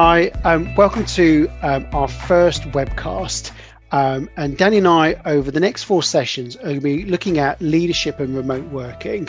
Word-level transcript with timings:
Hi, 0.00 0.28
um, 0.44 0.72
welcome 0.76 1.04
to 1.06 1.50
um, 1.62 1.84
our 1.92 2.06
first 2.06 2.62
webcast. 2.70 3.50
Um, 3.90 4.30
and 4.36 4.56
Danny 4.56 4.78
and 4.78 4.86
I, 4.86 5.20
over 5.24 5.50
the 5.50 5.58
next 5.58 5.82
four 5.82 6.04
sessions, 6.04 6.54
are 6.54 6.60
going 6.62 6.74
to 6.76 6.80
be 6.80 7.04
looking 7.04 7.38
at 7.38 7.60
leadership 7.60 8.20
and 8.20 8.36
remote 8.36 8.64
working. 8.66 9.28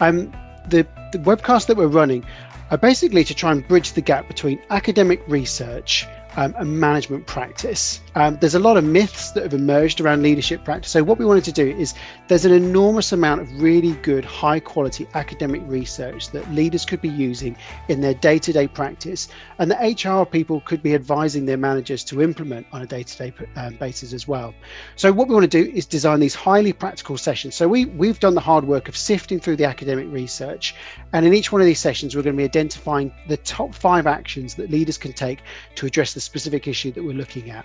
Um, 0.00 0.32
the, 0.66 0.84
the 1.12 1.18
webcast 1.18 1.68
that 1.68 1.76
we're 1.76 1.86
running 1.86 2.24
are 2.72 2.78
basically 2.78 3.22
to 3.22 3.32
try 3.32 3.52
and 3.52 3.68
bridge 3.68 3.92
the 3.92 4.00
gap 4.00 4.26
between 4.26 4.60
academic 4.70 5.22
research 5.28 6.04
um, 6.36 6.54
and 6.58 6.80
management 6.80 7.26
practice. 7.26 8.00
Um, 8.14 8.36
there's 8.40 8.54
a 8.54 8.58
lot 8.58 8.76
of 8.76 8.84
myths 8.84 9.30
that 9.32 9.42
have 9.42 9.54
emerged 9.54 10.00
around 10.00 10.22
leadership 10.22 10.64
practice. 10.64 10.90
So, 10.90 11.02
what 11.02 11.18
we 11.18 11.24
wanted 11.24 11.44
to 11.44 11.52
do 11.52 11.68
is 11.68 11.94
there's 12.26 12.44
an 12.44 12.52
enormous 12.52 13.12
amount 13.12 13.40
of 13.40 13.62
really 13.62 13.92
good, 14.02 14.24
high 14.24 14.60
quality 14.60 15.06
academic 15.14 15.62
research 15.66 16.30
that 16.30 16.50
leaders 16.52 16.84
could 16.84 17.00
be 17.00 17.08
using 17.08 17.56
in 17.88 18.00
their 18.00 18.14
day 18.14 18.38
to 18.38 18.52
day 18.52 18.66
practice, 18.66 19.28
and 19.58 19.70
the 19.70 19.76
HR 19.76 20.26
people 20.26 20.60
could 20.62 20.82
be 20.82 20.94
advising 20.94 21.46
their 21.46 21.56
managers 21.56 22.04
to 22.04 22.22
implement 22.22 22.66
on 22.72 22.82
a 22.82 22.86
day 22.86 23.02
to 23.02 23.18
day 23.18 23.32
basis 23.78 24.12
as 24.12 24.26
well. 24.26 24.54
So, 24.96 25.12
what 25.12 25.28
we 25.28 25.34
want 25.34 25.50
to 25.50 25.64
do 25.64 25.70
is 25.72 25.86
design 25.86 26.20
these 26.20 26.34
highly 26.34 26.72
practical 26.72 27.16
sessions. 27.16 27.54
So, 27.54 27.68
we, 27.68 27.86
we've 27.86 28.20
done 28.20 28.34
the 28.34 28.40
hard 28.40 28.64
work 28.64 28.88
of 28.88 28.96
sifting 28.96 29.38
through 29.38 29.56
the 29.56 29.64
academic 29.64 30.06
research, 30.10 30.74
and 31.12 31.24
in 31.24 31.34
each 31.34 31.52
one 31.52 31.60
of 31.60 31.66
these 31.66 31.80
sessions, 31.80 32.16
we're 32.16 32.22
going 32.22 32.34
to 32.36 32.38
be 32.38 32.44
identifying 32.44 33.12
the 33.28 33.36
top 33.38 33.74
five 33.74 34.06
actions 34.06 34.54
that 34.56 34.70
leaders 34.70 34.98
can 34.98 35.12
take 35.12 35.40
to 35.76 35.86
address 35.86 36.14
the 36.18 36.22
specific 36.22 36.66
issue 36.66 36.90
that 36.90 37.04
we're 37.04 37.20
looking 37.22 37.48
at. 37.48 37.64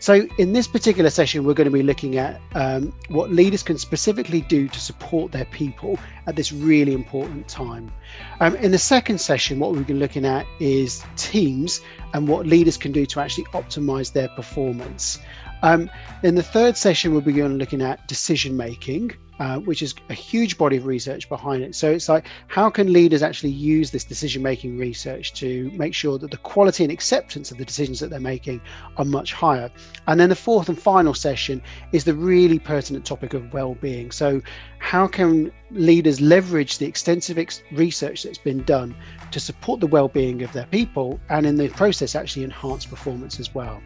So, 0.00 0.26
in 0.36 0.52
this 0.52 0.66
particular 0.66 1.10
session, 1.10 1.44
we're 1.44 1.54
going 1.54 1.72
to 1.72 1.78
be 1.82 1.84
looking 1.84 2.18
at 2.18 2.40
um, 2.54 2.92
what 3.08 3.30
leaders 3.30 3.62
can 3.62 3.78
specifically 3.78 4.40
do 4.40 4.66
to 4.66 4.80
support 4.80 5.30
their 5.30 5.44
people 5.46 5.96
at 6.26 6.34
this 6.34 6.50
really 6.52 6.92
important 6.92 7.46
time. 7.46 7.92
Um, 8.40 8.56
in 8.56 8.72
the 8.72 8.78
second 8.78 9.20
session, 9.20 9.60
what 9.60 9.70
we're 9.70 9.76
going 9.76 9.86
to 9.86 9.94
be 9.94 10.00
looking 10.00 10.26
at 10.26 10.44
is 10.58 11.04
teams 11.16 11.80
and 12.14 12.26
what 12.26 12.46
leaders 12.48 12.76
can 12.76 12.90
do 12.90 13.06
to 13.06 13.20
actually 13.20 13.44
optimize 13.60 14.12
their 14.12 14.28
performance. 14.30 15.20
Um, 15.64 15.90
in 16.22 16.34
the 16.34 16.42
third 16.42 16.76
session, 16.76 17.12
we'll 17.12 17.22
be 17.22 17.42
looking 17.42 17.80
at 17.80 18.06
decision 18.06 18.54
making. 18.54 19.12
Uh, 19.40 19.58
which 19.58 19.82
is 19.82 19.96
a 20.10 20.14
huge 20.14 20.56
body 20.56 20.76
of 20.76 20.86
research 20.86 21.28
behind 21.28 21.60
it. 21.60 21.74
So 21.74 21.90
it's 21.90 22.08
like, 22.08 22.24
how 22.46 22.70
can 22.70 22.92
leaders 22.92 23.20
actually 23.20 23.50
use 23.50 23.90
this 23.90 24.04
decision 24.04 24.44
making 24.44 24.78
research 24.78 25.34
to 25.34 25.72
make 25.74 25.92
sure 25.92 26.18
that 26.18 26.30
the 26.30 26.36
quality 26.36 26.84
and 26.84 26.92
acceptance 26.92 27.50
of 27.50 27.58
the 27.58 27.64
decisions 27.64 27.98
that 27.98 28.10
they're 28.10 28.20
making 28.20 28.60
are 28.96 29.04
much 29.04 29.32
higher? 29.32 29.72
And 30.06 30.20
then 30.20 30.28
the 30.28 30.36
fourth 30.36 30.68
and 30.68 30.80
final 30.80 31.14
session 31.14 31.60
is 31.90 32.04
the 32.04 32.14
really 32.14 32.60
pertinent 32.60 33.04
topic 33.04 33.34
of 33.34 33.52
well 33.52 33.74
being. 33.74 34.12
So, 34.12 34.40
how 34.78 35.08
can 35.08 35.50
leaders 35.72 36.20
leverage 36.20 36.78
the 36.78 36.86
extensive 36.86 37.36
ex- 37.36 37.64
research 37.72 38.22
that's 38.22 38.38
been 38.38 38.62
done 38.62 38.94
to 39.34 39.40
support 39.40 39.80
the 39.80 39.86
well-being 39.88 40.42
of 40.42 40.52
their 40.52 40.66
people 40.66 41.18
and 41.28 41.44
in 41.44 41.56
the 41.56 41.68
process 41.70 42.14
actually 42.14 42.44
enhance 42.44 42.86
performance 42.86 43.40
as 43.40 43.52
well. 43.52 43.82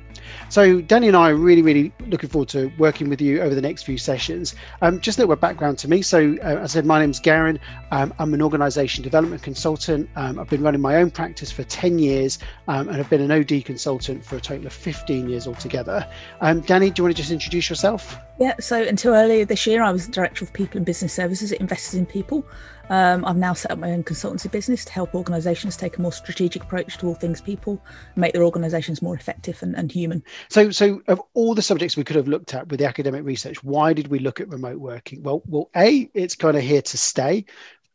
So 0.51 0.83
danny 0.83 1.09
and 1.09 1.17
i 1.17 1.31
are 1.31 1.35
really 1.35 1.63
really 1.63 1.91
looking 2.07 2.29
forward 2.29 2.51
to 2.51 2.71
working 2.79 3.09
with 3.09 3.21
you 3.21 3.41
over 3.41 3.55
the 3.55 3.63
next 3.63 3.85
few 3.85 3.97
sessions. 3.97 4.55
Um, 4.83 5.01
just 5.01 5.19
a 5.19 5.23
little 5.23 5.35
background 5.37 5.79
to 5.79 5.89
me. 5.89 6.03
So 6.03 6.37
uh, 6.43 6.59
as 6.59 6.73
i 6.73 6.75
said 6.75 6.85
my 6.85 6.99
name's 7.01 7.19
garen. 7.19 7.59
Um, 7.93 8.13
i'm 8.19 8.35
an 8.35 8.43
organization 8.43 9.03
development 9.03 9.43
consultant. 9.43 10.11
Um, 10.17 10.39
i've 10.39 10.51
been 10.51 10.63
running 10.63 10.83
my 10.83 10.97
own 10.97 11.11
practice 11.11 11.51
for 11.51 11.65
10 11.65 11.99
years 11.99 12.39
um, 12.69 12.89
and 12.89 12.99
i've 12.99 13.09
been 13.09 13.23
an 13.23 13.33
od 13.33 13.65
consultant 13.65 14.23
for 14.23 14.37
a 14.37 14.41
total 14.41 14.67
of 14.67 14.73
15 14.75 15.31
years 15.31 15.47
altogether. 15.47 16.07
Um, 16.43 16.61
danny 16.61 16.91
do 16.91 17.01
you 17.01 17.05
want 17.05 17.17
to 17.17 17.23
just 17.23 17.33
introduce 17.33 17.71
yourself? 17.71 18.19
Yeah, 18.39 18.55
so 18.61 18.81
until 18.81 19.15
earlier 19.15 19.45
this 19.45 19.67
year, 19.67 19.83
I 19.83 19.91
was 19.91 20.07
Director 20.07 20.45
of 20.45 20.53
People 20.53 20.77
and 20.77 20.87
Business 20.87 21.13
Services 21.13 21.51
at 21.51 21.61
Investors 21.61 21.95
in 21.95 22.07
People. 22.07 22.47
Um, 22.91 23.25
I've 23.25 23.37
now 23.37 23.53
set 23.53 23.71
up 23.71 23.79
my 23.79 23.93
own 23.93 24.05
consultancy 24.05 24.51
business 24.51 24.85
to 24.85 24.93
help 24.93 25.15
organisations 25.15 25.77
take 25.77 25.99
a 25.99 26.03
more 26.03 26.13
strategic 26.13 26.63
approach 26.63 26.99
to 26.99 27.07
all 27.07 27.15
things 27.15 27.41
people, 27.41 27.83
make 28.17 28.33
their 28.33 28.45
organisations 28.45 29.03
more 29.03 29.15
effective 29.15 29.63
and, 29.63 29.77
and 29.77 29.93
human. 29.93 30.23
So, 30.49 30.71
so 30.71 31.03
of 31.09 31.21
all 31.35 31.55
the 31.55 31.63
subjects 31.63 31.97
we 31.97 32.05
could 32.05 32.17
have 32.17 32.29
looked 32.29 32.55
at 32.55 32.69
with 32.69 32.81
the 32.81 32.87
academic 32.87 33.25
research, 33.25 33.63
why 33.63 33.93
did 33.93 34.09
we 34.09 34.19
look 34.19 34.41
at 34.41 34.49
remote 34.49 34.79
working? 34.79 35.23
Well, 35.23 35.43
well, 35.47 35.71
a 35.77 36.11
it's 36.15 36.37
kind 36.37 36.57
of 36.57 36.63
here 36.63 36.83
to 36.83 36.99
stay. 36.99 37.45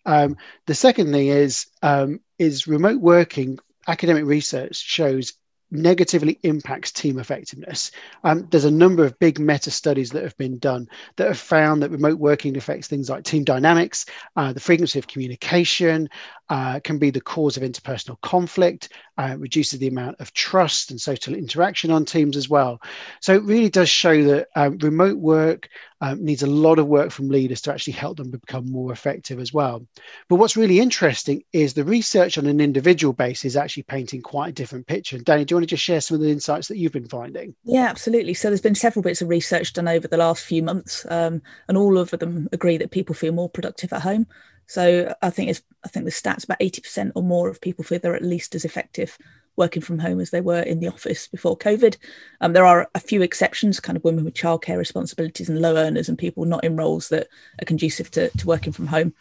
Um, 0.05 0.37
the 0.67 0.75
second 0.75 1.11
thing 1.11 1.27
is 1.27 1.67
um, 1.81 2.19
is 2.37 2.67
remote 2.67 2.99
working. 2.99 3.59
Academic 3.87 4.25
research 4.25 4.77
shows 4.77 5.33
negatively 5.73 6.39
impacts 6.43 6.91
team 6.91 7.19
effectiveness. 7.19 7.91
Um, 8.23 8.47
there's 8.51 8.65
a 8.65 8.71
number 8.71 9.03
of 9.03 9.17
big 9.19 9.39
meta 9.39 9.71
studies 9.71 10.11
that 10.11 10.23
have 10.23 10.37
been 10.37 10.59
done 10.59 10.87
that 11.15 11.27
have 11.27 11.39
found 11.39 11.81
that 11.81 11.91
remote 11.91 12.19
working 12.19 12.55
affects 12.55 12.87
things 12.87 13.09
like 13.09 13.23
team 13.23 13.43
dynamics, 13.43 14.05
uh, 14.35 14.53
the 14.53 14.59
frequency 14.59 14.99
of 14.99 15.07
communication, 15.07 16.09
uh, 16.53 16.79
can 16.81 16.99
be 16.99 17.09
the 17.09 17.19
cause 17.19 17.57
of 17.57 17.63
interpersonal 17.63 18.21
conflict, 18.21 18.89
uh, 19.17 19.35
reduces 19.39 19.79
the 19.79 19.87
amount 19.87 20.15
of 20.19 20.31
trust 20.33 20.91
and 20.91 21.01
social 21.01 21.33
interaction 21.33 21.89
on 21.89 22.05
teams 22.05 22.37
as 22.37 22.47
well. 22.47 22.79
So 23.21 23.33
it 23.33 23.41
really 23.41 23.71
does 23.71 23.89
show 23.89 24.23
that 24.25 24.49
um, 24.55 24.77
remote 24.77 25.17
work 25.17 25.67
um, 26.01 26.23
needs 26.23 26.43
a 26.43 26.47
lot 26.47 26.77
of 26.77 26.85
work 26.85 27.09
from 27.09 27.29
leaders 27.29 27.59
to 27.61 27.73
actually 27.73 27.93
help 27.93 28.17
them 28.17 28.29
become 28.29 28.69
more 28.69 28.91
effective 28.91 29.39
as 29.39 29.51
well. 29.51 29.87
But 30.29 30.35
what's 30.35 30.55
really 30.55 30.79
interesting 30.79 31.41
is 31.53 31.73
the 31.73 31.83
research 31.83 32.37
on 32.37 32.45
an 32.45 32.61
individual 32.61 33.13
basis 33.13 33.45
is 33.45 33.57
actually 33.57 33.83
painting 33.83 34.21
quite 34.21 34.49
a 34.49 34.53
different 34.53 34.85
picture. 34.85 35.17
Danny, 35.17 35.45
do 35.45 35.53
you 35.53 35.55
want 35.55 35.63
to 35.63 35.75
just 35.75 35.83
share 35.83 36.01
some 36.01 36.15
of 36.15 36.21
the 36.21 36.29
insights 36.29 36.67
that 36.67 36.77
you've 36.77 36.91
been 36.91 37.09
finding? 37.09 37.55
Yeah, 37.63 37.87
absolutely. 37.87 38.35
So 38.35 38.49
there's 38.49 38.61
been 38.61 38.75
several 38.75 39.01
bits 39.01 39.23
of 39.23 39.29
research 39.29 39.73
done 39.73 39.87
over 39.87 40.07
the 40.07 40.17
last 40.17 40.45
few 40.45 40.61
months, 40.61 41.03
um, 41.09 41.41
and 41.67 41.79
all 41.79 41.97
of 41.97 42.11
them 42.11 42.47
agree 42.51 42.77
that 42.77 42.91
people 42.91 43.15
feel 43.15 43.33
more 43.33 43.49
productive 43.49 43.91
at 43.91 44.03
home. 44.03 44.27
So 44.67 45.13
I 45.21 45.29
think 45.29 45.49
it's 45.49 45.61
I 45.83 45.87
think 45.87 46.05
the 46.05 46.11
stats 46.11 46.43
about 46.43 46.59
80% 46.59 47.11
or 47.15 47.23
more 47.23 47.49
of 47.49 47.61
people 47.61 47.83
feel 47.83 47.99
they're 47.99 48.15
at 48.15 48.23
least 48.23 48.55
as 48.55 48.65
effective 48.65 49.17
working 49.55 49.81
from 49.81 49.99
home 49.99 50.19
as 50.19 50.31
they 50.31 50.41
were 50.41 50.61
in 50.61 50.79
the 50.79 50.87
office 50.87 51.27
before 51.27 51.57
COVID. 51.57 51.97
Um, 52.41 52.53
there 52.53 52.65
are 52.65 52.89
a 52.95 52.99
few 52.99 53.21
exceptions, 53.21 53.79
kind 53.79 53.95
of 53.95 54.03
women 54.03 54.25
with 54.25 54.33
childcare 54.33 54.77
responsibilities 54.77 55.49
and 55.49 55.61
low 55.61 55.75
earners 55.75 56.09
and 56.09 56.17
people 56.17 56.45
not 56.45 56.63
in 56.63 56.75
roles 56.75 57.09
that 57.09 57.27
are 57.61 57.65
conducive 57.65 58.09
to, 58.11 58.29
to 58.29 58.47
working 58.47 58.73
from 58.73 58.87
home. 58.87 59.13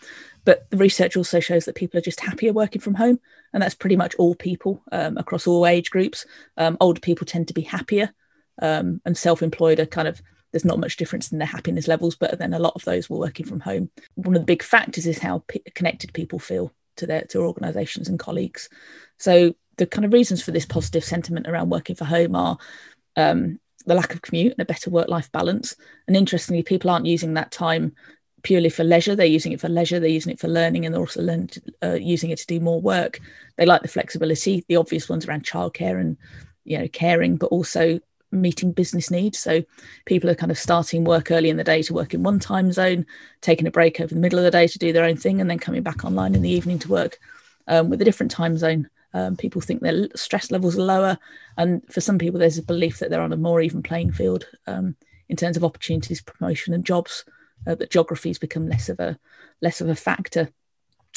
But 0.44 0.68
the 0.70 0.76
research 0.76 1.16
also 1.16 1.38
shows 1.38 1.66
that 1.66 1.74
people 1.74 1.98
are 1.98 2.02
just 2.02 2.20
happier 2.20 2.52
working 2.52 2.80
from 2.80 2.94
home. 2.94 3.20
And 3.52 3.62
that's 3.62 3.74
pretty 3.74 3.96
much 3.96 4.14
all 4.14 4.34
people 4.34 4.82
um, 4.90 5.18
across 5.18 5.46
all 5.46 5.66
age 5.66 5.90
groups. 5.90 6.24
Um, 6.56 6.78
older 6.80 7.00
people 7.00 7.26
tend 7.26 7.48
to 7.48 7.54
be 7.54 7.62
happier 7.62 8.12
um, 8.60 9.00
and 9.04 9.16
self 9.16 9.42
employed 9.42 9.80
are 9.80 9.86
kind 9.86 10.08
of 10.08 10.22
there's 10.52 10.64
not 10.64 10.78
much 10.78 10.96
difference 10.96 11.32
in 11.32 11.38
their 11.38 11.46
happiness 11.46 11.88
levels, 11.88 12.14
but 12.14 12.38
then 12.38 12.54
a 12.54 12.58
lot 12.58 12.74
of 12.76 12.84
those 12.84 13.08
were 13.08 13.18
working 13.18 13.46
from 13.46 13.60
home. 13.60 13.90
One 14.14 14.36
of 14.36 14.42
the 14.42 14.46
big 14.46 14.62
factors 14.62 15.06
is 15.06 15.18
how 15.18 15.42
p- 15.48 15.62
connected 15.74 16.12
people 16.12 16.38
feel 16.38 16.72
to 16.96 17.06
their 17.06 17.22
to 17.22 17.40
organisations 17.40 18.08
and 18.08 18.18
colleagues. 18.18 18.68
So 19.18 19.54
the 19.78 19.86
kind 19.86 20.04
of 20.04 20.12
reasons 20.12 20.42
for 20.42 20.50
this 20.50 20.66
positive 20.66 21.04
sentiment 21.04 21.46
around 21.48 21.70
working 21.70 21.96
for 21.96 22.04
home 22.04 22.36
are 22.36 22.58
um, 23.16 23.58
the 23.86 23.94
lack 23.94 24.14
of 24.14 24.22
commute 24.22 24.52
and 24.52 24.60
a 24.60 24.66
better 24.66 24.90
work 24.90 25.08
life 25.08 25.32
balance. 25.32 25.74
And 26.06 26.16
interestingly, 26.16 26.62
people 26.62 26.90
aren't 26.90 27.06
using 27.06 27.34
that 27.34 27.50
time 27.50 27.94
purely 28.42 28.68
for 28.68 28.84
leisure. 28.84 29.14
They're 29.14 29.26
using 29.26 29.52
it 29.52 29.60
for 29.60 29.68
leisure. 29.68 30.00
They're 30.00 30.08
using 30.08 30.32
it 30.32 30.40
for 30.40 30.48
learning, 30.48 30.84
and 30.84 30.94
they're 30.94 31.00
also 31.00 31.22
learn 31.22 31.46
to, 31.48 31.62
uh, 31.82 31.94
using 31.94 32.30
it 32.30 32.38
to 32.38 32.46
do 32.46 32.60
more 32.60 32.80
work. 32.80 33.20
They 33.56 33.66
like 33.66 33.82
the 33.82 33.88
flexibility, 33.88 34.64
the 34.68 34.76
obvious 34.76 35.08
ones 35.08 35.26
around 35.26 35.44
childcare 35.44 36.00
and 36.00 36.16
you 36.64 36.78
know 36.78 36.88
caring, 36.88 37.36
but 37.36 37.46
also 37.46 38.00
meeting 38.32 38.72
business 38.72 39.10
needs. 39.10 39.38
So 39.38 39.62
people 40.06 40.30
are 40.30 40.34
kind 40.34 40.50
of 40.50 40.58
starting 40.58 41.04
work 41.04 41.30
early 41.30 41.50
in 41.50 41.56
the 41.56 41.64
day 41.64 41.82
to 41.82 41.94
work 41.94 42.14
in 42.14 42.22
one 42.22 42.38
time 42.38 42.72
zone, 42.72 43.06
taking 43.40 43.66
a 43.66 43.70
break 43.70 44.00
over 44.00 44.14
the 44.14 44.20
middle 44.20 44.38
of 44.38 44.44
the 44.44 44.50
day 44.50 44.66
to 44.66 44.78
do 44.78 44.92
their 44.92 45.04
own 45.04 45.16
thing, 45.16 45.40
and 45.40 45.48
then 45.48 45.58
coming 45.58 45.82
back 45.82 46.04
online 46.04 46.34
in 46.34 46.42
the 46.42 46.50
evening 46.50 46.78
to 46.80 46.88
work 46.88 47.18
um, 47.68 47.90
with 47.90 48.00
a 48.00 48.04
different 48.04 48.32
time 48.32 48.56
zone. 48.56 48.88
Um, 49.14 49.36
people 49.36 49.60
think 49.60 49.82
their 49.82 50.08
stress 50.16 50.50
levels 50.50 50.78
are 50.78 50.82
lower, 50.82 51.18
and 51.58 51.82
for 51.92 52.00
some 52.00 52.18
people, 52.18 52.40
there's 52.40 52.58
a 52.58 52.62
belief 52.62 52.98
that 52.98 53.10
they're 53.10 53.20
on 53.20 53.32
a 53.32 53.36
more 53.36 53.60
even 53.60 53.82
playing 53.82 54.12
field 54.12 54.46
um, 54.66 54.96
in 55.28 55.36
terms 55.36 55.56
of 55.56 55.64
opportunities, 55.64 56.22
promotion, 56.22 56.74
and 56.74 56.84
jobs. 56.84 57.24
Uh, 57.64 57.76
that 57.76 57.90
geographies 57.90 58.40
become 58.40 58.68
less 58.68 58.88
of 58.88 58.98
a 58.98 59.16
less 59.60 59.80
of 59.80 59.88
a 59.88 59.94
factor. 59.94 60.48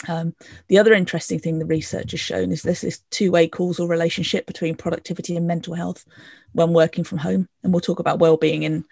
Um, 0.08 0.36
the 0.68 0.78
other 0.78 0.94
interesting 0.94 1.40
thing 1.40 1.60
the 1.60 1.66
research 1.66 2.12
has 2.12 2.20
shown 2.20 2.52
is 2.52 2.62
there's 2.62 2.82
this 2.82 3.00
two-way 3.12 3.48
causal 3.48 3.88
relationship 3.88 4.46
between 4.46 4.76
productivity 4.76 5.36
and 5.36 5.48
mental 5.48 5.74
health 5.74 6.06
when 6.52 6.74
working 6.74 7.04
from 7.04 7.18
home. 7.18 7.48
And 7.64 7.74
we'll 7.74 7.82
talk 7.82 8.00
about 8.00 8.20
well-being 8.20 8.64
in 8.64 8.86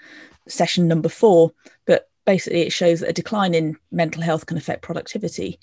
session 0.48 0.88
number 0.88 1.10
four. 1.10 1.52
But 1.86 2.10
basically, 2.26 2.62
it 2.62 2.72
shows 2.72 3.02
that 3.02 3.10
a 3.10 3.14
decline 3.14 3.54
in 3.54 3.78
mental 3.92 4.22
health 4.22 4.46
can 4.46 4.58
affect 4.58 4.82
productivity, 4.82 5.60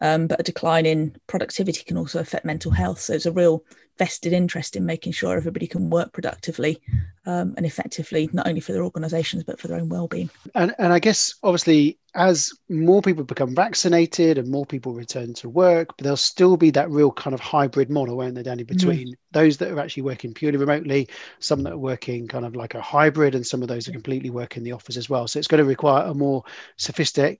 um, 0.00 0.26
but 0.26 0.40
a 0.40 0.44
decline 0.44 0.86
in 0.86 1.16
productivity 1.26 1.84
can 1.84 1.96
also 1.96 2.20
affect 2.20 2.44
mental 2.44 2.70
health. 2.70 3.00
So 3.00 3.14
it's 3.14 3.26
a 3.26 3.32
real 3.32 3.64
vested 3.98 4.32
interest 4.32 4.76
in 4.76 4.86
making 4.86 5.12
sure 5.12 5.36
everybody 5.36 5.66
can 5.66 5.90
work 5.90 6.12
productively 6.12 6.80
um, 7.26 7.54
and 7.56 7.66
effectively 7.66 8.28
not 8.32 8.48
only 8.48 8.60
for 8.60 8.72
their 8.72 8.84
organisations 8.84 9.44
but 9.44 9.58
for 9.60 9.68
their 9.68 9.78
own 9.78 9.88
well-being. 9.88 10.30
And 10.54 10.74
and 10.78 10.92
I 10.92 10.98
guess 10.98 11.34
obviously 11.42 11.98
as 12.14 12.52
more 12.68 13.00
people 13.00 13.24
become 13.24 13.54
vaccinated 13.54 14.36
and 14.36 14.48
more 14.48 14.66
people 14.66 14.92
return 14.92 15.32
to 15.32 15.48
work, 15.48 15.88
but 15.96 16.04
there'll 16.04 16.16
still 16.16 16.56
be 16.56 16.70
that 16.70 16.90
real 16.90 17.10
kind 17.10 17.32
of 17.32 17.40
hybrid 17.40 17.88
model, 17.88 18.18
won't 18.18 18.34
there, 18.34 18.44
Danny, 18.44 18.64
between 18.64 19.08
mm. 19.08 19.14
those 19.32 19.56
that 19.56 19.70
are 19.70 19.80
actually 19.80 20.02
working 20.02 20.34
purely 20.34 20.58
remotely, 20.58 21.08
some 21.38 21.62
that 21.62 21.72
are 21.72 21.78
working 21.78 22.28
kind 22.28 22.44
of 22.44 22.54
like 22.54 22.74
a 22.74 22.82
hybrid, 22.82 23.34
and 23.34 23.46
some 23.46 23.62
of 23.62 23.68
those 23.68 23.88
are 23.88 23.92
completely 23.92 24.28
work 24.28 24.58
in 24.58 24.62
the 24.62 24.72
office 24.72 24.98
as 24.98 25.08
well. 25.08 25.26
So 25.26 25.38
it's 25.38 25.48
going 25.48 25.62
to 25.62 25.64
require 25.64 26.04
a 26.04 26.12
more 26.12 26.44
sophisticated, 26.76 27.38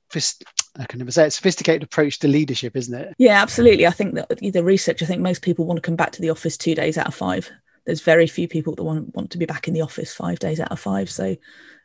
I 0.79 0.87
can 0.87 0.99
never 0.99 1.11
say 1.11 1.27
it, 1.27 1.33
sophisticated 1.33 1.83
approach 1.83 2.19
to 2.21 2.29
leadership, 2.29 2.75
isn't 2.75 2.95
it? 2.95 3.15
Yeah, 3.19 3.43
absolutely. 3.43 3.87
I 3.87 3.91
think 3.91 4.15
that 4.15 4.29
the 4.31 4.65
research, 4.65 5.03
I 5.03 5.07
think 5.07 5.21
most 5.21 5.43
people 5.43 5.67
want 5.67 5.77
to 5.77 5.83
come 5.83 5.97
back 5.97 6.13
to 6.13 6.23
the 6.23 6.31
office 6.31 6.42
two 6.51 6.75
days 6.75 6.99
out 6.99 7.09
of 7.09 7.15
five 7.15 7.51
there's 7.85 8.01
very 8.01 8.27
few 8.27 8.49
people 8.49 8.75
that 8.75 8.85
want, 8.85 9.15
want 9.15 9.31
to 9.31 9.39
be 9.39 9.47
back 9.47 9.69
in 9.69 9.75
the 9.75 9.81
office 9.81 10.15
five 10.15 10.39
days 10.39 10.61
out 10.61 10.71
of 10.71 10.81
five. 10.81 11.11
So 11.11 11.37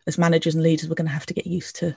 as 0.06 0.18
managers 0.18 0.56
and 0.56 0.64
leaders, 0.64 0.88
we're 0.88 0.96
going 0.96 1.08
to 1.08 1.14
have 1.14 1.26
to 1.28 1.34
get 1.34 1.48
used 1.48 1.76
to 1.78 1.96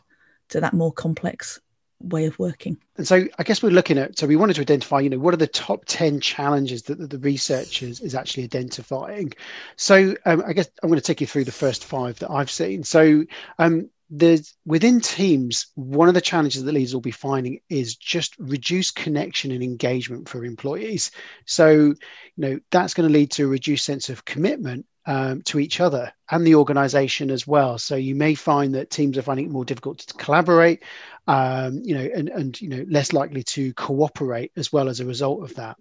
to 0.48 0.60
that 0.60 0.72
more 0.72 0.92
complex 0.92 1.60
way 2.00 2.24
of 2.24 2.36
working. 2.38 2.76
And 2.96 3.06
so 3.06 3.24
I 3.38 3.42
guess 3.44 3.62
we're 3.62 3.70
looking 3.70 3.98
at, 3.98 4.18
so 4.18 4.26
we 4.26 4.34
wanted 4.34 4.54
to 4.54 4.62
identify, 4.62 4.98
you 4.98 5.10
know, 5.10 5.18
what 5.18 5.34
are 5.34 5.36
the 5.36 5.46
top 5.46 5.84
10 5.84 6.18
challenges 6.18 6.82
that, 6.84 7.10
the 7.10 7.18
researchers 7.18 8.00
is 8.00 8.16
actually 8.16 8.44
identifying. 8.44 9.32
So 9.76 10.16
um, 10.24 10.42
I 10.44 10.54
guess 10.54 10.68
I'm 10.82 10.88
going 10.88 10.98
to 10.98 11.06
take 11.06 11.20
you 11.20 11.26
through 11.26 11.44
the 11.44 11.52
first 11.52 11.84
five 11.84 12.18
that 12.18 12.30
I've 12.30 12.50
seen. 12.50 12.82
So 12.82 13.24
um, 13.60 13.90
there's 14.10 14.54
within 14.66 15.00
teams 15.00 15.68
one 15.76 16.08
of 16.08 16.14
the 16.14 16.20
challenges 16.20 16.64
that 16.64 16.72
leaders 16.72 16.92
will 16.92 17.00
be 17.00 17.12
finding 17.12 17.60
is 17.68 17.94
just 17.94 18.36
reduced 18.38 18.96
connection 18.96 19.52
and 19.52 19.62
engagement 19.62 20.28
for 20.28 20.44
employees. 20.44 21.12
So 21.46 21.70
you 21.70 21.94
know 22.36 22.58
that's 22.70 22.94
going 22.94 23.08
to 23.08 23.12
lead 23.12 23.30
to 23.32 23.44
a 23.44 23.48
reduced 23.48 23.84
sense 23.84 24.08
of 24.08 24.24
commitment 24.24 24.86
um, 25.06 25.42
to 25.42 25.60
each 25.60 25.80
other 25.80 26.12
and 26.30 26.44
the 26.44 26.56
organization 26.56 27.30
as 27.30 27.46
well. 27.46 27.78
So 27.78 27.94
you 27.94 28.16
may 28.16 28.34
find 28.34 28.74
that 28.74 28.90
teams 28.90 29.16
are 29.16 29.22
finding 29.22 29.46
it 29.46 29.52
more 29.52 29.64
difficult 29.64 29.98
to 29.98 30.14
collaborate 30.14 30.82
um, 31.28 31.80
you 31.84 31.94
know 31.94 32.08
and, 32.14 32.28
and 32.30 32.60
you 32.60 32.68
know 32.68 32.84
less 32.88 33.12
likely 33.12 33.44
to 33.44 33.72
cooperate 33.74 34.50
as 34.56 34.72
well 34.72 34.88
as 34.88 34.98
a 34.98 35.06
result 35.06 35.44
of 35.44 35.54
that. 35.54 35.76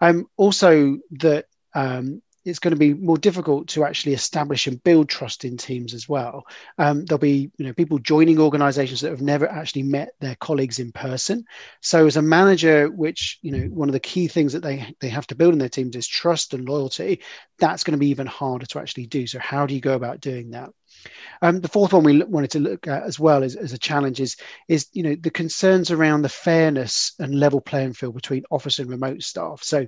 Um, 0.00 0.28
also 0.36 0.98
that 1.12 1.46
um, 1.74 2.22
it's 2.44 2.58
going 2.58 2.72
to 2.72 2.78
be 2.78 2.94
more 2.94 3.16
difficult 3.16 3.68
to 3.68 3.84
actually 3.84 4.12
establish 4.12 4.66
and 4.66 4.82
build 4.82 5.08
trust 5.08 5.44
in 5.44 5.56
teams 5.56 5.94
as 5.94 6.08
well. 6.08 6.44
Um, 6.78 7.04
there'll 7.04 7.18
be 7.18 7.50
you 7.56 7.66
know 7.66 7.72
people 7.72 7.98
joining 7.98 8.38
organisations 8.38 9.00
that 9.00 9.10
have 9.10 9.22
never 9.22 9.48
actually 9.48 9.84
met 9.84 10.10
their 10.20 10.36
colleagues 10.36 10.78
in 10.78 10.92
person. 10.92 11.44
So 11.80 12.06
as 12.06 12.16
a 12.16 12.22
manager, 12.22 12.90
which 12.90 13.38
you 13.42 13.52
know 13.52 13.66
one 13.66 13.88
of 13.88 13.94
the 13.94 14.00
key 14.00 14.28
things 14.28 14.52
that 14.52 14.62
they 14.62 14.94
they 15.00 15.08
have 15.08 15.26
to 15.28 15.34
build 15.34 15.52
in 15.52 15.58
their 15.58 15.68
teams 15.68 15.96
is 15.96 16.06
trust 16.06 16.54
and 16.54 16.68
loyalty. 16.68 17.20
That's 17.58 17.84
going 17.84 17.92
to 17.92 17.98
be 17.98 18.08
even 18.08 18.26
harder 18.26 18.66
to 18.66 18.78
actually 18.78 19.06
do. 19.06 19.26
So 19.26 19.38
how 19.38 19.66
do 19.66 19.74
you 19.74 19.80
go 19.80 19.94
about 19.94 20.20
doing 20.20 20.50
that? 20.50 20.70
Um, 21.42 21.60
the 21.60 21.68
fourth 21.68 21.92
one 21.92 22.04
we 22.04 22.22
wanted 22.22 22.50
to 22.52 22.60
look 22.60 22.86
at 22.86 23.02
as 23.02 23.18
well 23.18 23.42
as, 23.42 23.56
as 23.56 23.72
a 23.72 23.78
challenge 23.78 24.20
is, 24.20 24.36
is 24.68 24.88
you 24.92 25.02
know 25.02 25.14
the 25.14 25.30
concerns 25.30 25.90
around 25.90 26.22
the 26.22 26.28
fairness 26.28 27.12
and 27.18 27.38
level 27.38 27.60
playing 27.60 27.94
field 27.94 28.14
between 28.14 28.44
office 28.50 28.78
and 28.78 28.90
remote 28.90 29.22
staff. 29.22 29.62
So 29.62 29.86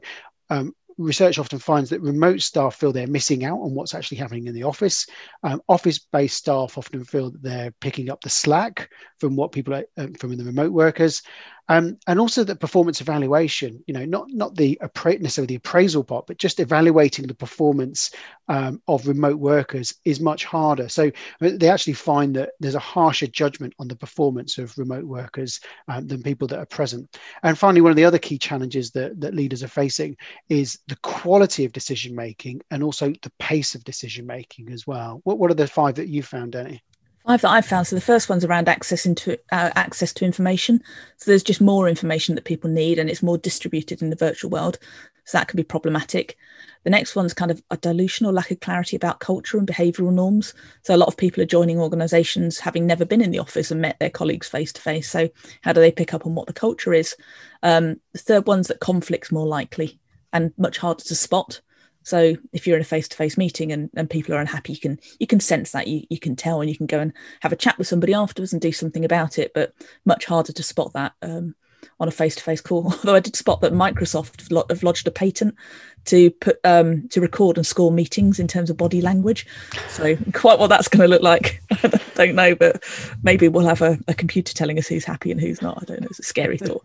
um, 0.50 0.74
research 0.98 1.38
often 1.38 1.58
finds 1.58 1.90
that 1.90 2.00
remote 2.00 2.40
staff 2.40 2.76
feel 2.76 2.92
they're 2.92 3.06
missing 3.06 3.44
out 3.44 3.60
on 3.60 3.74
what's 3.74 3.94
actually 3.94 4.18
happening 4.18 4.46
in 4.46 4.54
the 4.54 4.62
office. 4.62 5.06
Um, 5.42 5.60
office-based 5.68 6.36
staff 6.36 6.78
often 6.78 7.04
feel 7.04 7.30
that 7.30 7.42
they're 7.42 7.74
picking 7.80 8.10
up 8.10 8.20
the 8.22 8.30
slack 8.30 8.90
from 9.18 9.36
what 9.36 9.52
people 9.52 9.74
are, 9.74 9.84
um, 9.98 10.14
from 10.14 10.36
the 10.36 10.44
remote 10.44 10.72
workers, 10.72 11.22
um, 11.68 11.98
and 12.06 12.20
also 12.20 12.44
the 12.44 12.56
performance 12.56 13.00
evaluation. 13.00 13.82
You 13.86 13.94
know, 13.94 14.04
not 14.04 14.28
not 14.30 14.54
the 14.54 14.78
appra- 14.82 15.20
necessarily 15.20 15.46
the 15.46 15.56
appraisal 15.56 16.04
part, 16.04 16.26
but 16.26 16.38
just 16.38 16.60
evaluating 16.60 17.26
the 17.26 17.34
performance 17.34 18.10
um, 18.48 18.80
of 18.88 19.06
remote 19.08 19.38
workers 19.38 19.94
is 20.04 20.20
much 20.20 20.44
harder. 20.44 20.88
So 20.88 21.10
they 21.40 21.68
actually 21.68 21.94
find 21.94 22.34
that 22.36 22.50
there's 22.60 22.74
a 22.74 22.80
harsher 22.80 23.26
judgment 23.26 23.74
on 23.78 23.88
the 23.88 23.96
performance 23.96 24.58
of 24.58 24.76
remote 24.78 25.04
workers 25.04 25.60
um, 25.88 26.06
than 26.06 26.22
people 26.22 26.48
that 26.48 26.58
are 26.58 26.66
present. 26.66 27.18
And 27.42 27.58
finally, 27.58 27.80
one 27.80 27.90
of 27.90 27.96
the 27.96 28.04
other 28.04 28.18
key 28.18 28.38
challenges 28.38 28.90
that 28.92 29.20
that 29.20 29.34
leaders 29.34 29.62
are 29.62 29.68
facing 29.68 30.16
is 30.48 30.78
the 30.88 30.96
quality 30.96 31.64
of 31.64 31.72
decision 31.72 32.14
making 32.14 32.60
and 32.70 32.82
also 32.82 33.12
the 33.22 33.32
pace 33.38 33.74
of 33.74 33.84
decision 33.84 34.26
making 34.26 34.70
as 34.72 34.86
well. 34.86 35.20
What 35.24 35.38
what 35.38 35.50
are 35.50 35.54
the 35.54 35.66
five 35.66 35.96
that 35.96 36.08
you 36.08 36.22
found, 36.22 36.52
Danny? 36.52 36.82
That 37.26 37.44
I've 37.44 37.66
found. 37.66 37.88
So 37.88 37.96
the 37.96 38.00
first 38.00 38.28
one's 38.28 38.44
around 38.44 38.68
access 38.68 39.04
into 39.04 39.32
uh, 39.50 39.70
access 39.74 40.12
to 40.14 40.24
information. 40.24 40.80
So 41.16 41.30
there's 41.30 41.42
just 41.42 41.60
more 41.60 41.88
information 41.88 42.34
that 42.36 42.44
people 42.44 42.70
need, 42.70 42.98
and 42.98 43.10
it's 43.10 43.22
more 43.22 43.36
distributed 43.36 44.00
in 44.00 44.10
the 44.10 44.16
virtual 44.16 44.50
world. 44.50 44.78
So 45.24 45.36
that 45.36 45.48
can 45.48 45.56
be 45.56 45.64
problematic. 45.64 46.36
The 46.84 46.90
next 46.90 47.16
one's 47.16 47.34
kind 47.34 47.50
of 47.50 47.60
a 47.72 47.76
dilution 47.76 48.26
or 48.26 48.32
lack 48.32 48.52
of 48.52 48.60
clarity 48.60 48.94
about 48.94 49.18
culture 49.18 49.58
and 49.58 49.66
behavioural 49.66 50.12
norms. 50.12 50.54
So 50.84 50.94
a 50.94 50.96
lot 50.96 51.08
of 51.08 51.16
people 51.16 51.42
are 51.42 51.46
joining 51.46 51.80
organisations 51.80 52.60
having 52.60 52.86
never 52.86 53.04
been 53.04 53.20
in 53.20 53.32
the 53.32 53.40
office 53.40 53.72
and 53.72 53.80
met 53.80 53.98
their 53.98 54.08
colleagues 54.08 54.48
face 54.48 54.72
to 54.74 54.80
face. 54.80 55.10
So 55.10 55.28
how 55.62 55.72
do 55.72 55.80
they 55.80 55.90
pick 55.90 56.14
up 56.14 56.26
on 56.26 56.36
what 56.36 56.46
the 56.46 56.52
culture 56.52 56.94
is? 56.94 57.16
Um, 57.64 58.00
the 58.12 58.20
third 58.20 58.46
one's 58.46 58.68
that 58.68 58.78
conflict's 58.78 59.32
more 59.32 59.48
likely 59.48 59.98
and 60.32 60.52
much 60.56 60.78
harder 60.78 61.02
to 61.02 61.14
spot. 61.16 61.60
So 62.06 62.36
if 62.52 62.68
you're 62.68 62.76
in 62.76 62.82
a 62.82 62.84
face-to-face 62.84 63.36
meeting 63.36 63.72
and, 63.72 63.90
and 63.96 64.08
people 64.08 64.32
are 64.32 64.40
unhappy, 64.40 64.74
you 64.74 64.78
can 64.78 65.00
you 65.18 65.26
can 65.26 65.40
sense 65.40 65.72
that 65.72 65.88
you, 65.88 66.06
you 66.08 66.20
can 66.20 66.36
tell 66.36 66.60
and 66.60 66.70
you 66.70 66.76
can 66.76 66.86
go 66.86 67.00
and 67.00 67.12
have 67.40 67.52
a 67.52 67.56
chat 67.56 67.76
with 67.78 67.88
somebody 67.88 68.14
afterwards 68.14 68.52
and 68.52 68.62
do 68.62 68.70
something 68.70 69.04
about 69.04 69.40
it. 69.40 69.50
But 69.52 69.74
much 70.04 70.24
harder 70.24 70.52
to 70.52 70.62
spot 70.62 70.92
that 70.92 71.14
um, 71.20 71.56
on 71.98 72.06
a 72.06 72.12
face-to-face 72.12 72.60
call. 72.60 72.84
Although 72.92 73.16
I 73.16 73.20
did 73.20 73.34
spot 73.34 73.60
that 73.62 73.72
Microsoft 73.72 74.48
have 74.70 74.82
lodged 74.84 75.08
a 75.08 75.10
patent 75.10 75.56
to 76.04 76.30
put 76.30 76.60
um, 76.62 77.08
to 77.08 77.20
record 77.20 77.56
and 77.56 77.66
score 77.66 77.90
meetings 77.90 78.38
in 78.38 78.46
terms 78.46 78.70
of 78.70 78.76
body 78.76 79.00
language. 79.00 79.44
So 79.88 80.16
quite 80.32 80.60
what 80.60 80.68
that's 80.68 80.86
going 80.86 81.02
to 81.02 81.08
look 81.08 81.22
like, 81.22 81.60
I 81.72 82.00
don't 82.14 82.36
know. 82.36 82.54
But 82.54 82.84
maybe 83.24 83.48
we'll 83.48 83.66
have 83.66 83.82
a, 83.82 83.98
a, 84.06 84.14
computer 84.14 84.54
telling 84.54 84.78
us 84.78 84.86
who's 84.86 85.04
happy 85.04 85.32
and 85.32 85.40
who's 85.40 85.60
not. 85.60 85.82
I 85.82 85.86
don't 85.86 86.02
know. 86.02 86.06
It's 86.08 86.20
a 86.20 86.22
scary 86.22 86.56
thought. 86.56 86.84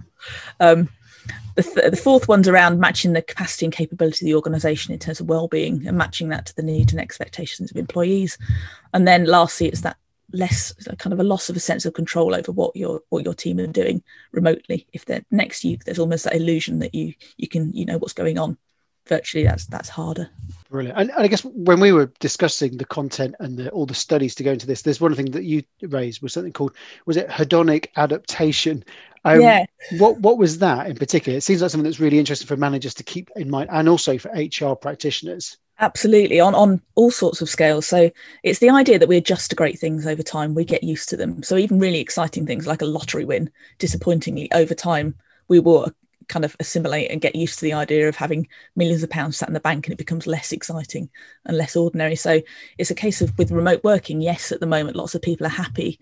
Um, 0.60 0.90
the, 1.56 1.64
th- 1.64 1.92
the 1.92 1.98
fourth 1.98 2.28
one's 2.28 2.48
around 2.48 2.80
matching 2.80 3.14
the 3.14 3.22
capacity 3.22 3.66
and 3.66 3.74
capability 3.74 4.26
of 4.26 4.28
the 4.28 4.36
organisation 4.36 4.94
in 4.94 5.00
terms 5.00 5.20
of 5.20 5.28
well-being 5.28 5.86
and 5.88 5.98
matching 5.98 6.30
that 6.30 6.46
to 6.48 6.56
the 6.56 6.64
needs 6.64 6.94
and 6.94 7.02
expectations 7.02 7.72
of 7.72 7.78
employees. 7.78 8.38
And 8.94 9.08
then 9.08 9.26
lastly, 9.26 9.68
it's 9.68 9.82
that 9.82 9.98
less 10.34 10.74
kind 10.98 11.14
of 11.14 11.20
a 11.20 11.24
loss 11.24 11.50
of 11.50 11.56
a 11.56 11.60
sense 11.60 11.86
of 11.86 11.94
control 11.94 12.34
over 12.34 12.52
what 12.52 12.76
your 12.76 13.02
what 13.10 13.26
your 13.26 13.34
team 13.34 13.60
are 13.60 13.68
doing 13.68 14.02
remotely. 14.32 14.88
If 14.94 15.06
they're 15.06 15.26
next 15.30 15.62
to 15.62 15.70
you, 15.70 15.78
there's 15.86 16.00
almost 16.00 16.24
that 16.24 16.36
illusion 16.36 16.80
that 16.80 16.96
you 16.96 17.14
you 17.38 17.48
can 17.48 17.74
you 17.74 17.86
know 17.86 17.98
what's 17.98 18.14
going 18.14 18.38
on. 18.38 18.58
Virtually, 19.08 19.44
that's 19.44 19.66
that's 19.66 19.90
harder. 19.90 20.30
Brilliant. 20.72 20.98
And, 20.98 21.12
and, 21.12 21.24
I 21.24 21.28
guess 21.28 21.44
when 21.44 21.82
we 21.82 21.92
were 21.92 22.14
discussing 22.20 22.78
the 22.78 22.86
content 22.86 23.36
and 23.40 23.58
the, 23.58 23.70
all 23.72 23.86
the 23.86 23.94
studies 23.94 24.34
to 24.36 24.44
go 24.44 24.54
into 24.54 24.66
this, 24.66 24.82
there's 24.82 25.02
one 25.02 25.14
thing 25.14 25.32
that 25.32 25.44
you 25.44 25.64
raised 25.82 26.22
was 26.22 26.32
something 26.32 26.54
called 26.54 26.74
was 27.06 27.18
it 27.18 27.28
hedonic 27.28 27.88
adaptation, 27.98 28.86
um, 29.24 29.42
yeah. 29.42 29.66
What 29.98 30.20
what 30.20 30.38
was 30.38 30.60
that 30.60 30.88
in 30.88 30.96
particular? 30.96 31.38
It 31.38 31.42
seems 31.42 31.62
like 31.62 31.72
something 31.72 31.84
that's 31.84 32.00
really 32.00 32.20
interesting 32.20 32.48
for 32.48 32.58
managers 32.58 32.94
to 32.96 33.04
keep 33.04 33.30
in 33.36 33.50
mind, 33.50 33.70
and 33.72 33.88
also 33.88 34.18
for 34.18 34.32
HR 34.32 34.76
practitioners. 34.76 35.58
Absolutely, 35.80 36.40
on 36.40 36.56
on 36.56 36.82
all 36.96 37.12
sorts 37.12 37.42
of 37.42 37.50
scales. 37.50 37.86
So 37.86 38.10
it's 38.44 38.60
the 38.60 38.70
idea 38.70 38.98
that 38.98 39.10
we 39.10 39.18
adjust 39.18 39.52
to 39.52 39.56
great 39.56 39.80
things 39.80 40.08
over 40.08 40.24
time. 40.24 40.56
We 40.56 40.66
get 40.66 40.84
used 40.84 41.10
to 41.10 41.18
them. 41.18 41.44
So 41.44 41.58
even 41.58 41.80
really 41.80 42.00
exciting 42.00 42.46
things 42.46 42.66
like 42.66 42.82
a 42.82 42.86
lottery 42.86 43.26
win, 43.26 43.52
disappointingly 43.78 44.52
over 44.54 44.74
time, 44.74 45.16
we 45.48 45.60
will 45.60 45.92
kind 46.28 46.46
of 46.46 46.56
assimilate 46.60 47.12
and 47.12 47.22
get 47.22 47.36
used 47.36 47.60
to 47.60 47.66
the 47.66 47.74
idea 47.74 48.08
of 48.08 48.16
having 48.16 48.48
millions 48.76 49.04
of 49.04 49.10
pounds 49.10 49.38
sat 49.38 49.50
in 49.50 49.54
the 49.54 49.60
bank 49.60 49.88
and 49.88 49.94
it 49.94 49.98
becomes 49.98 50.28
less 50.28 50.52
exciting 50.52 51.10
and 51.46 51.58
less 51.58 51.76
ordinary. 51.76 52.16
So 52.16 52.42
it's 52.78 52.92
a 52.92 52.96
case 52.96 53.22
of 53.22 53.38
with 53.38 53.52
remote 53.52 53.84
working 53.84 54.22
yes 54.22 54.52
at 54.52 54.60
the 54.60 54.66
moment 54.66 54.96
lots 54.96 55.16
of 55.16 55.22
people 55.22 55.46
are 55.46 55.50
happy 55.50 56.00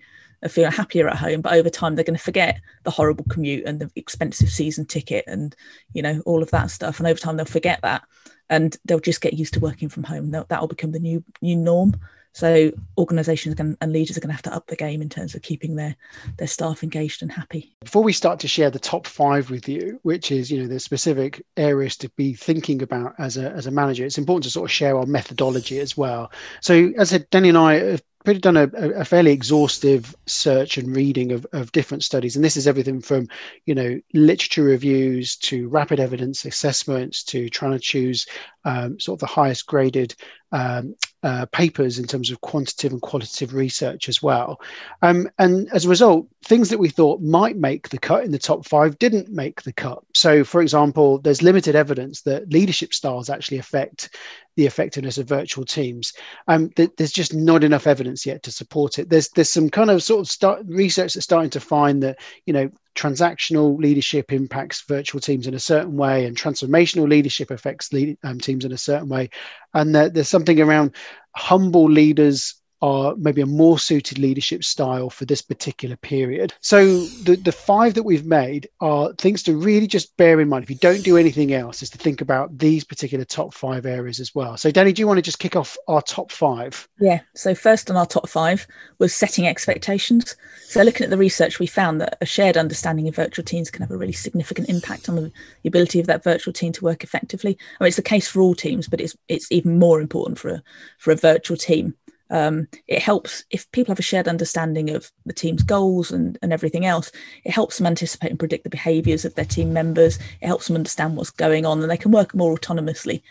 feel 0.47 0.71
happier 0.71 1.09
at 1.09 1.17
home 1.17 1.41
but 1.41 1.51
over 1.51 1.69
time 1.69 1.95
they're 1.95 2.05
going 2.05 2.17
to 2.17 2.23
forget 2.23 2.61
the 2.83 2.91
horrible 2.91 3.25
commute 3.29 3.65
and 3.65 3.81
the 3.81 3.91
expensive 3.97 4.49
season 4.49 4.85
ticket 4.85 5.25
and 5.27 5.53
you 5.91 6.01
know 6.01 6.21
all 6.25 6.41
of 6.41 6.51
that 6.51 6.71
stuff. 6.71 6.99
And 6.99 7.07
over 7.07 7.19
time 7.19 7.35
they'll 7.35 7.45
forget 7.45 7.81
that 7.81 8.03
and 8.49 8.77
they'll 8.85 8.99
just 8.99 9.21
get 9.21 9.33
used 9.33 9.53
to 9.55 9.59
working 9.59 9.89
from 9.89 10.03
home. 10.03 10.31
That 10.31 10.49
will 10.61 10.67
become 10.67 10.91
the 10.91 10.99
new 10.99 11.23
new 11.41 11.57
norm 11.57 11.99
so 12.39 12.71
organisations 12.97 13.59
and 13.59 13.91
leaders 13.91 14.15
are 14.15 14.21
going 14.21 14.29
to 14.29 14.33
have 14.33 14.41
to 14.43 14.53
up 14.53 14.67
the 14.67 14.77
game 14.77 15.01
in 15.01 15.09
terms 15.09 15.35
of 15.35 15.41
keeping 15.41 15.75
their 15.75 15.93
their 16.37 16.47
staff 16.47 16.83
engaged 16.83 17.21
and 17.21 17.29
happy. 17.29 17.75
Before 17.81 18.01
we 18.01 18.13
start 18.13 18.39
to 18.39 18.47
share 18.47 18.69
the 18.69 18.79
top 18.79 19.05
five 19.05 19.49
with 19.49 19.67
you, 19.67 19.99
which 20.03 20.31
is 20.31 20.49
you 20.49 20.61
know 20.61 20.67
the 20.67 20.79
specific 20.79 21.43
areas 21.57 21.97
to 21.97 22.09
be 22.11 22.33
thinking 22.33 22.81
about 22.81 23.13
as 23.19 23.35
a 23.35 23.51
as 23.51 23.67
a 23.67 23.71
manager, 23.71 24.05
it's 24.05 24.17
important 24.17 24.45
to 24.45 24.51
sort 24.51 24.69
of 24.69 24.71
share 24.71 24.97
our 24.97 25.05
methodology 25.05 25.79
as 25.79 25.97
well. 25.97 26.31
So 26.61 26.93
as 26.97 27.11
I 27.11 27.17
said, 27.17 27.29
Danny 27.29 27.49
and 27.49 27.57
I 27.57 27.73
have 27.73 28.03
pretty 28.25 28.39
done 28.39 28.57
a, 28.57 28.69
a, 28.73 29.05
fairly 29.05 29.31
exhaustive 29.31 30.13
search 30.25 30.77
and 30.77 30.95
reading 30.95 31.31
of, 31.31 31.47
of 31.53 31.71
different 31.71 32.03
studies 32.03 32.35
and 32.35 32.43
this 32.43 32.57
is 32.57 32.67
everything 32.67 32.99
from 33.01 33.27
you 33.65 33.73
know 33.73 33.99
literature 34.13 34.63
reviews 34.63 35.37
to 35.37 35.69
rapid 35.69 35.99
evidence 36.01 36.43
assessments 36.43 37.23
to 37.23 37.47
trying 37.49 37.71
to 37.71 37.79
choose 37.79 38.27
um, 38.65 38.99
sort 38.99 39.15
of 39.15 39.21
the 39.21 39.25
highest 39.25 39.65
graded 39.67 40.15
um, 40.51 40.95
uh, 41.21 41.45
papers 41.47 41.99
in 41.99 42.05
terms 42.05 42.31
of 42.31 42.41
quantitative 42.41 42.93
and 42.93 43.01
qualitative 43.01 43.53
research 43.53 44.07
as 44.07 44.23
well. 44.23 44.59
Um, 45.01 45.29
and 45.37 45.67
as 45.73 45.85
a 45.85 45.89
result, 45.89 46.27
things 46.45 46.69
that 46.69 46.79
we 46.79 46.89
thought 46.89 47.21
might 47.21 47.57
make 47.57 47.89
the 47.89 47.97
cut 47.97 48.23
in 48.23 48.31
the 48.31 48.39
top 48.39 48.65
five 48.65 48.97
didn't 48.99 49.29
make 49.29 49.61
the 49.63 49.73
cut. 49.73 49.99
So, 50.13 50.43
for 50.43 50.61
example, 50.61 51.19
there's 51.19 51.41
limited 51.41 51.75
evidence 51.75 52.21
that 52.21 52.49
leadership 52.51 52.93
styles 52.93 53.29
actually 53.29 53.57
affect 53.57 54.15
the 54.55 54.65
effectiveness 54.65 55.17
of 55.17 55.27
virtual 55.27 55.65
teams. 55.65 56.13
Um, 56.47 56.69
th- 56.71 56.91
there's 56.97 57.11
just 57.11 57.33
not 57.33 57.63
enough 57.63 57.87
evidence 57.87 58.25
yet 58.25 58.43
to 58.43 58.51
support 58.51 58.99
it. 58.99 59.09
There's 59.09 59.29
there's 59.29 59.49
some 59.49 59.69
kind 59.69 59.89
of 59.89 60.03
sort 60.03 60.29
of 60.43 60.65
research 60.67 61.13
that's 61.13 61.25
starting 61.25 61.51
to 61.51 61.59
find 61.59 62.01
that 62.03 62.19
you 62.45 62.53
know 62.53 62.71
transactional 62.95 63.77
leadership 63.77 64.31
impacts 64.31 64.83
virtual 64.87 65.21
teams 65.21 65.47
in 65.47 65.53
a 65.53 65.59
certain 65.59 65.95
way, 65.95 66.25
and 66.25 66.35
transformational 66.35 67.07
leadership 67.07 67.51
affects 67.51 67.93
lead, 67.93 68.17
um, 68.23 68.39
teams 68.39 68.65
in 68.65 68.71
a 68.71 68.77
certain 68.77 69.09
way, 69.09 69.29
and 69.73 69.95
there's 69.95 70.27
something 70.27 70.59
around 70.59 70.95
humble 71.35 71.89
leaders 71.89 72.58
are 72.81 73.15
maybe 73.17 73.41
a 73.41 73.45
more 73.45 73.77
suited 73.77 74.17
leadership 74.17 74.63
style 74.63 75.09
for 75.09 75.25
this 75.25 75.41
particular 75.41 75.95
period. 75.97 76.53
So 76.61 76.99
the, 77.23 77.35
the 77.35 77.51
five 77.51 77.93
that 77.95 78.03
we've 78.03 78.25
made 78.25 78.69
are 78.79 79.13
things 79.13 79.43
to 79.43 79.55
really 79.55 79.87
just 79.87 80.15
bear 80.17 80.39
in 80.39 80.49
mind 80.49 80.63
if 80.63 80.69
you 80.69 80.77
don't 80.77 81.03
do 81.03 81.17
anything 81.17 81.53
else 81.53 81.81
is 81.81 81.89
to 81.91 81.97
think 81.97 82.21
about 82.21 82.57
these 82.57 82.83
particular 82.83 83.25
top 83.25 83.53
five 83.53 83.85
areas 83.85 84.19
as 84.19 84.33
well. 84.33 84.57
So 84.57 84.71
Danny, 84.71 84.93
do 84.93 85.01
you 85.01 85.07
want 85.07 85.17
to 85.17 85.21
just 85.21 85.39
kick 85.39 85.55
off 85.55 85.77
our 85.87 86.01
top 86.01 86.31
five? 86.31 86.87
Yeah. 86.99 87.21
So 87.35 87.53
first 87.53 87.89
on 87.89 87.97
our 87.97 88.05
top 88.05 88.29
five 88.29 88.65
was 88.97 89.13
setting 89.13 89.47
expectations. 89.47 90.35
So 90.67 90.81
looking 90.83 91.03
at 91.03 91.09
the 91.09 91.17
research, 91.17 91.59
we 91.59 91.67
found 91.67 91.99
that 92.01 92.17
a 92.21 92.25
shared 92.25 92.57
understanding 92.57 93.07
of 93.07 93.15
virtual 93.15 93.43
teams 93.43 93.69
can 93.69 93.81
have 93.81 93.91
a 93.91 93.97
really 93.97 94.13
significant 94.13 94.69
impact 94.69 95.09
on 95.09 95.15
the, 95.15 95.31
the 95.63 95.69
ability 95.69 95.99
of 95.99 96.07
that 96.07 96.23
virtual 96.23 96.53
team 96.53 96.71
to 96.73 96.83
work 96.83 97.03
effectively. 97.03 97.57
I 97.79 97.83
mean, 97.83 97.87
it's 97.87 97.97
the 97.97 98.03
case 98.03 98.27
for 98.27 98.41
all 98.41 98.55
teams, 98.55 98.87
but 98.87 99.01
it's 99.01 99.15
it's 99.27 99.51
even 99.51 99.79
more 99.79 100.01
important 100.01 100.37
for 100.37 100.49
a 100.49 100.63
for 100.97 101.11
a 101.11 101.15
virtual 101.15 101.57
team 101.57 101.95
um, 102.31 102.67
it 102.87 103.01
helps 103.01 103.43
if 103.49 103.71
people 103.71 103.91
have 103.91 103.99
a 103.99 104.03
shared 104.03 104.27
understanding 104.27 104.89
of 104.89 105.11
the 105.25 105.33
team's 105.33 105.63
goals 105.63 106.11
and, 106.11 106.37
and 106.41 106.53
everything 106.53 106.85
else 106.85 107.11
it 107.43 107.51
helps 107.51 107.77
them 107.77 107.87
anticipate 107.87 108.29
and 108.29 108.39
predict 108.39 108.63
the 108.63 108.69
behaviors 108.69 109.25
of 109.25 109.35
their 109.35 109.45
team 109.45 109.73
members 109.73 110.17
it 110.41 110.47
helps 110.47 110.67
them 110.67 110.75
understand 110.75 111.15
what's 111.15 111.31
going 111.31 111.65
on 111.65 111.81
and 111.81 111.89
they 111.89 111.97
can 111.97 112.11
work 112.11 112.35
more 112.35 112.55
autonomously. 112.55 113.21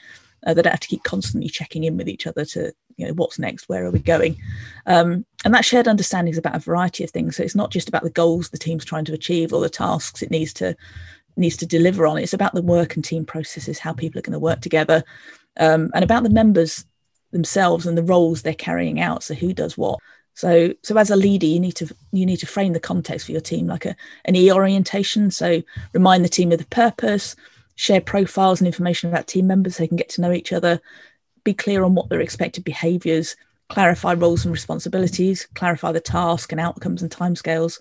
Uh, 0.47 0.55
they 0.55 0.63
don't 0.63 0.73
have 0.73 0.81
to 0.81 0.89
keep 0.89 1.03
constantly 1.03 1.49
checking 1.49 1.83
in 1.85 1.97
with 1.97 2.09
each 2.09 2.27
other 2.27 2.45
to 2.45 2.73
you 2.97 3.07
know 3.07 3.13
what's 3.15 3.39
next 3.39 3.69
where 3.69 3.85
are 3.85 3.91
we 3.91 3.99
going? 3.99 4.37
Um, 4.87 5.25
and 5.45 5.55
that 5.55 5.65
shared 5.65 5.89
understanding 5.89 6.33
is 6.33 6.39
about 6.39 6.57
a 6.57 6.61
variety 6.61 7.05
of 7.05 7.11
things 7.11 7.37
so 7.37 7.43
it's 7.43 7.55
not 7.55 7.71
just 7.71 7.89
about 7.89 8.03
the 8.03 8.11
goals 8.11 8.51
the 8.51 8.59
team's 8.59 8.85
trying 8.85 9.05
to 9.07 9.15
achieve 9.15 9.53
or 9.53 9.61
the 9.61 9.69
tasks 9.69 10.23
it 10.23 10.31
needs 10.31 10.53
to 10.55 10.77
needs 11.37 11.57
to 11.57 11.67
deliver 11.67 12.07
on 12.07 12.19
it's 12.19 12.33
about 12.33 12.55
the 12.55 12.63
work 12.63 12.95
and 12.95 13.05
team 13.05 13.25
processes 13.25 13.79
how 13.79 13.93
people 13.93 14.19
are 14.19 14.23
going 14.23 14.33
to 14.33 14.39
work 14.39 14.61
together 14.61 15.05
um, 15.59 15.91
and 15.95 16.05
about 16.05 16.23
the 16.23 16.31
members 16.31 16.85
themselves 17.31 17.87
and 17.87 17.97
the 17.97 18.03
roles 18.03 18.43
they're 18.43 18.55
carrying 18.55 19.01
out 19.01 19.23
so 19.23 19.35
who 19.35 19.53
does 19.53 19.77
what. 19.77 19.99
So 20.35 20.73
so 20.83 20.97
as 20.97 21.11
a 21.11 21.17
leader 21.17 21.47
you 21.47 21.61
need 21.61 21.77
to 21.77 21.95
you 22.13 22.25
need 22.25 22.39
to 22.39 22.47
frame 22.47 22.73
the 22.73 22.81
context 22.81 23.27
for 23.27 23.33
your 23.33 23.41
team 23.41 23.67
like 23.67 23.87
a 23.87 23.97
an 24.25 24.37
e 24.37 24.53
orientation 24.53 25.31
so 25.31 25.63
remind 25.93 26.25
the 26.25 26.29
team 26.29 26.53
of 26.53 26.59
the 26.59 26.67
purpose 26.67 27.35
share 27.75 28.01
profiles 28.01 28.61
and 28.61 28.67
information 28.67 29.09
about 29.09 29.27
team 29.27 29.47
members 29.47 29.77
so 29.77 29.83
they 29.83 29.89
can 29.89 29.97
get 29.97 30.09
to 30.11 30.21
know 30.21 30.33
each 30.33 30.53
other 30.53 30.81
be 31.45 31.55
clear 31.55 31.83
on 31.85 31.95
what 31.95 32.09
their 32.09 32.21
expected 32.21 32.65
behaviors 32.65 33.37
clarify 33.69 34.15
roles 34.15 34.45
and 34.45 34.53
responsibilities 34.53 35.47
clarify 35.55 35.93
the 35.93 36.01
task 36.01 36.53
and 36.53 36.61
outcomes 36.61 37.03
and 37.03 37.11
timescales. 37.11 37.81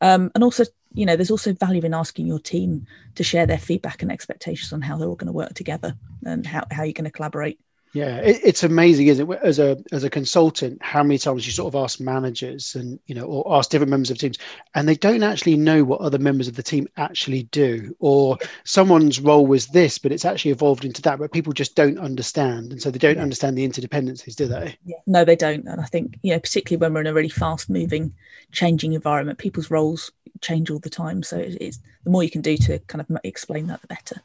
Um, 0.00 0.30
and 0.34 0.42
also 0.44 0.64
you 0.94 1.06
know 1.06 1.16
there's 1.16 1.30
also 1.30 1.52
value 1.52 1.82
in 1.82 1.94
asking 1.94 2.26
your 2.26 2.38
team 2.38 2.86
to 3.14 3.24
share 3.24 3.46
their 3.46 3.58
feedback 3.58 4.02
and 4.02 4.12
expectations 4.12 4.72
on 4.72 4.82
how 4.82 4.96
they're 4.96 5.08
all 5.08 5.16
going 5.16 5.26
to 5.26 5.32
work 5.32 5.54
together 5.54 5.94
and 6.24 6.46
how, 6.46 6.64
how 6.70 6.82
you're 6.82 6.92
going 6.92 7.04
to 7.04 7.10
collaborate 7.10 7.58
yeah, 7.94 8.16
it, 8.18 8.40
it's 8.42 8.62
amazing, 8.62 9.08
isn't 9.08 9.30
it? 9.30 9.38
As 9.42 9.58
a 9.58 9.76
as 9.92 10.02
a 10.02 10.08
consultant, 10.08 10.80
how 10.82 11.02
many 11.02 11.18
times 11.18 11.46
you 11.46 11.52
sort 11.52 11.74
of 11.74 11.78
ask 11.78 12.00
managers 12.00 12.74
and 12.74 12.98
you 13.06 13.14
know, 13.14 13.24
or 13.24 13.56
ask 13.56 13.70
different 13.70 13.90
members 13.90 14.10
of 14.10 14.16
teams, 14.16 14.38
and 14.74 14.88
they 14.88 14.94
don't 14.94 15.22
actually 15.22 15.56
know 15.56 15.84
what 15.84 16.00
other 16.00 16.18
members 16.18 16.48
of 16.48 16.56
the 16.56 16.62
team 16.62 16.88
actually 16.96 17.42
do, 17.44 17.94
or 17.98 18.38
someone's 18.64 19.20
role 19.20 19.46
was 19.46 19.66
this, 19.68 19.98
but 19.98 20.10
it's 20.10 20.24
actually 20.24 20.52
evolved 20.52 20.86
into 20.86 21.02
that, 21.02 21.18
but 21.18 21.32
people 21.32 21.52
just 21.52 21.76
don't 21.76 21.98
understand, 21.98 22.72
and 22.72 22.80
so 22.80 22.90
they 22.90 22.98
don't 22.98 23.16
yeah. 23.16 23.22
understand 23.22 23.58
the 23.58 23.68
interdependencies, 23.68 24.36
do 24.36 24.46
they? 24.46 24.74
Yeah. 24.86 24.96
No, 25.06 25.24
they 25.24 25.36
don't, 25.36 25.66
and 25.66 25.80
I 25.80 25.84
think 25.84 26.18
you 26.22 26.32
know, 26.32 26.40
particularly 26.40 26.80
when 26.80 26.94
we're 26.94 27.02
in 27.02 27.06
a 27.08 27.14
really 27.14 27.28
fast-moving, 27.28 28.14
changing 28.52 28.94
environment, 28.94 29.38
people's 29.38 29.70
roles 29.70 30.10
change 30.40 30.70
all 30.70 30.78
the 30.78 30.90
time. 30.90 31.22
So 31.22 31.36
it's 31.38 31.78
the 32.04 32.10
more 32.10 32.22
you 32.22 32.30
can 32.30 32.40
do 32.40 32.56
to 32.56 32.78
kind 32.80 33.04
of 33.06 33.18
explain 33.22 33.66
that, 33.66 33.82
the 33.82 33.86
better. 33.86 34.22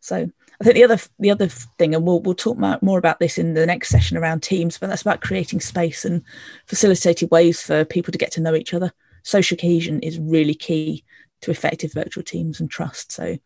So 0.00 0.30
I 0.62 0.64
think 0.64 0.76
the 0.76 0.84
other 0.84 0.98
the 1.18 1.30
other 1.32 1.48
thing, 1.48 1.92
and 1.92 2.06
we'll 2.06 2.20
we'll 2.20 2.36
talk 2.36 2.56
more 2.56 2.98
about 2.98 3.18
this 3.18 3.36
in 3.36 3.54
the 3.54 3.66
next 3.66 3.88
session 3.88 4.16
around 4.16 4.44
teams, 4.44 4.78
but 4.78 4.86
that's 4.86 5.02
about 5.02 5.20
creating 5.20 5.60
space 5.60 6.04
and 6.04 6.22
facilitated 6.66 7.32
ways 7.32 7.60
for 7.60 7.84
people 7.84 8.12
to 8.12 8.18
get 8.18 8.30
to 8.32 8.40
know 8.40 8.54
each 8.54 8.72
other. 8.72 8.92
Social 9.24 9.56
cohesion 9.56 9.98
is 10.02 10.20
really 10.20 10.54
key 10.54 11.04
to 11.40 11.50
effective 11.50 11.92
virtual 11.92 12.22
teams 12.22 12.60
and 12.60 12.70
trust. 12.70 13.10
So 13.10 13.38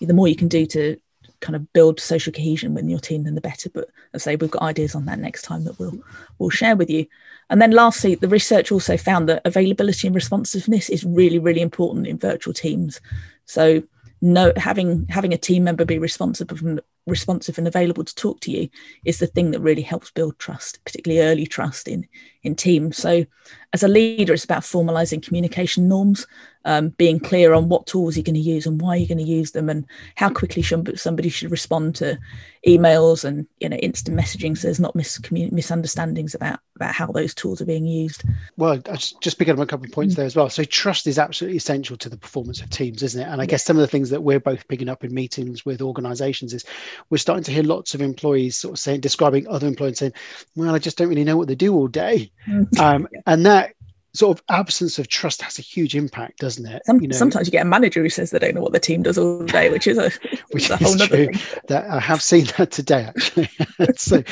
the 0.00 0.14
more 0.14 0.28
you 0.28 0.36
can 0.36 0.46
do 0.46 0.64
to 0.66 0.96
kind 1.40 1.56
of 1.56 1.72
build 1.72 1.98
social 1.98 2.32
cohesion 2.32 2.74
within 2.74 2.88
your 2.88 3.00
team, 3.00 3.24
then 3.24 3.34
the 3.34 3.40
better. 3.40 3.68
But 3.68 3.88
as 4.14 4.22
I 4.22 4.30
say, 4.30 4.36
we've 4.36 4.48
got 4.48 4.62
ideas 4.62 4.94
on 4.94 5.06
that 5.06 5.18
next 5.18 5.42
time 5.42 5.64
that 5.64 5.80
we'll 5.80 5.98
we'll 6.38 6.50
share 6.50 6.76
with 6.76 6.88
you. 6.88 7.06
And 7.50 7.60
then 7.60 7.72
lastly, 7.72 8.14
the 8.14 8.28
research 8.28 8.70
also 8.70 8.96
found 8.96 9.28
that 9.28 9.42
availability 9.44 10.06
and 10.06 10.14
responsiveness 10.14 10.88
is 10.90 11.02
really, 11.02 11.40
really 11.40 11.60
important 11.60 12.06
in 12.06 12.18
virtual 12.18 12.54
teams. 12.54 13.00
So 13.46 13.82
no 14.22 14.52
having 14.56 15.06
having 15.08 15.34
a 15.34 15.38
team 15.38 15.64
member 15.64 15.84
be 15.84 15.98
responsible 15.98 16.56
and 16.58 16.80
responsive 17.06 17.58
and 17.58 17.66
available 17.66 18.04
to 18.04 18.14
talk 18.14 18.40
to 18.40 18.50
you 18.50 18.68
is 19.04 19.18
the 19.18 19.26
thing 19.26 19.50
that 19.50 19.60
really 19.60 19.82
helps 19.82 20.10
build 20.10 20.38
trust 20.38 20.78
particularly 20.84 21.26
early 21.26 21.46
trust 21.46 21.88
in 21.88 22.06
in 22.42 22.54
teams 22.54 22.96
so 22.96 23.24
as 23.72 23.82
a 23.82 23.88
leader 23.88 24.32
it's 24.32 24.44
about 24.44 24.62
formalizing 24.62 25.22
communication 25.22 25.88
norms 25.88 26.26
um, 26.64 26.90
being 26.90 27.18
clear 27.18 27.54
on 27.54 27.68
what 27.68 27.86
tools 27.86 28.16
you're 28.16 28.24
going 28.24 28.34
to 28.34 28.40
use 28.40 28.66
and 28.66 28.80
why 28.80 28.96
you're 28.96 29.08
going 29.08 29.18
to 29.18 29.24
use 29.24 29.50
them 29.50 29.68
and 29.68 29.84
how 30.16 30.30
quickly 30.30 30.62
should, 30.62 30.98
somebody 30.98 31.28
should 31.28 31.50
respond 31.50 31.94
to 31.96 32.18
emails 32.66 33.24
and 33.24 33.46
you 33.58 33.68
know 33.68 33.76
instant 33.78 34.16
messaging 34.16 34.56
so 34.56 34.68
there's 34.68 34.78
not 34.78 34.94
misunderstandings 34.94 36.34
about 36.34 36.60
about 36.76 36.94
how 36.94 37.06
those 37.06 37.34
tools 37.34 37.60
are 37.60 37.66
being 37.66 37.86
used. 37.86 38.22
Well 38.56 38.80
I 38.88 38.96
just 38.96 39.38
pick 39.38 39.48
up 39.48 39.58
a 39.58 39.66
couple 39.66 39.86
of 39.86 39.92
points 39.92 40.14
mm. 40.14 40.18
there 40.18 40.26
as 40.26 40.36
well. 40.36 40.48
So 40.48 40.62
trust 40.62 41.06
is 41.08 41.18
absolutely 41.18 41.56
essential 41.56 41.96
to 41.96 42.08
the 42.08 42.16
performance 42.16 42.60
of 42.60 42.70
teams 42.70 43.02
isn't 43.02 43.20
it? 43.20 43.28
And 43.28 43.40
i 43.40 43.46
guess 43.46 43.64
some 43.64 43.76
of 43.76 43.80
the 43.80 43.88
things 43.88 44.10
that 44.10 44.22
we're 44.22 44.40
both 44.40 44.68
picking 44.68 44.88
up 44.88 45.04
in 45.04 45.12
meetings 45.12 45.64
with 45.64 45.82
organizations 45.82 46.54
is 46.54 46.64
we're 47.10 47.18
starting 47.18 47.44
to 47.44 47.52
hear 47.52 47.62
lots 47.62 47.94
of 47.94 48.00
employees 48.00 48.56
sort 48.56 48.74
of 48.74 48.78
saying 48.78 49.00
describing 49.00 49.46
other 49.48 49.66
employees 49.66 49.98
saying 49.98 50.12
well 50.56 50.74
i 50.74 50.78
just 50.78 50.96
don't 50.96 51.08
really 51.08 51.24
know 51.24 51.36
what 51.36 51.48
they 51.48 51.54
do 51.54 51.74
all 51.74 51.88
day 51.88 52.30
mm. 52.46 52.78
um, 52.78 53.08
and 53.26 53.46
that 53.46 53.74
sort 54.14 54.38
of 54.38 54.44
absence 54.50 54.98
of 54.98 55.08
trust 55.08 55.40
has 55.42 55.58
a 55.58 55.62
huge 55.62 55.96
impact, 55.96 56.38
doesn't 56.38 56.66
it? 56.66 56.82
Some, 56.84 57.00
you 57.00 57.08
know, 57.08 57.16
sometimes 57.16 57.46
you 57.46 57.52
get 57.52 57.62
a 57.62 57.68
manager 57.68 58.02
who 58.02 58.10
says 58.10 58.30
they 58.30 58.38
don't 58.38 58.54
know 58.54 58.60
what 58.60 58.72
the 58.72 58.80
team 58.80 59.02
does 59.02 59.16
all 59.16 59.44
day, 59.44 59.70
which 59.70 59.86
is 59.86 59.96
a, 59.96 60.10
which 60.50 60.68
a 60.68 60.76
whole 60.76 60.94
other 60.94 61.06
thing. 61.06 61.34
That 61.68 61.88
I 61.88 61.98
have 61.98 62.22
seen 62.22 62.44
that 62.58 62.70
today, 62.70 63.04
actually. 63.08 63.48
so, 63.96 64.22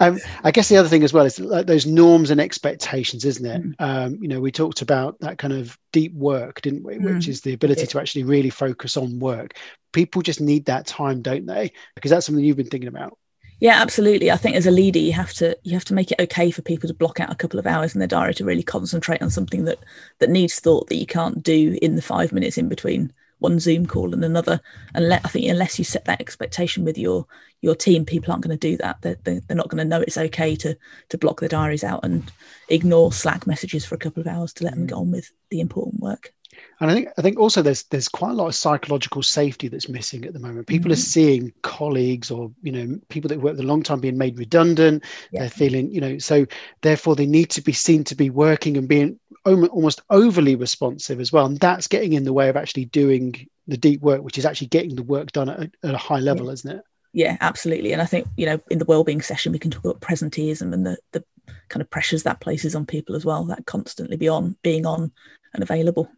um, 0.00 0.18
I 0.42 0.50
guess 0.50 0.68
the 0.68 0.76
other 0.76 0.88
thing 0.88 1.04
as 1.04 1.12
well 1.12 1.24
is 1.24 1.38
like 1.38 1.66
those 1.66 1.86
norms 1.86 2.30
and 2.30 2.40
expectations, 2.40 3.24
isn't 3.24 3.46
it? 3.46 3.62
Mm. 3.62 3.74
Um, 3.78 4.18
you 4.20 4.28
know, 4.28 4.40
we 4.40 4.50
talked 4.50 4.82
about 4.82 5.18
that 5.20 5.38
kind 5.38 5.52
of 5.52 5.78
deep 5.92 6.14
work, 6.14 6.60
didn't 6.62 6.84
we? 6.84 6.96
Mm. 6.96 7.14
Which 7.14 7.28
is 7.28 7.40
the 7.40 7.52
ability 7.52 7.82
yeah. 7.82 7.88
to 7.88 8.00
actually 8.00 8.24
really 8.24 8.50
focus 8.50 8.96
on 8.96 9.20
work. 9.20 9.56
People 9.92 10.22
just 10.22 10.40
need 10.40 10.66
that 10.66 10.86
time, 10.86 11.22
don't 11.22 11.46
they? 11.46 11.72
Because 11.94 12.10
that's 12.10 12.26
something 12.26 12.44
you've 12.44 12.56
been 12.56 12.66
thinking 12.66 12.88
about. 12.88 13.16
Yeah, 13.60 13.80
absolutely. 13.82 14.30
I 14.30 14.36
think 14.36 14.54
as 14.54 14.66
a 14.66 14.70
leader, 14.70 15.00
you 15.00 15.12
have 15.12 15.32
to 15.34 15.58
you 15.64 15.72
have 15.72 15.84
to 15.86 15.94
make 15.94 16.12
it 16.12 16.20
okay 16.20 16.50
for 16.50 16.62
people 16.62 16.86
to 16.88 16.94
block 16.94 17.18
out 17.18 17.32
a 17.32 17.36
couple 17.36 17.58
of 17.58 17.66
hours 17.66 17.94
in 17.94 17.98
their 17.98 18.06
diary 18.06 18.34
to 18.34 18.44
really 18.44 18.62
concentrate 18.62 19.20
on 19.20 19.30
something 19.30 19.64
that 19.64 19.80
that 20.20 20.30
needs 20.30 20.60
thought 20.60 20.88
that 20.88 20.96
you 20.96 21.06
can't 21.06 21.42
do 21.42 21.76
in 21.82 21.96
the 21.96 22.02
five 22.02 22.32
minutes 22.32 22.56
in 22.56 22.68
between 22.68 23.12
one 23.40 23.58
Zoom 23.58 23.86
call 23.86 24.14
and 24.14 24.24
another. 24.24 24.60
And 24.94 25.08
let, 25.08 25.24
I 25.24 25.28
think 25.28 25.46
unless 25.46 25.78
you 25.78 25.84
set 25.84 26.04
that 26.04 26.20
expectation 26.20 26.84
with 26.84 26.96
your 26.96 27.26
your 27.60 27.74
team, 27.74 28.04
people 28.04 28.30
aren't 28.30 28.44
going 28.44 28.56
to 28.56 28.68
do 28.70 28.76
that. 28.76 29.02
They're, 29.02 29.16
they're 29.24 29.56
not 29.56 29.68
going 29.68 29.78
to 29.78 29.84
know 29.84 30.02
it's 30.02 30.18
okay 30.18 30.54
to 30.56 30.76
to 31.08 31.18
block 31.18 31.40
their 31.40 31.48
diaries 31.48 31.82
out 31.82 32.04
and 32.04 32.30
ignore 32.68 33.12
Slack 33.12 33.44
messages 33.44 33.84
for 33.84 33.96
a 33.96 33.98
couple 33.98 34.20
of 34.20 34.28
hours 34.28 34.52
to 34.54 34.64
let 34.64 34.74
them 34.74 34.84
mm. 34.84 34.88
get 34.88 34.94
on 34.96 35.10
with 35.10 35.32
the 35.50 35.60
important 35.60 36.00
work. 36.00 36.32
And 36.80 36.90
I 36.90 36.94
think 36.94 37.08
I 37.18 37.22
think 37.22 37.38
also 37.38 37.60
there's 37.60 37.84
there's 37.84 38.08
quite 38.08 38.30
a 38.30 38.34
lot 38.34 38.46
of 38.46 38.54
psychological 38.54 39.22
safety 39.22 39.68
that's 39.68 39.88
missing 39.88 40.24
at 40.24 40.32
the 40.32 40.38
moment. 40.38 40.66
People 40.66 40.86
mm-hmm. 40.86 40.92
are 40.92 40.96
seeing 40.96 41.52
colleagues 41.62 42.30
or 42.30 42.52
you 42.62 42.72
know 42.72 42.98
people 43.08 43.28
that 43.28 43.40
worked 43.40 43.58
a 43.58 43.64
long 43.64 43.82
time 43.82 44.00
being 44.00 44.18
made 44.18 44.38
redundant. 44.38 45.04
Yeah. 45.32 45.40
They're 45.40 45.50
feeling 45.50 45.90
you 45.90 46.00
know 46.00 46.18
so 46.18 46.46
therefore 46.82 47.16
they 47.16 47.26
need 47.26 47.50
to 47.50 47.62
be 47.62 47.72
seen 47.72 48.04
to 48.04 48.14
be 48.14 48.30
working 48.30 48.76
and 48.76 48.88
being 48.88 49.18
almost 49.44 50.02
overly 50.10 50.54
responsive 50.54 51.20
as 51.20 51.32
well. 51.32 51.46
And 51.46 51.58
that's 51.58 51.86
getting 51.86 52.12
in 52.12 52.24
the 52.24 52.32
way 52.32 52.48
of 52.48 52.56
actually 52.56 52.84
doing 52.86 53.48
the 53.66 53.76
deep 53.76 54.00
work, 54.00 54.22
which 54.22 54.38
is 54.38 54.44
actually 54.44 54.68
getting 54.68 54.94
the 54.94 55.02
work 55.02 55.32
done 55.32 55.48
at 55.48 55.60
a, 55.60 55.70
at 55.84 55.94
a 55.94 55.98
high 55.98 56.18
level, 56.20 56.46
yeah. 56.46 56.52
isn't 56.52 56.76
it? 56.76 56.82
Yeah, 57.12 57.36
absolutely. 57.40 57.92
And 57.92 58.02
I 58.02 58.06
think 58.06 58.28
you 58.36 58.46
know 58.46 58.60
in 58.70 58.78
the 58.78 58.84
well-being 58.84 59.22
session 59.22 59.52
we 59.52 59.58
can 59.58 59.70
talk 59.70 59.84
about 59.84 60.00
presenteeism 60.00 60.72
and 60.72 60.86
the 60.86 60.96
the 61.12 61.24
kind 61.68 61.80
of 61.80 61.90
pressures 61.90 62.22
that 62.22 62.40
places 62.40 62.74
on 62.74 62.86
people 62.86 63.16
as 63.16 63.24
well. 63.24 63.44
That 63.44 63.66
constantly 63.66 64.16
be 64.16 64.28
on 64.28 64.56
being 64.62 64.86
on 64.86 65.10
and 65.54 65.62
available. 65.62 66.08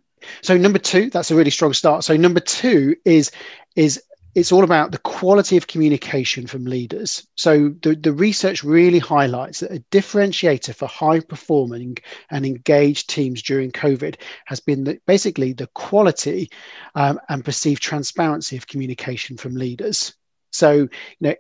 So 0.43 0.57
number 0.57 0.79
two, 0.79 1.11
that's 1.11 1.31
a 1.31 1.35
really 1.35 1.51
strong 1.51 1.73
start. 1.73 2.05
So 2.05 2.17
number 2.17 2.41
two 2.41 2.97
is 3.05 3.31
is 3.77 4.03
it's 4.35 4.53
all 4.53 4.63
about 4.63 4.93
the 4.93 4.99
quality 4.99 5.57
of 5.57 5.67
communication 5.67 6.47
from 6.47 6.65
leaders. 6.65 7.27
So 7.37 7.71
the, 7.83 7.97
the 7.97 8.13
research 8.13 8.63
really 8.63 9.01
highlights 9.01 9.61
that 9.61 9.73
a 9.73 9.85
differentiator 9.91 10.75
for 10.75 10.87
high 10.87 11.21
performing 11.21 11.99
and 12.31 12.47
engaged 12.47 13.11
teams 13.11 13.43
during 13.43 13.73
COVID 13.73 14.17
has 14.45 14.61
been 14.61 14.85
the, 14.85 15.01
basically 15.07 15.53
the 15.53 15.67
quality 15.69 16.49
um, 16.95 17.19
and 17.29 17.45
perceived 17.45 17.83
transparency 17.83 18.57
of 18.57 18.69
communication 18.69 19.37
from 19.37 19.57
leaders. 19.57 20.15
So, 20.53 20.73
you 20.73 20.89
know, 21.21 21.35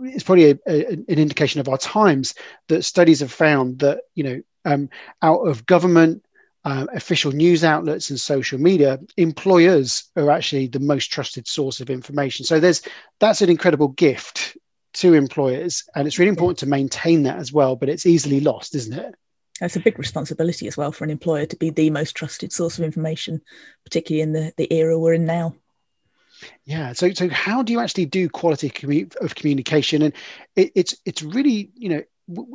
it's 0.00 0.24
probably 0.24 0.50
a, 0.50 0.58
a, 0.66 0.86
an 0.86 1.04
indication 1.06 1.60
of 1.60 1.68
our 1.68 1.78
times 1.78 2.34
that 2.68 2.82
studies 2.82 3.20
have 3.20 3.32
found 3.32 3.78
that 3.78 4.00
you 4.14 4.24
know 4.24 4.42
um, 4.64 4.88
out 5.22 5.40
of 5.40 5.66
government 5.66 6.24
um, 6.64 6.88
official 6.94 7.32
news 7.32 7.62
outlets 7.62 8.10
and 8.10 8.18
social 8.18 8.58
media, 8.58 8.98
employers 9.16 10.04
are 10.16 10.30
actually 10.30 10.66
the 10.66 10.80
most 10.80 11.12
trusted 11.12 11.46
source 11.46 11.80
of 11.80 11.90
information. 11.90 12.44
So 12.44 12.58
there's 12.58 12.82
that's 13.20 13.42
an 13.42 13.50
incredible 13.50 13.88
gift 13.88 14.56
to 14.94 15.14
employers, 15.14 15.84
and 15.94 16.06
it's 16.06 16.18
really 16.18 16.30
important 16.30 16.58
to 16.60 16.66
maintain 16.66 17.24
that 17.24 17.38
as 17.38 17.52
well. 17.52 17.76
But 17.76 17.88
it's 17.88 18.06
easily 18.06 18.40
lost, 18.40 18.74
isn't 18.74 18.98
it? 18.98 19.14
It's 19.60 19.76
a 19.76 19.80
big 19.80 19.98
responsibility 19.98 20.66
as 20.66 20.76
well 20.76 20.90
for 20.90 21.04
an 21.04 21.10
employer 21.10 21.46
to 21.46 21.56
be 21.56 21.70
the 21.70 21.90
most 21.90 22.16
trusted 22.16 22.52
source 22.52 22.78
of 22.78 22.84
information, 22.84 23.40
particularly 23.84 24.22
in 24.22 24.32
the, 24.32 24.52
the 24.56 24.72
era 24.72 24.98
we're 24.98 25.14
in 25.14 25.26
now. 25.26 25.54
Yeah. 26.64 26.92
So, 26.92 27.12
so 27.12 27.28
how 27.28 27.62
do 27.62 27.72
you 27.72 27.80
actually 27.80 28.06
do 28.06 28.28
quality 28.28 28.70
commu- 28.70 29.14
of 29.16 29.34
communication? 29.34 30.02
And 30.02 30.14
it, 30.56 30.72
it's 30.74 30.96
it's 31.04 31.22
really 31.22 31.70
you 31.74 31.88
know 31.90 32.02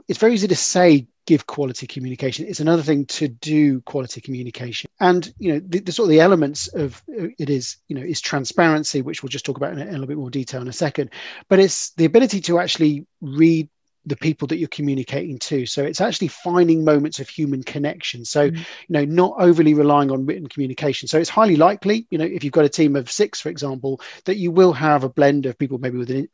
it's 0.07 0.19
very 0.19 0.33
easy 0.33 0.47
to 0.47 0.55
say 0.55 1.07
give 1.29 1.45
quality 1.45 1.85
communication. 1.85 2.47
It's 2.47 2.59
another 2.59 2.81
thing 2.81 3.05
to 3.05 3.27
do 3.27 3.81
quality 3.81 4.19
communication. 4.19 4.89
And 4.99 5.31
you 5.37 5.53
know 5.53 5.59
the, 5.59 5.79
the 5.79 5.91
sort 5.91 6.07
of 6.07 6.09
the 6.09 6.21
elements 6.21 6.67
of 6.69 7.03
uh, 7.19 7.27
it 7.37 7.51
is 7.51 7.77
you 7.87 7.95
know 7.95 8.01
is 8.01 8.19
transparency, 8.19 9.03
which 9.03 9.21
we'll 9.21 9.29
just 9.29 9.45
talk 9.45 9.55
about 9.55 9.73
in 9.73 9.79
a, 9.79 9.83
in 9.83 9.89
a 9.89 9.91
little 9.91 10.07
bit 10.07 10.17
more 10.17 10.31
detail 10.31 10.59
in 10.59 10.67
a 10.67 10.73
second. 10.73 11.11
But 11.47 11.59
it's 11.59 11.91
the 11.91 12.05
ability 12.05 12.41
to 12.41 12.57
actually 12.57 13.05
read 13.21 13.69
the 14.09 14.17
people 14.17 14.47
that 14.47 14.57
you're 14.57 14.67
communicating 14.67 15.39
to. 15.39 15.65
So 15.65 15.83
it's 15.83 16.01
actually 16.01 16.27
finding 16.27 16.83
moments 16.83 17.19
of 17.19 17.29
human 17.29 17.63
connection. 17.63 18.25
So 18.25 18.49
mm-hmm. 18.49 18.57
you 18.57 18.65
know 18.89 19.05
not 19.05 19.35
overly 19.39 19.73
relying 19.73 20.11
on 20.11 20.25
written 20.25 20.47
communication. 20.47 21.07
So 21.07 21.19
it's 21.19 21.29
highly 21.29 21.55
likely 21.55 22.07
you 22.09 22.17
know 22.17 22.25
if 22.25 22.43
you've 22.43 22.53
got 22.53 22.65
a 22.65 22.69
team 22.69 22.95
of 22.95 23.09
six 23.09 23.39
for 23.39 23.49
example 23.49 24.01
that 24.25 24.37
you 24.37 24.51
will 24.51 24.73
have 24.73 25.03
a 25.03 25.09
blend 25.09 25.45
of 25.45 25.57
people 25.57 25.77
maybe 25.77 25.97
with 25.97 26.11
a, 26.11 26.27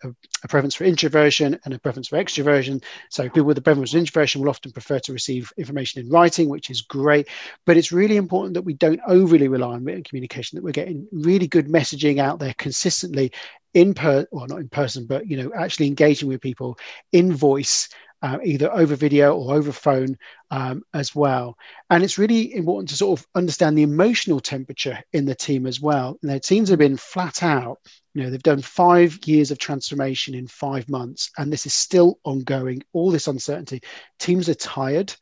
a 0.44 0.48
preference 0.48 0.76
for 0.76 0.86
introversion 0.86 1.60
and 1.66 1.74
a 1.74 1.80
preference 1.80 2.08
for 2.08 2.18
extroversion. 2.18 2.84
So 3.10 3.24
people 3.24 3.44
with 3.44 3.58
a 3.58 3.62
preference 3.62 3.92
for 3.92 3.98
introversion 3.98 4.42
will 4.42 4.50
often 4.50 4.72
prefer 4.72 5.00
to 5.00 5.14
receive 5.14 5.52
information 5.58 6.02
in 6.02 6.10
writing 6.10 6.50
which 6.50 6.70
is 6.70 6.82
great. 6.82 7.28
But 7.66 7.78
it's 7.78 7.92
really 7.92 8.18
important 8.18 8.54
that 8.56 8.64
we 8.64 8.74
don't 8.74 9.02
overly 9.06 9.48
rely 9.48 9.74
on 9.74 9.84
written 9.84 10.04
communication 10.04 10.56
that 10.56 10.64
we're 10.64 10.72
getting 10.72 11.08
really 11.12 11.48
good 11.48 11.68
messaging 11.68 12.20
out 12.20 12.40
there 12.40 12.54
consistently 12.58 13.32
in 13.76 13.94
per 13.94 14.26
well 14.32 14.48
not 14.48 14.60
in 14.60 14.70
person 14.70 15.06
but 15.06 15.28
you 15.30 15.38
know 15.38 15.52
actually 15.56 15.86
engaging 15.86 16.28
with 16.28 16.42
people 16.42 16.78
in 17.12 17.32
voice 17.32 17.90
uh, 18.26 18.40
either 18.44 18.74
over 18.74 18.96
video 18.96 19.38
or 19.38 19.54
over 19.54 19.72
phone 19.72 20.18
um, 20.50 20.82
as 20.96 21.14
well. 21.14 21.56
And 21.92 22.04
it's 22.04 22.18
really 22.18 22.56
important 22.56 22.90
to 22.90 22.96
sort 22.96 23.20
of 23.20 23.28
understand 23.36 23.78
the 23.78 23.84
emotional 23.84 24.40
temperature 24.40 24.98
in 25.14 25.26
the 25.26 25.36
team 25.36 25.68
as 25.68 25.80
well. 25.80 26.18
And 26.22 26.32
their 26.32 26.40
teams 26.40 26.70
have 26.70 26.80
been 26.80 26.98
flat 26.98 27.44
out. 27.44 27.78
You 28.16 28.24
know 28.24 28.30
they've 28.32 28.42
done 28.42 28.64
five 28.64 29.20
years 29.26 29.52
of 29.52 29.60
transformation 29.60 30.34
in 30.34 30.48
five 30.48 30.90
months 30.90 31.30
and 31.38 31.54
this 31.54 31.68
is 31.68 31.74
still 31.74 32.18
ongoing 32.24 32.82
all 32.94 33.12
this 33.12 33.28
uncertainty. 33.28 33.82
Teams 34.18 34.50
are 34.50 34.56
tired 34.56 35.14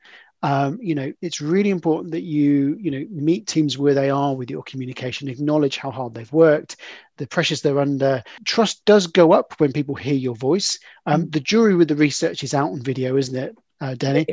um, 0.44 0.78
you 0.82 0.94
know 0.94 1.12
it's 1.22 1.42
really 1.42 1.70
important 1.70 2.12
that 2.12 2.22
you 2.22 2.78
you 2.80 2.92
know 2.92 3.06
meet 3.10 3.48
teams 3.48 3.78
where 3.78 3.94
they 3.94 4.10
are 4.10 4.36
with 4.36 4.52
your 4.52 4.62
communication 4.64 5.30
acknowledge 5.30 5.78
how 5.78 5.90
hard 5.90 6.14
they've 6.14 6.32
worked 6.32 6.76
the 7.18 7.26
pressures 7.26 7.62
they're 7.62 7.80
under 7.80 8.22
trust 8.46 8.86
does 8.86 9.08
go 9.08 9.32
up 9.32 9.60
when 9.60 9.72
people 9.72 9.96
hear 9.96 10.14
your 10.14 10.36
voice 10.36 10.78
um, 11.06 11.24
mm. 11.24 11.32
the 11.32 11.40
jury 11.40 11.76
with 11.76 11.88
the 11.88 11.96
research 11.96 12.44
is 12.44 12.54
out 12.54 12.72
on 12.72 12.82
video 12.84 13.16
isn't 13.18 13.38
it 13.38 13.58
uh, 13.82 13.96
danny 13.96 14.26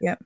yeah 0.00 0.16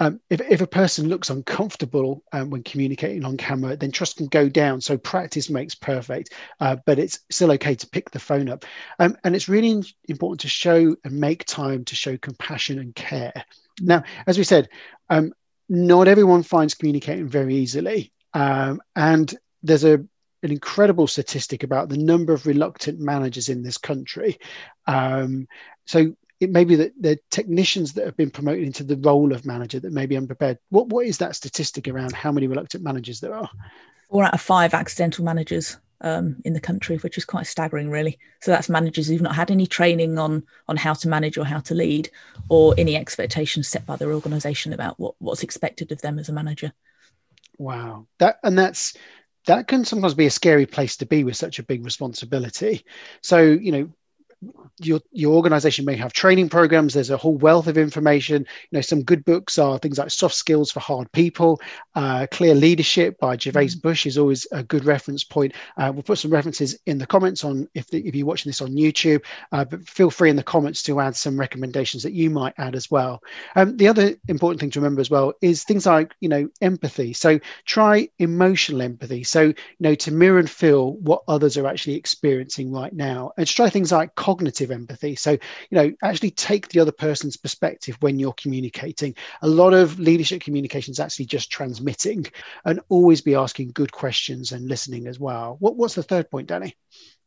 um, 0.00 0.20
if, 0.30 0.40
if 0.40 0.60
a 0.60 0.66
person 0.66 1.08
looks 1.08 1.30
uncomfortable 1.30 2.22
um, 2.32 2.50
when 2.50 2.62
communicating 2.62 3.24
on 3.24 3.36
camera, 3.36 3.76
then 3.76 3.90
trust 3.90 4.18
can 4.18 4.26
go 4.26 4.48
down. 4.48 4.80
So 4.80 4.96
practice 4.96 5.50
makes 5.50 5.74
perfect, 5.74 6.34
uh, 6.60 6.76
but 6.86 7.00
it's 7.00 7.18
still 7.30 7.50
okay 7.52 7.74
to 7.74 7.86
pick 7.88 8.10
the 8.10 8.20
phone 8.20 8.48
up. 8.48 8.64
Um, 9.00 9.16
and 9.24 9.34
it's 9.34 9.48
really 9.48 9.82
important 10.08 10.40
to 10.40 10.48
show 10.48 10.94
and 11.02 11.20
make 11.20 11.44
time 11.46 11.84
to 11.86 11.96
show 11.96 12.16
compassion 12.16 12.78
and 12.78 12.94
care. 12.94 13.32
Now, 13.80 14.02
as 14.26 14.38
we 14.38 14.44
said, 14.44 14.68
um, 15.08 15.32
not 15.68 16.08
everyone 16.08 16.42
finds 16.42 16.74
communicating 16.74 17.28
very 17.28 17.54
easily. 17.54 18.12
Um, 18.34 18.80
and 18.96 19.34
there's 19.62 19.84
a 19.84 20.04
an 20.44 20.52
incredible 20.52 21.08
statistic 21.08 21.64
about 21.64 21.88
the 21.88 21.96
number 21.96 22.32
of 22.32 22.46
reluctant 22.46 23.00
managers 23.00 23.48
in 23.48 23.62
this 23.62 23.76
country. 23.76 24.38
Um, 24.86 25.48
so 25.84 26.14
it 26.38 26.50
may 26.50 26.62
be 26.62 26.76
that 26.76 26.92
the 27.00 27.18
technicians 27.30 27.94
that 27.94 28.04
have 28.04 28.16
been 28.16 28.30
promoted 28.30 28.64
into 28.64 28.84
the 28.84 28.96
role 28.98 29.32
of 29.32 29.44
manager 29.44 29.80
that 29.80 29.92
may 29.92 30.06
be 30.06 30.16
unprepared. 30.16 30.58
What 30.70 30.88
what 30.88 31.06
is 31.06 31.18
that 31.18 31.34
statistic 31.34 31.88
around 31.88 32.12
how 32.12 32.30
many 32.30 32.46
reluctant 32.46 32.84
managers 32.84 33.20
there 33.20 33.34
are? 33.34 33.50
Four 34.08 34.24
out 34.24 34.34
of 34.34 34.40
five 34.40 34.74
accidental 34.74 35.24
managers 35.24 35.76
um, 36.00 36.36
in 36.44 36.52
the 36.52 36.60
country, 36.60 36.96
which 36.98 37.18
is 37.18 37.24
quite 37.24 37.46
staggering, 37.46 37.90
really. 37.90 38.18
So 38.40 38.50
that's 38.50 38.68
managers 38.68 39.08
who've 39.08 39.20
not 39.22 39.34
had 39.34 39.50
any 39.50 39.66
training 39.66 40.18
on 40.18 40.44
on 40.68 40.76
how 40.76 40.94
to 40.94 41.08
manage 41.08 41.38
or 41.38 41.44
how 41.44 41.60
to 41.60 41.74
lead, 41.74 42.10
or 42.48 42.74
any 42.78 42.96
expectations 42.96 43.68
set 43.68 43.86
by 43.86 43.96
their 43.96 44.12
organisation 44.12 44.72
about 44.72 44.98
what 44.98 45.14
what's 45.18 45.42
expected 45.42 45.92
of 45.92 46.00
them 46.00 46.18
as 46.18 46.28
a 46.28 46.32
manager. 46.32 46.72
Wow, 47.58 48.06
that 48.18 48.38
and 48.42 48.58
that's 48.58 48.94
that 49.46 49.66
can 49.66 49.84
sometimes 49.84 50.14
be 50.14 50.26
a 50.26 50.30
scary 50.30 50.66
place 50.66 50.98
to 50.98 51.06
be 51.06 51.24
with 51.24 51.36
such 51.36 51.58
a 51.58 51.64
big 51.64 51.84
responsibility. 51.84 52.84
So 53.22 53.40
you 53.40 53.72
know, 53.72 53.90
your 54.80 55.00
your 55.12 55.34
organization 55.34 55.84
may 55.84 55.96
have 55.96 56.12
training 56.12 56.48
programs. 56.48 56.94
There's 56.94 57.10
a 57.10 57.16
whole 57.16 57.36
wealth 57.36 57.66
of 57.66 57.78
information. 57.78 58.46
You 58.70 58.76
know 58.76 58.80
some 58.80 59.02
good 59.02 59.24
books 59.24 59.58
are 59.58 59.78
things 59.78 59.98
like 59.98 60.10
soft 60.10 60.34
skills 60.34 60.70
for 60.70 60.80
hard 60.80 61.10
people. 61.12 61.60
Uh, 61.94 62.26
clear 62.30 62.54
leadership 62.54 63.18
by 63.18 63.36
Gervase 63.36 63.76
mm-hmm. 63.76 63.88
Bushe 63.88 64.06
is 64.06 64.18
always 64.18 64.46
a 64.52 64.62
good 64.62 64.84
reference 64.84 65.24
point. 65.24 65.54
Uh, 65.76 65.90
we'll 65.92 66.02
put 66.02 66.18
some 66.18 66.30
references 66.30 66.78
in 66.86 66.98
the 66.98 67.06
comments 67.06 67.44
on 67.44 67.68
if, 67.74 67.88
the, 67.88 68.06
if 68.06 68.14
you're 68.14 68.26
watching 68.26 68.48
this 68.50 68.60
on 68.60 68.70
youtube 68.70 69.22
uh, 69.52 69.64
but 69.64 69.86
feel 69.88 70.10
free 70.10 70.30
in 70.30 70.36
the 70.36 70.42
comments 70.42 70.82
to 70.82 71.00
add 71.00 71.16
some 71.16 71.38
recommendations 71.38 72.02
that 72.02 72.12
you 72.12 72.30
might 72.30 72.54
add 72.58 72.74
as 72.74 72.90
well. 72.90 73.22
Um, 73.56 73.76
the 73.76 73.88
other 73.88 74.14
important 74.28 74.60
thing 74.60 74.70
to 74.70 74.80
remember 74.80 75.00
as 75.00 75.10
well 75.10 75.32
is 75.40 75.64
things 75.64 75.86
like 75.86 76.14
you 76.20 76.28
know 76.28 76.48
empathy. 76.60 77.12
So 77.12 77.38
try 77.64 78.08
emotional 78.18 78.82
empathy. 78.82 79.24
So 79.24 79.42
you 79.42 79.54
know 79.80 79.94
to 79.96 80.12
mirror 80.12 80.38
and 80.38 80.50
feel 80.50 80.94
what 80.94 81.22
others 81.28 81.56
are 81.56 81.66
actually 81.66 81.96
experiencing 81.96 82.72
right 82.72 82.92
now 82.92 83.32
and 83.36 83.46
try 83.46 83.70
things 83.70 83.92
like 83.92 84.14
cognitive 84.28 84.70
empathy. 84.70 85.16
So, 85.16 85.30
you 85.30 85.38
know, 85.70 85.90
actually 86.02 86.32
take 86.32 86.68
the 86.68 86.80
other 86.80 86.92
person's 86.92 87.38
perspective 87.38 87.96
when 88.00 88.18
you're 88.18 88.34
communicating. 88.34 89.14
A 89.40 89.48
lot 89.48 89.72
of 89.72 89.98
leadership 89.98 90.42
communication 90.42 90.92
is 90.92 91.00
actually 91.00 91.24
just 91.24 91.50
transmitting 91.50 92.26
and 92.66 92.78
always 92.90 93.22
be 93.22 93.34
asking 93.34 93.70
good 93.72 93.90
questions 93.90 94.52
and 94.52 94.68
listening 94.68 95.06
as 95.06 95.18
well. 95.18 95.56
What, 95.60 95.76
what's 95.76 95.94
the 95.94 96.02
third 96.02 96.30
point, 96.30 96.48
Danny? 96.48 96.76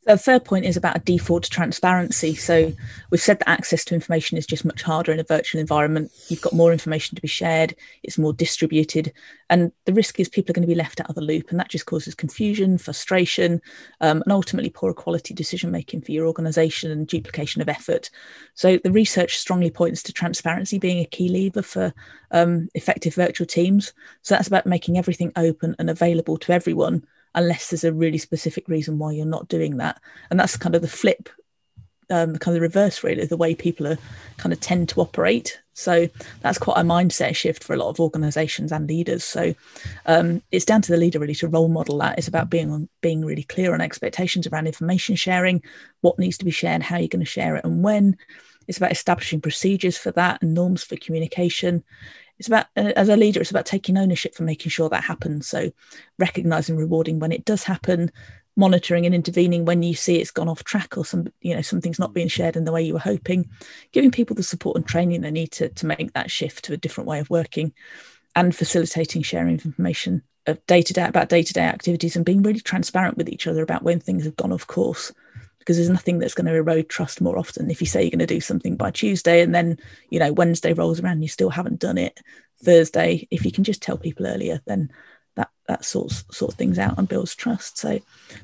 The 0.04 0.18
third 0.18 0.46
point 0.46 0.66
is 0.66 0.78
about 0.78 0.96
a 0.98 1.02
default 1.02 1.44
to 1.44 1.50
transparency. 1.52 2.34
So 2.34 2.74
we've 3.12 3.22
said 3.22 3.38
that 3.38 3.50
access 3.50 3.86
to 3.86 3.94
information 3.94 4.36
is 4.36 4.48
just 4.48 4.66
much 4.66 4.82
harder 4.82 5.12
in 5.12 5.20
a 5.20 5.24
virtual 5.24 5.62
environment. 5.62 6.12
You've 6.28 6.42
got 6.42 6.54
more 6.54 6.72
information 6.72 7.16
to 7.16 7.22
be 7.22 7.28
shared, 7.28 7.76
it's 8.02 8.18
more 8.18 8.34
distributed, 8.34 9.14
and 9.48 9.72
the 9.86 9.94
risk 9.94 10.20
is 10.20 10.28
people 10.28 10.52
are 10.52 10.56
going 10.56 10.68
to 10.68 10.74
be 10.74 10.74
left 10.74 11.00
out 11.00 11.10
of 11.10 11.14
the 11.14 11.22
loop, 11.22 11.52
and 11.52 11.60
that 11.60 11.70
just 11.70 11.86
causes 11.86 12.16
confusion, 12.16 12.80
frustration, 12.80 13.62
um, 14.00 14.24
and 14.24 14.32
ultimately 14.32 14.72
poorer 14.72 14.94
quality 14.94 15.36
decision 15.36 15.70
making 15.70 16.02
for 16.02 16.14
your 16.14 16.26
organisation 16.26 16.90
and 16.90 17.08
duplication 17.08 17.62
of 17.62 17.70
effort. 17.70 18.10
So 18.56 18.78
the 18.78 18.92
research 18.92 19.38
strongly 19.38 19.70
points 19.70 20.02
to 20.04 20.14
transparency 20.14 20.80
being 20.80 21.00
a 21.00 21.06
key 21.06 21.30
lever 21.30 21.62
for 21.62 21.94
um, 22.32 22.70
effective 22.74 23.14
virtual 23.14 23.46
teams. 23.46 23.94
So 24.24 24.34
that's 24.34 24.48
about 24.48 24.66
making 24.66 24.98
everything 24.98 25.32
open 25.36 25.76
and 25.78 25.92
available 25.92 26.38
to 26.38 26.54
everyone 26.54 27.06
unless 27.36 27.70
there's 27.70 27.84
a 27.84 27.94
really 27.94 28.18
specific 28.18 28.68
reason 28.68 29.00
why 29.00 29.12
you're 29.12 29.26
not 29.26 29.48
doing 29.48 29.78
that. 29.78 30.02
And 30.30 30.40
that's 30.40 30.58
kind 30.58 30.76
of 30.76 30.82
the 30.82 30.88
flip, 30.88 31.30
um, 32.10 32.38
kind 32.38 32.56
of 32.56 32.56
the 32.56 32.62
reverse, 32.62 33.04
really, 33.04 33.26
the 33.26 33.38
way 33.38 33.56
people 33.56 33.88
are 33.88 33.98
kind 34.38 34.52
of 34.54 34.60
tend 34.60 34.90
to 34.90 35.02
operate. 35.02 35.60
So 35.74 36.10
that's 36.42 36.58
quite 36.58 36.78
a 36.78 36.84
mindset 36.84 37.36
shift 37.36 37.64
for 37.64 37.74
a 37.74 37.78
lot 37.78 37.90
of 37.90 38.00
organisations 38.00 38.72
and 38.72 38.88
leaders. 38.88 39.24
So 39.24 39.56
um, 40.06 40.42
it's 40.52 40.66
down 40.66 40.82
to 40.84 40.92
the 40.92 40.98
leader 40.98 41.20
really 41.20 41.36
to 41.36 41.48
role 41.48 41.70
model 41.70 41.98
that. 42.00 42.18
It's 42.18 42.28
about 42.28 42.50
being 42.50 42.90
being 43.02 43.24
really 43.24 43.44
clear 43.44 43.74
on 43.74 43.82
expectations 43.82 44.48
around 44.48 44.68
information 44.68 45.16
sharing, 45.16 45.64
what 46.02 46.20
needs 46.20 46.38
to 46.40 46.46
be 46.46 46.52
shared, 46.52 46.84
how 46.84 46.98
you're 46.98 47.08
going 47.08 47.22
to 47.22 47.26
share 47.26 47.56
it, 47.56 47.66
and 47.66 47.84
when. 47.84 48.18
It's 48.68 48.78
about 48.78 48.92
establishing 48.92 49.42
procedures 49.42 49.98
for 49.98 50.12
that 50.12 50.42
and 50.42 50.54
norms 50.54 50.84
for 50.84 50.96
communication 50.96 51.84
it's 52.42 52.48
about 52.48 52.66
uh, 52.76 52.92
as 52.96 53.08
a 53.08 53.16
leader 53.16 53.40
it's 53.40 53.52
about 53.52 53.68
taking 53.68 54.00
ownership 54.00 54.34
for 54.34 54.42
making 54.42 54.72
sure 54.72 54.90
that 54.90 55.04
happens. 55.04 55.48
So 55.48 55.70
recognizing 56.18 56.76
rewarding 56.76 57.20
when 57.20 57.32
it 57.32 57.46
does 57.46 57.64
happen 57.64 58.12
monitoring 58.58 59.06
and 59.06 59.14
intervening 59.14 59.64
when 59.64 59.84
you 59.84 59.94
see 59.94 60.16
it's 60.16 60.32
gone 60.32 60.50
off 60.50 60.64
track 60.64 60.98
or 60.98 61.06
some 61.06 61.28
you 61.42 61.54
know 61.54 61.62
something's 61.62 62.00
not 62.00 62.16
being 62.16 62.28
shared 62.28 62.56
in 62.56 62.66
the 62.66 62.72
way 62.72 62.82
you 62.82 62.94
were 62.94 63.00
hoping 63.00 63.48
giving 63.92 64.10
people 64.10 64.36
the 64.36 64.42
support 64.42 64.76
and 64.76 64.88
training 64.88 65.22
they 65.22 65.30
need 65.30 65.52
to, 65.52 65.70
to 65.70 65.86
make 65.86 66.12
that 66.14 66.32
shift 66.32 66.66
to 66.66 66.74
a 66.74 66.78
different 66.78 67.08
way 67.08 67.20
of 67.20 67.30
working 67.30 67.72
and 68.36 68.56
facilitating 68.56 69.22
sharing 69.22 69.54
of 69.54 69.66
information 69.66 70.24
of 70.48 70.66
day 70.66 70.82
to 70.82 70.94
day 70.94 71.06
about 71.06 71.30
day 71.30 71.44
to 71.44 71.54
day 71.54 71.62
activities 71.62 72.16
and 72.16 72.26
being 72.26 72.42
really 72.42 72.60
transparent 72.60 73.18
with 73.18 73.30
each 73.30 73.46
other 73.46 73.62
about 73.62 73.84
when 73.84 74.00
things 74.00 74.26
have 74.26 74.36
gone 74.36 74.52
off 74.52 74.66
course 74.66 75.14
because 75.62 75.78
there's 75.78 75.90
nothing 75.90 76.18
that's 76.18 76.34
going 76.34 76.48
to 76.48 76.56
erode 76.56 76.90
trust 76.90 77.22
more 77.22 77.38
often 77.38 77.70
if 77.70 77.82
you 77.82 77.88
say 77.88 78.02
you're 78.02 78.10
going 78.10 78.20
to 78.20 78.26
do 78.26 78.42
something 78.42 78.76
by 78.76 78.90
tuesday 78.90 79.42
and 79.42 79.54
then 79.54 79.78
you 80.10 80.20
know 80.20 80.34
wednesday 80.34 80.74
rolls 80.74 81.00
around 81.00 81.14
and 81.14 81.24
you 81.24 81.30
still 81.30 81.50
haven't 81.50 81.80
done 81.80 81.98
it 81.98 82.20
thursday 82.64 83.28
if 83.32 83.46
you 83.46 83.52
can 83.52 83.64
just 83.64 83.82
tell 83.82 83.98
people 83.98 84.26
earlier 84.26 84.60
then 84.66 84.92
that 85.36 85.50
that 85.68 85.86
sorts 85.86 86.24
sort 86.32 86.52
of 86.52 86.58
things 86.58 86.80
out 86.80 86.98
and 86.98 87.08
builds 87.08 87.36
trust 87.36 87.78
so 87.78 88.00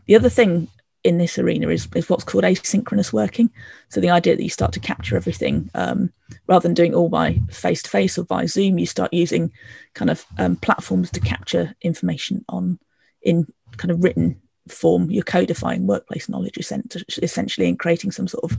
the 0.05 0.15
other 0.15 0.29
thing 0.29 0.67
in 1.03 1.17
this 1.17 1.39
arena 1.39 1.69
is, 1.69 1.87
is 1.95 2.09
what's 2.09 2.25
called 2.25 2.43
asynchronous 2.43 3.13
working. 3.13 3.49
So 3.87 4.01
the 4.01 4.09
idea 4.09 4.35
that 4.35 4.43
you 4.43 4.49
start 4.49 4.73
to 4.73 4.81
capture 4.81 5.15
everything 5.15 5.69
um, 5.73 6.11
rather 6.47 6.63
than 6.63 6.73
doing 6.73 6.93
all 6.93 7.07
by 7.07 7.39
face 7.49 7.81
to 7.83 7.89
face 7.89 8.17
or 8.17 8.25
by 8.25 8.45
Zoom, 8.45 8.77
you 8.77 8.85
start 8.85 9.13
using 9.13 9.53
kind 9.93 10.11
of 10.11 10.25
um, 10.37 10.57
platforms 10.57 11.09
to 11.11 11.21
capture 11.21 11.73
information 11.81 12.43
on 12.49 12.77
in 13.21 13.47
kind 13.77 13.91
of 13.91 14.03
written 14.03 14.41
form. 14.71 15.09
You're 15.09 15.23
codifying 15.23 15.87
workplace 15.87 16.29
knowledge 16.29 16.57
essentially 16.57 17.67
and 17.67 17.79
creating 17.79 18.11
some 18.11 18.27
sort 18.27 18.51
of 18.51 18.57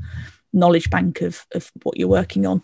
knowledge 0.53 0.90
bank 0.90 1.21
of, 1.21 1.47
of 1.55 1.71
what 1.83 1.97
you're 1.97 2.09
working 2.09 2.47
on. 2.47 2.62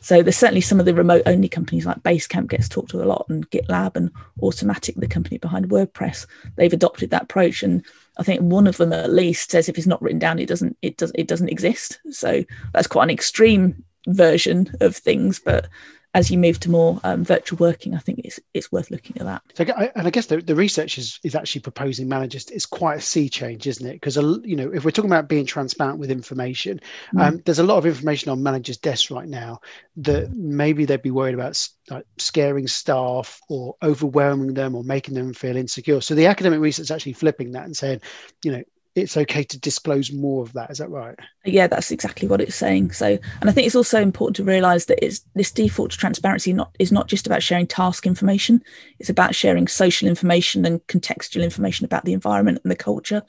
So 0.00 0.22
there's 0.22 0.36
certainly 0.36 0.62
some 0.62 0.80
of 0.80 0.86
the 0.86 0.94
remote 0.94 1.22
only 1.26 1.48
companies 1.48 1.84
like 1.84 2.02
Basecamp 2.02 2.48
gets 2.48 2.68
talked 2.68 2.90
to 2.90 3.02
a 3.02 3.04
lot 3.04 3.26
and 3.28 3.48
GitLab 3.50 3.96
and 3.96 4.10
Automattic, 4.42 4.94
the 4.96 5.06
company 5.06 5.36
behind 5.38 5.68
WordPress, 5.68 6.26
they've 6.56 6.72
adopted 6.72 7.10
that 7.10 7.24
approach. 7.24 7.62
And 7.62 7.84
I 8.18 8.22
think 8.22 8.40
one 8.40 8.66
of 8.66 8.78
them 8.78 8.92
at 8.92 9.12
least 9.12 9.50
says 9.50 9.68
if 9.68 9.76
it's 9.76 9.86
not 9.86 10.00
written 10.00 10.18
down, 10.18 10.38
it 10.38 10.48
doesn't 10.48 10.76
it 10.80 10.96
doesn't 10.96 11.18
it 11.18 11.28
doesn't 11.28 11.50
exist. 11.50 12.00
So 12.10 12.44
that's 12.72 12.86
quite 12.86 13.04
an 13.04 13.10
extreme 13.10 13.84
version 14.08 14.74
of 14.80 14.96
things, 14.96 15.38
but 15.38 15.68
as 16.12 16.30
you 16.30 16.38
move 16.38 16.58
to 16.60 16.70
more 16.70 17.00
um, 17.04 17.24
virtual 17.24 17.56
working, 17.58 17.94
I 17.94 17.98
think 17.98 18.20
it's 18.24 18.40
it's 18.52 18.72
worth 18.72 18.90
looking 18.90 19.16
at 19.18 19.26
that. 19.26 19.42
So, 19.54 19.64
and 19.94 20.06
I 20.06 20.10
guess 20.10 20.26
the, 20.26 20.38
the 20.38 20.56
research 20.56 20.98
is, 20.98 21.20
is 21.22 21.34
actually 21.34 21.60
proposing 21.60 22.08
managers. 22.08 22.48
It's 22.50 22.66
quite 22.66 22.98
a 22.98 23.00
sea 23.00 23.28
change, 23.28 23.66
isn't 23.66 23.86
it? 23.86 23.94
Because 23.94 24.16
you 24.16 24.56
know, 24.56 24.70
if 24.72 24.84
we're 24.84 24.90
talking 24.90 25.10
about 25.10 25.28
being 25.28 25.46
transparent 25.46 25.98
with 25.98 26.10
information, 26.10 26.80
mm. 27.14 27.20
um, 27.22 27.42
there's 27.44 27.60
a 27.60 27.64
lot 27.64 27.78
of 27.78 27.86
information 27.86 28.30
on 28.30 28.42
managers' 28.42 28.78
desks 28.78 29.10
right 29.10 29.28
now 29.28 29.60
that 29.98 30.32
maybe 30.32 30.84
they'd 30.84 31.02
be 31.02 31.12
worried 31.12 31.34
about 31.34 31.68
like, 31.90 32.06
scaring 32.18 32.66
staff 32.66 33.40
or 33.48 33.76
overwhelming 33.82 34.54
them 34.54 34.74
or 34.74 34.82
making 34.82 35.14
them 35.14 35.32
feel 35.32 35.56
insecure. 35.56 36.00
So 36.00 36.14
the 36.14 36.26
academic 36.26 36.60
research 36.60 36.84
is 36.84 36.90
actually 36.90 37.12
flipping 37.12 37.52
that 37.52 37.64
and 37.64 37.76
saying, 37.76 38.00
you 38.44 38.52
know, 38.52 38.62
it's 38.94 39.16
okay 39.16 39.44
to 39.44 39.58
disclose 39.58 40.12
more 40.12 40.42
of 40.42 40.52
that. 40.54 40.70
Is 40.70 40.78
that 40.78 40.90
right? 40.90 41.14
Yeah, 41.44 41.68
that's 41.68 41.90
exactly 41.90 42.26
what 42.26 42.40
it's 42.40 42.56
saying. 42.56 42.90
So, 42.90 43.18
and 43.40 43.48
I 43.48 43.52
think 43.52 43.66
it's 43.66 43.76
also 43.76 44.00
important 44.00 44.36
to 44.36 44.44
realise 44.44 44.86
that 44.86 45.04
it's 45.04 45.20
this 45.34 45.52
default 45.52 45.92
to 45.92 45.96
transparency 45.96 46.52
not 46.52 46.74
is 46.78 46.90
not 46.90 47.06
just 47.06 47.26
about 47.26 47.42
sharing 47.42 47.66
task 47.66 48.06
information. 48.06 48.62
It's 48.98 49.08
about 49.08 49.34
sharing 49.34 49.68
social 49.68 50.08
information 50.08 50.64
and 50.64 50.84
contextual 50.88 51.44
information 51.44 51.84
about 51.84 52.04
the 52.04 52.12
environment 52.12 52.60
and 52.64 52.70
the 52.70 52.76
culture. 52.76 53.22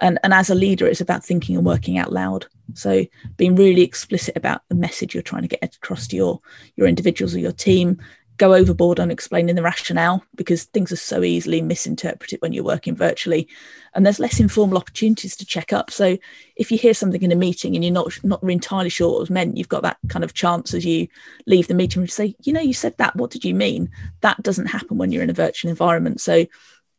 And 0.00 0.18
and 0.22 0.34
as 0.34 0.50
a 0.50 0.54
leader, 0.54 0.86
it's 0.86 1.00
about 1.00 1.24
thinking 1.24 1.56
and 1.56 1.64
working 1.64 1.96
out 1.96 2.12
loud. 2.12 2.46
So, 2.74 3.06
being 3.38 3.56
really 3.56 3.82
explicit 3.82 4.36
about 4.36 4.62
the 4.68 4.74
message 4.74 5.14
you're 5.14 5.22
trying 5.22 5.42
to 5.42 5.48
get 5.48 5.76
across 5.76 6.06
to 6.08 6.16
your 6.16 6.40
your 6.76 6.86
individuals 6.86 7.34
or 7.34 7.38
your 7.38 7.52
team, 7.52 7.98
go 8.38 8.54
overboard 8.54 9.00
on 9.00 9.10
explaining 9.10 9.56
the 9.56 9.62
rationale 9.62 10.24
because 10.36 10.64
things 10.64 10.92
are 10.92 10.96
so 10.96 11.22
easily 11.22 11.60
misinterpreted 11.60 12.40
when 12.40 12.52
you're 12.52 12.64
working 12.64 12.94
virtually. 12.94 13.48
And 13.94 14.06
there's 14.06 14.20
less 14.20 14.40
informal 14.40 14.78
opportunities 14.78 15.36
to 15.36 15.44
check 15.46 15.72
up. 15.72 15.90
So 15.90 16.16
if 16.56 16.70
you 16.70 16.78
hear 16.78 16.94
something 16.94 17.20
in 17.20 17.32
a 17.32 17.36
meeting 17.36 17.74
and 17.74 17.84
you're 17.84 17.92
not 17.92 18.12
not 18.22 18.42
entirely 18.42 18.90
sure 18.90 19.10
what 19.10 19.20
was 19.20 19.30
meant 19.30 19.56
you've 19.56 19.68
got 19.68 19.82
that 19.82 19.98
kind 20.08 20.24
of 20.24 20.34
chance 20.34 20.72
as 20.72 20.86
you 20.86 21.08
leave 21.46 21.68
the 21.68 21.74
meeting 21.74 22.06
to 22.06 22.10
say 22.10 22.34
you 22.42 22.52
know 22.52 22.60
you 22.60 22.72
said 22.72 22.96
that. 22.98 23.16
What 23.16 23.30
did 23.30 23.44
you 23.44 23.54
mean? 23.54 23.90
That 24.20 24.42
doesn't 24.42 24.66
happen 24.66 24.98
when 24.98 25.10
you're 25.10 25.22
in 25.22 25.30
a 25.30 25.34
virtual 25.34 25.70
environment. 25.70 26.20
So 26.20 26.46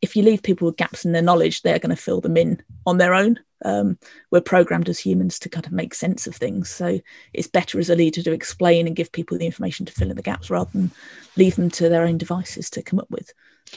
if 0.02 0.14
you 0.14 0.22
leave 0.22 0.42
people 0.42 0.66
with 0.66 0.76
gaps 0.76 1.04
in 1.04 1.12
their 1.12 1.22
knowledge 1.22 1.62
they're 1.62 1.78
going 1.78 1.94
to 1.94 2.02
fill 2.02 2.20
them 2.20 2.36
in 2.36 2.62
on 2.86 2.98
their 2.98 3.14
own 3.14 3.38
um, 3.64 3.98
we're 4.30 4.40
programmed 4.40 4.88
as 4.88 4.98
humans 4.98 5.38
to 5.40 5.48
kind 5.48 5.66
of 5.66 5.72
make 5.72 5.94
sense 5.94 6.26
of 6.26 6.34
things. 6.34 6.70
So 6.70 7.00
it's 7.32 7.46
better 7.46 7.78
as 7.78 7.90
a 7.90 7.94
leader 7.94 8.22
to 8.22 8.32
explain 8.32 8.86
and 8.86 8.96
give 8.96 9.12
people 9.12 9.38
the 9.38 9.46
information 9.46 9.86
to 9.86 9.92
fill 9.92 10.10
in 10.10 10.16
the 10.16 10.22
gaps 10.22 10.50
rather 10.50 10.70
than 10.72 10.90
leave 11.36 11.56
them 11.56 11.70
to 11.70 11.88
their 11.88 12.04
own 12.04 12.18
devices 12.18 12.70
to 12.70 12.82
come 12.82 12.98
up 12.98 13.10
with 13.10 13.32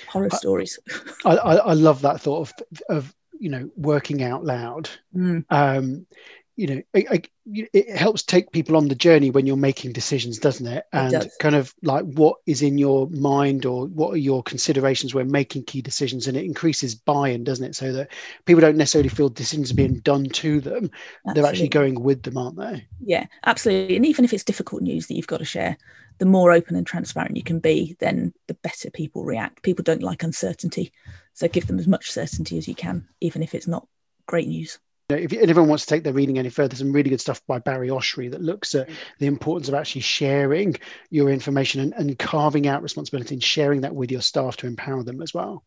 horror 0.07 0.29
I, 0.31 0.37
stories. 0.37 0.79
I, 1.25 1.35
I, 1.35 1.73
love 1.73 2.01
that 2.01 2.21
thought 2.21 2.49
of, 2.49 2.53
of 2.89 3.15
you 3.39 3.49
know 3.49 3.69
working 3.75 4.23
out 4.23 4.45
loud. 4.45 4.89
Mm. 5.15 5.45
Um, 5.51 6.07
you 6.55 6.67
know 6.67 6.81
it, 6.93 7.29
it, 7.73 7.97
helps 7.97 8.21
take 8.21 8.51
people 8.51 8.77
on 8.77 8.87
the 8.87 8.95
journey 8.95 9.31
when 9.31 9.45
you're 9.45 9.57
making 9.57 9.91
decisions 9.91 10.37
doesn't 10.37 10.67
it? 10.67 10.85
And 10.93 11.13
it 11.13 11.31
kind 11.39 11.55
of 11.55 11.73
like 11.81 12.05
what 12.05 12.37
is 12.45 12.61
in 12.61 12.77
your 12.77 13.09
mind 13.09 13.65
or 13.65 13.87
what 13.87 14.13
are 14.13 14.17
your 14.17 14.43
considerations 14.43 15.13
when 15.13 15.31
making 15.31 15.63
key 15.63 15.81
decisions? 15.81 16.27
And 16.27 16.37
it 16.37 16.45
increases 16.45 16.95
buy-in 16.95 17.43
doesn't 17.43 17.65
it? 17.65 17.75
So 17.75 17.91
that 17.93 18.11
people 18.45 18.61
don't 18.61 18.77
necessarily 18.77 19.09
feel 19.09 19.29
decisions 19.29 19.71
are 19.71 19.75
being 19.75 19.99
done 19.99 20.25
to 20.25 20.61
them. 20.61 20.91
Absolutely. 21.25 21.33
they're 21.33 21.49
actually 21.49 21.69
going 21.69 22.01
with 22.01 22.23
them 22.23 22.37
aren't 22.37 22.57
they? 22.57 22.87
Yeah 22.99 23.25
absolutely. 23.45 23.95
And 23.95 24.05
even 24.05 24.23
if 24.23 24.33
it's 24.33 24.43
difficult 24.43 24.83
news 24.83 25.07
that 25.07 25.15
you've 25.15 25.27
got 25.27 25.39
to 25.39 25.45
share 25.45 25.77
the 26.19 26.25
more 26.25 26.51
open 26.51 26.75
and 26.75 26.85
transparent 26.85 27.35
you 27.35 27.43
can 27.43 27.59
be 27.59 27.97
then 27.99 28.33
the 28.47 28.53
better 28.53 28.91
people 28.91 29.23
react. 29.25 29.63
People 29.63 29.83
don't 29.83 30.03
like 30.03 30.23
uncertainty. 30.23 30.93
So 31.33 31.47
give 31.47 31.65
them 31.65 31.79
as 31.79 31.87
much 31.87 32.11
certainty 32.11 32.57
as 32.59 32.67
you 32.67 32.75
can 32.75 33.07
even 33.21 33.41
if 33.41 33.55
it's 33.55 33.67
not 33.67 33.87
great 34.27 34.47
news 34.47 34.79
if 35.17 35.33
anyone 35.33 35.67
wants 35.67 35.85
to 35.85 35.89
take 35.89 36.03
their 36.03 36.13
reading 36.13 36.39
any 36.39 36.49
further, 36.49 36.75
some 36.75 36.91
really 36.91 37.09
good 37.09 37.21
stuff 37.21 37.41
by 37.47 37.59
Barry 37.59 37.89
Oshry 37.89 38.31
that 38.31 38.41
looks 38.41 38.75
at 38.75 38.87
mm. 38.87 38.93
the 39.19 39.27
importance 39.27 39.67
of 39.67 39.73
actually 39.73 40.01
sharing 40.01 40.75
your 41.09 41.29
information 41.29 41.81
and, 41.81 41.93
and 41.93 42.19
carving 42.19 42.67
out 42.67 42.83
responsibility 42.83 43.35
and 43.35 43.43
sharing 43.43 43.81
that 43.81 43.95
with 43.95 44.11
your 44.11 44.21
staff 44.21 44.57
to 44.57 44.67
empower 44.67 45.03
them 45.03 45.21
as 45.21 45.33
well 45.33 45.63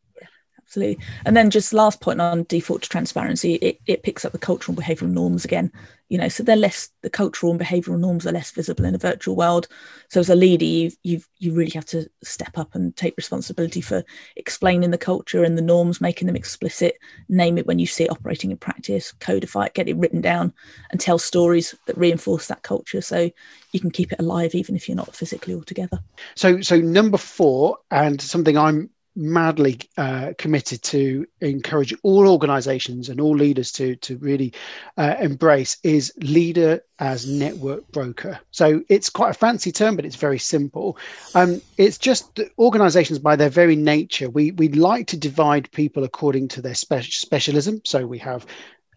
absolutely. 0.66 1.04
And 1.24 1.36
then 1.36 1.50
just 1.50 1.72
last 1.72 2.00
point 2.00 2.20
on 2.20 2.44
default 2.48 2.82
to 2.82 2.88
transparency, 2.88 3.54
it, 3.54 3.80
it 3.86 4.02
picks 4.02 4.24
up 4.24 4.32
the 4.32 4.38
cultural 4.38 4.76
and 4.76 4.84
behavioural 4.84 5.10
norms 5.10 5.44
again. 5.44 5.70
You 6.08 6.18
know, 6.18 6.28
so 6.28 6.44
they're 6.44 6.54
less 6.54 6.90
the 7.02 7.10
cultural 7.10 7.50
and 7.50 7.60
behavioural 7.60 7.98
norms 7.98 8.26
are 8.26 8.32
less 8.32 8.52
visible 8.52 8.84
in 8.84 8.94
a 8.94 8.98
virtual 8.98 9.34
world. 9.34 9.66
So 10.08 10.20
as 10.20 10.30
a 10.30 10.36
leader, 10.36 10.64
you 10.64 10.92
you 11.02 11.20
you 11.38 11.52
really 11.52 11.72
have 11.72 11.86
to 11.86 12.08
step 12.22 12.58
up 12.58 12.76
and 12.76 12.94
take 12.94 13.16
responsibility 13.16 13.80
for 13.80 14.04
explaining 14.36 14.92
the 14.92 14.98
culture 14.98 15.42
and 15.42 15.58
the 15.58 15.62
norms, 15.62 16.00
making 16.00 16.26
them 16.26 16.36
explicit, 16.36 16.96
name 17.28 17.58
it 17.58 17.66
when 17.66 17.80
you 17.80 17.86
see 17.86 18.04
it 18.04 18.10
operating 18.12 18.52
in 18.52 18.56
practice, 18.56 19.10
codify 19.18 19.66
it, 19.66 19.74
get 19.74 19.88
it 19.88 19.96
written 19.96 20.20
down, 20.20 20.52
and 20.92 21.00
tell 21.00 21.18
stories 21.18 21.74
that 21.86 21.98
reinforce 21.98 22.46
that 22.46 22.62
culture. 22.62 23.00
So 23.00 23.28
you 23.72 23.80
can 23.80 23.90
keep 23.90 24.12
it 24.12 24.20
alive 24.20 24.54
even 24.54 24.76
if 24.76 24.88
you're 24.88 24.96
not 24.96 25.16
physically 25.16 25.54
all 25.54 25.64
together. 25.64 25.98
So 26.36 26.60
so 26.60 26.76
number 26.76 27.18
four, 27.18 27.78
and 27.90 28.20
something 28.20 28.56
I'm 28.56 28.90
madly 29.16 29.80
uh, 29.96 30.32
committed 30.38 30.82
to 30.82 31.26
encourage 31.40 31.94
all 32.02 32.28
organizations 32.28 33.08
and 33.08 33.20
all 33.20 33.34
leaders 33.34 33.72
to 33.72 33.96
to 33.96 34.18
really 34.18 34.52
uh, 34.98 35.16
embrace 35.18 35.78
is 35.82 36.12
leader 36.18 36.80
as 36.98 37.26
network 37.26 37.86
broker. 37.92 38.38
So 38.50 38.82
it's 38.88 39.10
quite 39.10 39.30
a 39.30 39.34
fancy 39.34 39.72
term 39.72 39.96
but 39.96 40.04
it's 40.04 40.16
very 40.16 40.38
simple. 40.38 40.98
Um, 41.34 41.60
it's 41.78 41.98
just 41.98 42.40
organizations 42.58 43.18
by 43.18 43.36
their 43.36 43.50
very 43.50 43.76
nature 43.76 44.28
we 44.28 44.52
we 44.52 44.68
like 44.68 45.06
to 45.08 45.16
divide 45.16 45.70
people 45.72 46.04
according 46.04 46.48
to 46.48 46.62
their 46.62 46.74
spe- 46.74 47.02
specialism. 47.02 47.80
So 47.84 48.06
we 48.06 48.18
have 48.18 48.46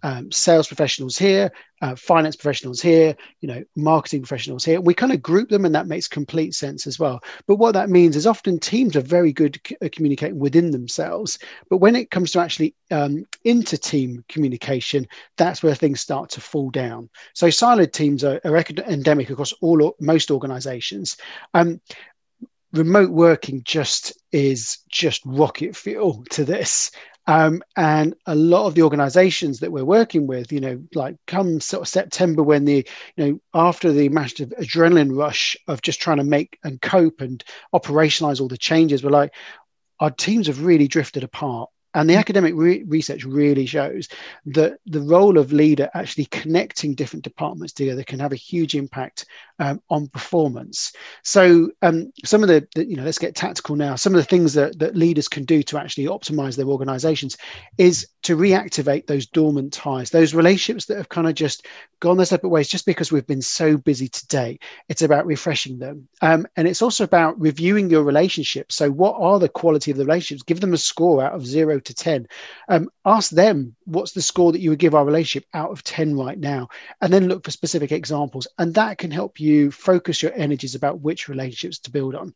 um, 0.03 0.31
sales 0.31 0.67
professionals 0.67 1.17
here, 1.17 1.51
uh, 1.81 1.95
finance 1.95 2.35
professionals 2.35 2.81
here, 2.81 3.15
you 3.41 3.47
know, 3.47 3.63
marketing 3.75 4.21
professionals 4.21 4.65
here. 4.65 4.81
We 4.81 4.93
kind 4.93 5.11
of 5.11 5.21
group 5.21 5.49
them, 5.49 5.65
and 5.65 5.73
that 5.75 5.87
makes 5.87 6.07
complete 6.07 6.53
sense 6.53 6.87
as 6.87 6.99
well. 6.99 7.19
But 7.47 7.55
what 7.55 7.73
that 7.73 7.89
means 7.89 8.15
is 8.15 8.27
often 8.27 8.59
teams 8.59 8.95
are 8.95 9.01
very 9.01 9.31
good 9.31 9.59
uh, 9.81 9.89
communicating 9.91 10.39
within 10.39 10.71
themselves, 10.71 11.39
but 11.69 11.77
when 11.77 11.95
it 11.95 12.11
comes 12.11 12.31
to 12.31 12.39
actually 12.39 12.75
um, 12.91 13.25
inter-team 13.43 14.23
communication, 14.29 15.07
that's 15.37 15.63
where 15.63 15.75
things 15.75 16.01
start 16.01 16.29
to 16.31 16.41
fall 16.41 16.69
down. 16.69 17.09
So 17.33 17.47
siloed 17.47 17.91
teams 17.91 18.23
are, 18.23 18.39
are 18.43 18.57
endemic 18.57 19.29
across 19.29 19.53
all 19.61 19.95
most 19.99 20.31
organizations. 20.31 21.17
Um, 21.53 21.79
remote 22.73 23.11
working 23.11 23.61
just 23.63 24.13
is 24.31 24.79
just 24.89 25.21
rocket 25.25 25.75
fuel 25.75 26.23
to 26.31 26.45
this 26.45 26.91
um, 27.29 27.61
and 27.77 28.15
a 28.25 28.33
lot 28.33 28.65
of 28.65 28.73
the 28.73 28.81
organizations 28.81 29.59
that 29.59 29.71
we're 29.71 29.85
working 29.85 30.25
with, 30.25 30.51
you 30.51 30.59
know, 30.59 30.81
like 30.95 31.15
come 31.27 31.61
sort 31.61 31.83
of 31.83 31.87
September 31.87 32.41
when 32.41 32.65
the, 32.65 32.87
you 33.17 33.23
know, 33.23 33.39
after 33.53 33.91
the 33.91 34.09
massive 34.09 34.49
adrenaline 34.59 35.15
rush 35.15 35.55
of 35.67 35.83
just 35.83 36.01
trying 36.01 36.17
to 36.17 36.23
make 36.23 36.57
and 36.63 36.81
cope 36.81 37.21
and 37.21 37.43
operationalize 37.71 38.41
all 38.41 38.47
the 38.47 38.57
changes, 38.57 39.03
we're 39.03 39.11
like, 39.11 39.31
our 39.99 40.09
teams 40.09 40.47
have 40.47 40.63
really 40.65 40.87
drifted 40.87 41.23
apart. 41.23 41.69
And 41.93 42.09
the 42.09 42.15
academic 42.15 42.53
re- 42.55 42.83
research 42.83 43.23
really 43.23 43.65
shows 43.65 44.07
that 44.47 44.79
the 44.85 45.01
role 45.01 45.37
of 45.37 45.51
leader 45.51 45.89
actually 45.93 46.25
connecting 46.25 46.93
different 46.93 47.23
departments 47.23 47.73
together 47.73 48.03
can 48.03 48.19
have 48.19 48.31
a 48.31 48.37
huge 48.37 48.75
impact 48.75 49.25
um, 49.59 49.81
on 49.89 50.07
performance. 50.07 50.93
So 51.23 51.69
um, 51.81 52.11
some 52.23 52.43
of 52.43 52.49
the, 52.49 52.67
the, 52.75 52.85
you 52.85 52.95
know, 52.95 53.03
let's 53.03 53.17
get 53.17 53.35
tactical 53.35 53.75
now. 53.75 53.95
Some 53.95 54.13
of 54.13 54.21
the 54.21 54.27
things 54.27 54.53
that, 54.53 54.77
that 54.79 54.95
leaders 54.95 55.27
can 55.27 55.43
do 55.45 55.63
to 55.63 55.77
actually 55.77 56.05
optimize 56.05 56.55
their 56.55 56.67
organizations 56.67 57.37
is 57.77 58.07
to 58.21 58.37
reactivate 58.37 59.07
those 59.07 59.25
dormant 59.25 59.73
ties, 59.73 60.09
those 60.09 60.33
relationships 60.33 60.85
that 60.85 60.97
have 60.97 61.09
kind 61.09 61.27
of 61.27 61.33
just 61.33 61.65
gone 61.99 62.17
their 62.17 62.25
separate 62.25 62.49
ways 62.49 62.67
just 62.67 62.85
because 62.85 63.11
we've 63.11 63.27
been 63.27 63.41
so 63.41 63.77
busy 63.77 64.07
today. 64.07 64.59
It's 64.87 65.01
about 65.01 65.25
refreshing 65.25 65.79
them. 65.79 66.07
Um, 66.21 66.47
and 66.55 66.67
it's 66.67 66.81
also 66.81 67.03
about 67.03 67.39
reviewing 67.39 67.89
your 67.89 68.03
relationships. 68.03 68.75
So 68.75 68.89
what 68.89 69.15
are 69.19 69.39
the 69.39 69.49
quality 69.49 69.91
of 69.91 69.97
the 69.97 70.05
relationships? 70.05 70.43
Give 70.43 70.61
them 70.61 70.73
a 70.73 70.77
score 70.77 71.23
out 71.23 71.33
of 71.33 71.45
zero 71.45 71.78
to 71.85 71.93
10. 71.93 72.27
Um, 72.67 72.89
ask 73.05 73.31
them, 73.31 73.75
what's 73.85 74.11
the 74.11 74.21
score 74.21 74.51
that 74.51 74.61
you 74.61 74.69
would 74.69 74.79
give 74.79 74.95
our 74.95 75.05
relationship 75.05 75.47
out 75.53 75.71
of 75.71 75.83
10 75.83 76.17
right 76.17 76.39
now? 76.39 76.67
And 77.01 77.11
then 77.11 77.27
look 77.27 77.43
for 77.43 77.51
specific 77.51 77.91
examples. 77.91 78.47
And 78.57 78.73
that 78.75 78.97
can 78.97 79.11
help 79.11 79.39
you 79.39 79.71
focus 79.71 80.21
your 80.21 80.33
energies 80.33 80.75
about 80.75 81.01
which 81.01 81.27
relationships 81.27 81.79
to 81.79 81.91
build 81.91 82.15
on. 82.15 82.33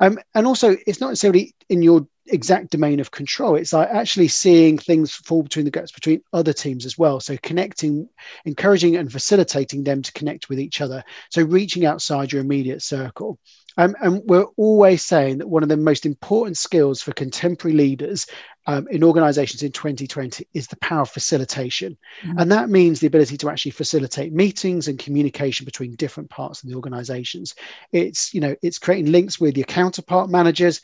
Um, 0.00 0.18
and 0.34 0.46
also, 0.46 0.76
it's 0.86 1.00
not 1.00 1.08
necessarily 1.08 1.54
in 1.68 1.82
your 1.82 2.06
exact 2.32 2.70
domain 2.70 3.00
of 3.00 3.10
control. 3.10 3.56
It's 3.56 3.72
like 3.72 3.88
actually 3.88 4.28
seeing 4.28 4.78
things 4.78 5.12
fall 5.12 5.42
between 5.42 5.64
the 5.64 5.70
gaps 5.70 5.92
between 5.92 6.22
other 6.32 6.52
teams 6.52 6.86
as 6.86 6.96
well. 6.96 7.20
So 7.20 7.36
connecting, 7.42 8.08
encouraging 8.44 8.96
and 8.96 9.10
facilitating 9.10 9.84
them 9.84 10.02
to 10.02 10.12
connect 10.12 10.48
with 10.48 10.60
each 10.60 10.80
other. 10.80 11.02
So 11.30 11.42
reaching 11.42 11.84
outside 11.84 12.32
your 12.32 12.40
immediate 12.40 12.82
circle. 12.82 13.38
Um, 13.76 13.94
and 14.02 14.22
we're 14.24 14.46
always 14.56 15.04
saying 15.04 15.38
that 15.38 15.48
one 15.48 15.62
of 15.62 15.68
the 15.68 15.76
most 15.76 16.06
important 16.06 16.56
skills 16.56 17.02
for 17.02 17.12
contemporary 17.12 17.76
leaders 17.76 18.26
um, 18.66 18.86
in 18.88 19.02
organizations 19.02 19.62
in 19.62 19.72
2020 19.72 20.46
is 20.54 20.66
the 20.66 20.76
power 20.76 21.02
of 21.02 21.10
facilitation. 21.10 21.96
Mm-hmm. 22.22 22.38
And 22.38 22.52
that 22.52 22.68
means 22.68 23.00
the 23.00 23.06
ability 23.06 23.36
to 23.38 23.50
actually 23.50 23.72
facilitate 23.72 24.32
meetings 24.32 24.88
and 24.88 24.98
communication 24.98 25.64
between 25.64 25.94
different 25.96 26.30
parts 26.30 26.62
of 26.62 26.68
the 26.68 26.74
organizations. 26.74 27.54
It's, 27.92 28.34
you 28.34 28.40
know, 28.40 28.54
it's 28.62 28.78
creating 28.78 29.12
links 29.12 29.40
with 29.40 29.56
your 29.56 29.66
counterpart 29.66 30.30
managers. 30.30 30.80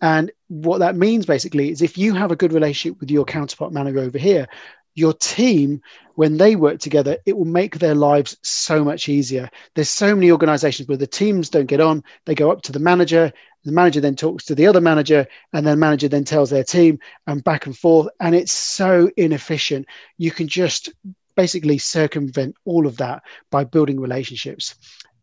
And 0.00 0.30
what 0.48 0.78
that 0.78 0.96
means 0.96 1.24
basically 1.24 1.70
is 1.70 1.80
if 1.80 1.96
you 1.96 2.14
have 2.14 2.30
a 2.30 2.36
good 2.36 2.52
relationship 2.52 3.00
with 3.00 3.10
your 3.10 3.24
counterpart 3.24 3.72
manager 3.72 4.00
over 4.00 4.18
here, 4.18 4.46
your 4.94 5.12
team 5.12 5.80
when 6.14 6.36
they 6.36 6.54
work 6.54 6.78
together 6.78 7.16
it 7.26 7.36
will 7.36 7.44
make 7.44 7.78
their 7.78 7.94
lives 7.94 8.36
so 8.42 8.84
much 8.84 9.08
easier. 9.08 9.50
There's 9.74 9.90
so 9.90 10.14
many 10.14 10.30
organizations 10.30 10.88
where 10.88 10.98
the 10.98 11.06
teams 11.06 11.50
don't 11.50 11.66
get 11.66 11.80
on. 11.80 12.02
They 12.24 12.34
go 12.34 12.50
up 12.50 12.62
to 12.62 12.72
the 12.72 12.78
manager 12.78 13.32
the 13.64 13.72
manager 13.72 14.00
then 14.00 14.14
talks 14.14 14.44
to 14.44 14.54
the 14.54 14.66
other 14.66 14.80
manager 14.80 15.26
and 15.52 15.66
then 15.66 15.78
manager 15.78 16.08
then 16.08 16.24
tells 16.24 16.50
their 16.50 16.64
team 16.64 16.98
and 17.26 17.42
back 17.42 17.66
and 17.66 17.76
forth 17.76 18.08
and 18.20 18.34
it's 18.34 18.52
so 18.52 19.10
inefficient. 19.16 19.86
You 20.18 20.30
can 20.30 20.48
just 20.48 20.92
basically 21.34 21.78
circumvent 21.78 22.56
all 22.64 22.86
of 22.86 22.98
that 22.98 23.22
by 23.50 23.64
building 23.64 23.98
relationships. 23.98 24.74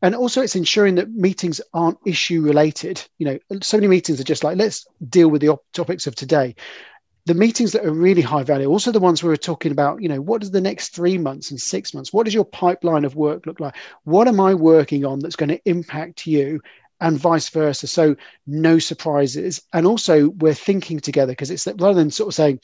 And 0.01 0.15
also 0.15 0.41
it's 0.41 0.55
ensuring 0.55 0.95
that 0.95 1.11
meetings 1.11 1.61
aren't 1.73 1.99
issue 2.05 2.41
related 2.41 3.03
you 3.19 3.25
know 3.27 3.37
so 3.61 3.77
many 3.77 3.87
meetings 3.87 4.19
are 4.19 4.23
just 4.23 4.43
like 4.43 4.57
let's 4.57 4.87
deal 5.09 5.29
with 5.29 5.41
the 5.41 5.49
op- 5.49 5.63
topics 5.73 6.07
of 6.07 6.15
today 6.15 6.55
the 7.25 7.33
meetings 7.33 7.71
that 7.71 7.85
are 7.85 7.93
really 7.93 8.21
high 8.21 8.43
value, 8.43 8.67
also 8.67 8.91
the 8.91 8.99
ones 8.99 9.23
we 9.23 9.31
are 9.31 9.37
talking 9.37 9.71
about, 9.71 10.01
you 10.01 10.09
know, 10.09 10.21
what 10.21 10.41
does 10.41 10.51
the 10.51 10.61
next 10.61 10.89
three 10.89 11.17
months 11.17 11.51
and 11.51 11.59
six 11.59 11.93
months, 11.93 12.11
what 12.11 12.23
does 12.23 12.33
your 12.33 12.45
pipeline 12.45 13.05
of 13.05 13.15
work 13.15 13.45
look 13.45 13.59
like? 13.59 13.75
What 14.03 14.27
am 14.27 14.39
I 14.39 14.53
working 14.53 15.05
on 15.05 15.19
that's 15.19 15.35
going 15.35 15.49
to 15.49 15.61
impact 15.65 16.25
you? 16.25 16.61
And 16.99 17.17
vice 17.17 17.49
versa. 17.49 17.87
So 17.87 18.15
no 18.45 18.77
surprises. 18.77 19.63
And 19.73 19.87
also 19.87 20.29
we're 20.29 20.53
thinking 20.53 20.99
together 20.99 21.31
because 21.31 21.49
it's 21.49 21.63
that 21.63 21.81
rather 21.81 21.95
than 21.95 22.11
sort 22.11 22.27
of 22.27 22.35
saying, 22.35 22.59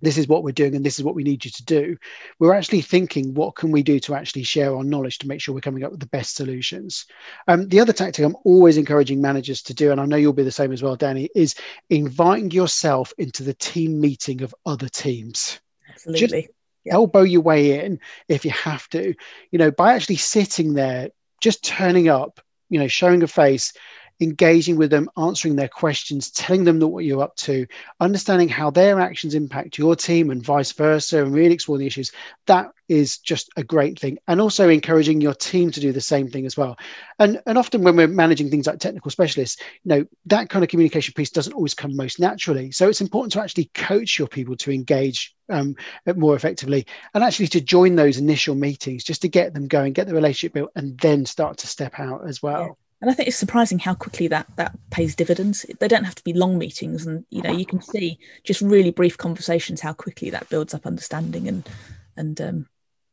this 0.00 0.18
is 0.18 0.28
what 0.28 0.44
we're 0.44 0.52
doing 0.52 0.74
and 0.74 0.84
this 0.84 0.98
is 0.98 1.04
what 1.04 1.14
we 1.14 1.22
need 1.22 1.44
you 1.44 1.50
to 1.50 1.64
do. 1.64 1.96
We're 2.38 2.54
actually 2.54 2.82
thinking 2.82 3.34
what 3.34 3.56
can 3.56 3.70
we 3.70 3.82
do 3.82 3.98
to 4.00 4.14
actually 4.14 4.44
share 4.44 4.74
our 4.74 4.84
knowledge 4.84 5.18
to 5.18 5.28
make 5.28 5.40
sure 5.40 5.54
we're 5.54 5.60
coming 5.60 5.84
up 5.84 5.90
with 5.90 6.00
the 6.00 6.06
best 6.06 6.36
solutions? 6.36 7.06
Um, 7.46 7.68
the 7.68 7.80
other 7.80 7.92
tactic 7.92 8.24
i'm 8.24 8.36
always 8.44 8.76
encouraging 8.76 9.20
managers 9.20 9.62
to 9.62 9.74
do 9.74 9.90
and 9.90 10.00
i 10.00 10.04
know 10.04 10.16
you'll 10.16 10.32
be 10.32 10.42
the 10.42 10.50
same 10.50 10.72
as 10.72 10.82
well 10.82 10.96
danny 10.96 11.28
is 11.34 11.54
inviting 11.90 12.50
yourself 12.50 13.12
into 13.18 13.42
the 13.42 13.54
team 13.54 14.00
meeting 14.00 14.42
of 14.42 14.54
other 14.66 14.88
teams. 14.88 15.60
Absolutely. 15.88 16.42
Just 16.42 16.48
elbow 16.88 17.22
your 17.22 17.42
way 17.42 17.84
in 17.84 18.00
if 18.28 18.44
you 18.44 18.50
have 18.50 18.88
to. 18.90 19.14
You 19.50 19.58
know 19.58 19.70
by 19.70 19.94
actually 19.94 20.16
sitting 20.16 20.74
there 20.74 21.10
just 21.40 21.64
turning 21.64 22.08
up 22.08 22.40
you 22.68 22.78
know 22.78 22.88
showing 22.88 23.22
a 23.22 23.26
face 23.26 23.72
engaging 24.20 24.76
with 24.76 24.90
them, 24.90 25.08
answering 25.16 25.56
their 25.56 25.68
questions, 25.68 26.30
telling 26.30 26.64
them 26.64 26.80
what 26.80 27.04
you're 27.04 27.22
up 27.22 27.36
to, 27.36 27.66
understanding 28.00 28.48
how 28.48 28.70
their 28.70 29.00
actions 29.00 29.34
impact 29.34 29.78
your 29.78 29.94
team 29.94 30.30
and 30.30 30.44
vice 30.44 30.72
versa, 30.72 31.22
and 31.22 31.32
really 31.32 31.54
exploring 31.54 31.80
the 31.80 31.86
issues. 31.86 32.10
That 32.46 32.70
is 32.88 33.18
just 33.18 33.50
a 33.56 33.62
great 33.62 33.98
thing. 33.98 34.18
And 34.26 34.40
also 34.40 34.68
encouraging 34.68 35.20
your 35.20 35.34
team 35.34 35.70
to 35.70 35.80
do 35.80 35.92
the 35.92 36.00
same 36.00 36.28
thing 36.28 36.46
as 36.46 36.56
well. 36.56 36.76
And, 37.18 37.40
and 37.46 37.58
often 37.58 37.82
when 37.82 37.96
we're 37.96 38.08
managing 38.08 38.50
things 38.50 38.66
like 38.66 38.78
technical 38.78 39.10
specialists, 39.10 39.60
you 39.84 39.88
know, 39.88 40.04
that 40.26 40.48
kind 40.48 40.64
of 40.64 40.70
communication 40.70 41.14
piece 41.14 41.30
doesn't 41.30 41.52
always 41.52 41.74
come 41.74 41.94
most 41.94 42.18
naturally. 42.18 42.72
So 42.72 42.88
it's 42.88 43.00
important 43.00 43.32
to 43.34 43.42
actually 43.42 43.70
coach 43.74 44.18
your 44.18 44.28
people 44.28 44.56
to 44.56 44.72
engage 44.72 45.34
um, 45.50 45.76
more 46.16 46.34
effectively 46.34 46.86
and 47.14 47.22
actually 47.22 47.48
to 47.48 47.60
join 47.60 47.94
those 47.94 48.18
initial 48.18 48.54
meetings 48.54 49.04
just 49.04 49.22
to 49.22 49.28
get 49.28 49.54
them 49.54 49.68
going, 49.68 49.92
get 49.92 50.06
the 50.06 50.14
relationship 50.14 50.54
built, 50.54 50.72
and 50.74 50.98
then 50.98 51.24
start 51.24 51.58
to 51.58 51.66
step 51.66 51.98
out 52.00 52.26
as 52.26 52.42
well. 52.42 52.62
Yeah 52.62 52.84
and 53.00 53.10
I 53.10 53.14
think 53.14 53.28
it's 53.28 53.36
surprising 53.36 53.78
how 53.78 53.94
quickly 53.94 54.26
that 54.28 54.46
that 54.56 54.76
pays 54.90 55.14
dividends. 55.14 55.64
They 55.78 55.88
don't 55.88 56.04
have 56.04 56.16
to 56.16 56.24
be 56.24 56.32
long 56.32 56.58
meetings, 56.58 57.06
and 57.06 57.24
you 57.30 57.42
know 57.42 57.52
you 57.52 57.64
can 57.64 57.80
see 57.80 58.18
just 58.42 58.60
really 58.60 58.90
brief 58.90 59.16
conversations 59.16 59.80
how 59.80 59.92
quickly 59.92 60.30
that 60.30 60.48
builds 60.48 60.74
up 60.74 60.86
understanding 60.86 61.46
and 61.46 61.68
and 62.16 62.40
um, 62.40 62.66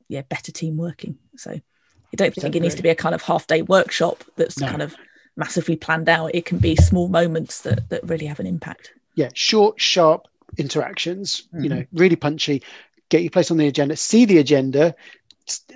yeah, 0.08 0.24
better 0.24 0.52
team 0.52 0.78
working. 0.78 1.18
So 1.38 1.52
I 1.52 2.16
don't 2.16 2.34
think 2.34 2.56
it 2.56 2.62
needs 2.62 2.76
to 2.76 2.84
be 2.84 2.90
a 2.90 2.96
kind 2.96 3.14
of 3.14 3.22
half 3.22 3.46
day 3.46 3.62
workshop 3.62 4.24
that's 4.36 4.60
no. 4.60 4.68
kind 4.68 4.82
of 4.82 4.96
massively 5.38 5.76
planned 5.76 6.10
out. 6.10 6.34
It 6.34 6.46
can 6.46 6.58
be 6.58 6.76
small 6.76 7.08
moments 7.08 7.62
that 7.62 7.88
that 7.90 8.04
really 8.10 8.26
have 8.26 8.40
an 8.40 8.48
impact. 8.48 8.94
Yeah, 9.14 9.30
short, 9.36 9.80
sharp 9.80 10.28
interactions. 10.58 11.44
Mm-hmm. 11.48 11.64
You 11.64 11.70
know, 11.70 11.86
really 11.94 12.16
punchy. 12.16 12.64
Get 13.10 13.22
your 13.22 13.30
place 13.30 13.52
on 13.52 13.58
the 13.58 13.68
agenda. 13.68 13.96
See 13.96 14.26
the 14.26 14.40
agenda 14.40 14.96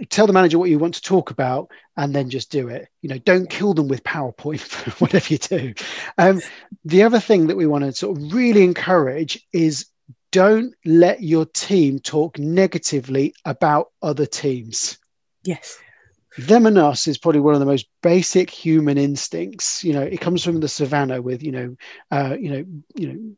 tell 0.10 0.28
the 0.28 0.34
manager 0.34 0.58
what 0.58 0.70
you 0.70 0.80
want 0.80 0.96
to 0.96 1.02
talk 1.02 1.32
about 1.32 1.70
and 1.98 2.14
then 2.14 2.30
just 2.30 2.52
do 2.52 2.68
it. 2.68 2.88
You 3.02 3.10
know 3.10 3.18
don't 3.20 3.50
kill 3.50 3.74
them 3.74 3.88
with 3.88 4.04
powerpoint 4.04 4.62
whatever 5.02 5.28
you 5.30 5.38
do. 5.38 5.74
Um, 6.18 6.42
the 6.86 7.04
other 7.04 7.20
thing 7.20 7.48
that 7.48 7.58
we 7.58 7.68
want 7.68 7.84
to 7.86 7.92
sort 7.92 8.18
of 8.18 8.34
really 8.34 8.64
encourage 8.64 9.46
is 9.54 9.86
don't 10.32 10.74
let 10.86 11.22
your 11.22 11.46
team 11.46 12.00
talk 12.00 12.38
negatively 12.38 13.34
about 13.46 13.92
other 14.02 14.26
teams. 14.26 14.98
Yes. 15.44 15.80
Them 16.38 16.68
and 16.68 16.78
us 16.78 17.08
is 17.08 17.18
probably 17.18 17.42
one 17.42 17.56
of 17.56 17.60
the 17.60 17.66
most 17.66 17.88
basic 18.02 18.50
human 18.50 18.98
instincts. 18.98 19.84
You 19.84 19.94
know 19.94 20.02
it 20.02 20.22
comes 20.22 20.44
from 20.44 20.60
the 20.60 20.68
savannah 20.68 21.22
with 21.22 21.44
you 21.44 21.52
know 21.52 21.76
uh, 22.12 22.36
you 22.40 22.50
know 22.50 22.66
you 22.96 23.08
know 23.08 23.36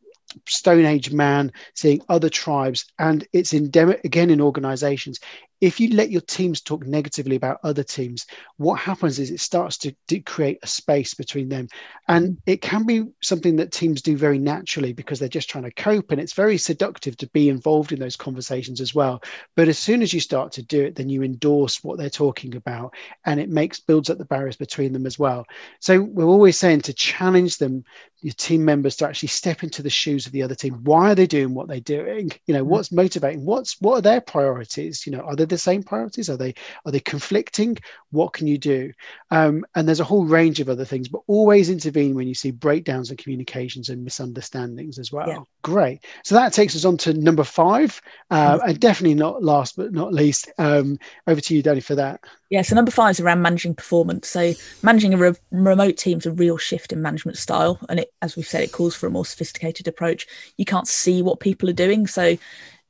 stone 0.48 0.86
age 0.86 1.12
man 1.12 1.52
seeing 1.76 2.02
other 2.08 2.30
tribes 2.30 2.86
and 3.00 3.28
it's 3.34 3.54
endemic 3.54 4.00
again 4.06 4.30
in 4.30 4.40
organizations 4.40 5.20
if 5.62 5.80
you 5.80 5.90
let 5.90 6.10
your 6.10 6.22
teams 6.22 6.60
talk 6.60 6.86
negatively 6.88 7.36
about 7.36 7.60
other 7.64 7.84
teams, 7.84 8.26
what 8.58 8.80
happens 8.80 9.20
is 9.20 9.30
it 9.30 9.40
starts 9.40 9.78
to, 9.78 9.96
to, 10.08 10.20
create 10.22 10.58
a 10.64 10.68
space 10.68 11.14
between 11.14 11.50
them. 11.50 11.68
And 12.08 12.38
it 12.46 12.62
can 12.62 12.86
be 12.86 13.04
something 13.22 13.56
that 13.58 13.72
teams 13.72 14.02
do 14.02 14.18
very 14.18 14.40
naturally 14.40 14.92
because 14.92 15.20
they're 15.20 15.30
just 15.30 15.50
trying 15.50 15.64
to 15.66 15.72
cope. 15.72 16.12
And 16.12 16.20
it's 16.20 16.34
very 16.34 16.58
seductive 16.58 17.16
to 17.18 17.28
be 17.28 17.50
involved 17.50 17.92
in 17.92 18.00
those 18.00 18.16
conversations 18.16 18.82
as 18.82 18.96
well. 18.96 19.22
But 19.56 19.68
as 19.68 19.78
soon 19.78 20.02
as 20.02 20.14
you 20.14 20.20
start 20.20 20.52
to 20.54 20.64
do 20.64 20.84
it, 20.84 20.96
then 20.96 21.10
you 21.10 21.22
endorse 21.22 21.84
what 21.84 21.98
they're 21.98 22.10
talking 22.10 22.56
about 22.56 22.94
and 23.26 23.40
it 23.40 23.50
makes 23.50 23.80
builds 23.80 24.10
up 24.10 24.18
the 24.18 24.26
barriers 24.26 24.58
between 24.58 24.94
them 24.94 25.06
as 25.06 25.20
well. 25.20 25.46
So 25.80 26.02
we're 26.02 26.26
always 26.26 26.58
saying 26.58 26.82
to 26.82 26.94
challenge 26.94 27.58
them, 27.58 27.84
your 28.22 28.34
team 28.34 28.64
members 28.64 28.96
to 28.96 29.08
actually 29.08 29.30
step 29.30 29.64
into 29.64 29.82
the 29.82 29.90
shoes 29.90 30.26
of 30.26 30.32
the 30.32 30.44
other 30.44 30.54
team. 30.54 30.80
Why 30.84 31.12
are 31.12 31.16
they 31.16 31.26
doing 31.26 31.54
what 31.54 31.68
they're 31.68 31.80
doing? 31.80 32.32
You 32.46 32.54
know, 32.54 32.64
mm. 32.64 32.68
what's 32.68 32.92
motivating? 32.92 33.44
What's 33.46 33.82
what 33.82 33.98
are 33.98 34.02
their 34.02 34.22
priorities? 34.22 35.06
You 35.06 35.14
know, 35.14 35.22
are 35.22 35.36
they 35.36 35.46
the 35.56 35.58
same 35.58 35.84
priorities? 35.84 36.30
Are 36.30 36.38
they 36.38 36.56
are 36.86 36.92
they 36.92 37.00
conflicting? 37.00 37.78
What 38.12 38.34
can 38.34 38.48
you 38.48 38.58
do? 38.58 38.92
Um, 39.30 39.66
and 39.76 39.88
there's 39.88 40.00
a 40.00 40.06
whole 40.06 40.26
range 40.26 40.60
of 40.60 40.70
other 40.70 40.86
things, 40.86 41.08
but 41.08 41.22
always 41.28 41.70
intervene 41.70 42.16
when 42.16 42.28
you 42.28 42.34
see 42.34 42.52
breakdowns 42.52 43.12
in 43.12 43.18
communications 43.18 43.90
and 43.90 44.04
misunderstandings 44.04 44.98
as 44.98 45.12
well. 45.12 45.28
Yeah. 45.28 45.40
Great. 45.62 46.04
So 46.24 46.36
that 46.36 46.54
takes 46.54 46.76
us 46.76 46.86
on 46.86 46.98
to 46.98 47.14
number 47.14 47.44
five, 47.44 48.02
uh, 48.32 48.58
mm-hmm. 48.58 48.70
and 48.70 48.80
definitely 48.80 49.16
not 49.16 49.44
last 49.44 49.76
but 49.76 49.94
not 49.94 50.14
least. 50.14 50.52
Um, 50.58 50.98
over 51.28 51.42
to 51.42 51.56
you, 51.56 51.62
Danny, 51.62 51.82
for 51.82 51.96
that. 51.96 52.22
Yeah, 52.50 52.64
so 52.64 52.76
number 52.76 52.92
five 52.92 53.12
is 53.12 53.20
around 53.20 53.42
managing 53.42 53.76
performance. 53.76 54.28
So 54.28 54.54
managing 54.84 55.14
a 55.14 55.18
re- 55.18 55.36
remote 55.52 55.98
team 55.98 56.18
is 56.18 56.26
a 56.26 56.32
real 56.32 56.58
shift 56.58 56.92
in 56.92 57.02
management 57.02 57.38
style, 57.38 57.80
and 57.90 58.00
it, 58.02 58.14
as 58.22 58.36
we've 58.36 58.48
said, 58.48 58.62
it 58.62 58.74
calls 58.74 58.96
for 58.96 59.08
a 59.08 59.12
more 59.12 59.26
sophisticated 59.26 59.88
approach. 59.88 60.28
You 60.58 60.66
can't 60.66 60.88
see 60.88 61.22
what 61.22 61.40
people 61.40 61.70
are 61.70 61.74
doing, 61.74 62.08
so 62.08 62.38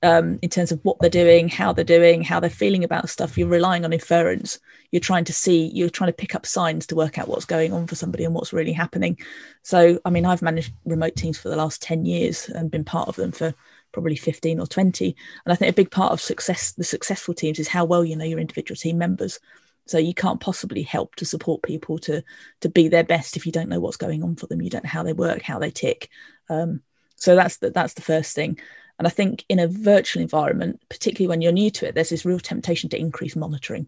um, 0.04 0.40
in 0.42 0.50
terms 0.50 0.72
of 0.72 0.80
what 0.84 0.98
they're 1.00 1.10
doing, 1.10 1.48
how 1.48 1.74
they're 1.74 1.84
doing, 1.84 2.24
how 2.24 2.40
they're 2.40 2.50
feeling 2.50 2.84
about 2.84 3.10
stuff. 3.10 3.38
You're 3.38 3.48
relying 3.48 3.86
on 3.86 3.94
inference. 3.94 4.60
You're 4.92 5.00
trying 5.00 5.26
to 5.26 5.34
see, 5.34 5.68
you're 5.74 5.90
trying 5.90 6.10
to 6.10 6.16
pick 6.18 6.34
up 6.34 6.46
signs 6.46 6.88
to 6.88 6.96
work 6.96 7.18
out 7.18 7.28
what's 7.28 7.46
going 7.46 7.72
on 7.72 7.88
for 7.88 7.96
somebody 7.96 8.24
and 8.24 8.34
what's 8.34 8.54
really 8.54 8.74
happening. 8.74 9.18
So, 9.62 10.00
I 10.04 10.10
mean, 10.10 10.26
I've 10.26 10.42
managed 10.42 10.74
remote 10.86 11.16
teams 11.16 11.38
for 11.38 11.50
the 11.50 11.56
last 11.56 11.82
10 11.84 12.06
years 12.06 12.50
and 12.50 12.72
been 12.72 12.84
part 12.84 13.10
of 13.10 13.16
them 13.16 13.32
for 13.32 13.54
probably 13.92 14.16
15 14.16 14.60
or 14.60 14.66
20. 14.66 15.16
And 15.46 15.54
I 15.54 15.56
think 15.56 15.70
a 15.70 15.76
big 15.76 15.92
part 15.92 16.14
of 16.14 16.22
success, 16.22 16.72
the 16.72 16.84
successful 16.84 17.34
teams, 17.34 17.60
is 17.60 17.68
how 17.68 17.86
well 17.86 18.04
you 18.04 18.16
know 18.16 18.26
your 18.26 18.40
individual 18.40 18.76
team 18.76 18.98
members. 18.98 19.40
So 19.86 19.98
you 19.98 20.14
can't 20.14 20.40
possibly 20.40 20.84
help 20.84 21.16
to 21.16 21.26
support 21.26 21.64
people 21.64 21.98
to 22.00 22.24
to 22.62 22.70
be 22.70 22.88
their 22.88 23.04
best 23.04 23.36
if 23.36 23.46
you 23.46 23.52
don't 23.52 23.68
know 23.68 23.80
what's 23.80 23.98
going 23.98 24.24
on 24.24 24.36
for 24.36 24.48
them. 24.48 24.62
You 24.62 24.70
don't 24.70 24.84
know 24.84 24.90
how 24.90 25.04
they 25.04 25.14
work, 25.14 25.42
how 25.42 25.60
they 25.60 25.72
tick. 25.72 26.10
Um, 26.50 26.82
so 27.16 27.36
that's 27.36 27.58
the, 27.58 27.72
that's 27.72 27.94
the 27.94 28.02
first 28.02 28.34
thing. 28.34 28.60
And 29.02 29.08
I 29.08 29.10
think 29.10 29.46
in 29.50 29.58
a 29.58 29.68
virtual 29.68 30.22
environment, 30.22 30.80
particularly 30.88 31.28
when 31.28 31.42
you're 31.42 31.52
new 31.52 31.72
to 31.72 31.88
it, 31.88 31.96
there's 31.96 32.12
this 32.12 32.24
real 32.24 32.38
temptation 32.38 32.88
to 32.92 33.00
increase 33.00 33.36
monitoring 33.36 33.88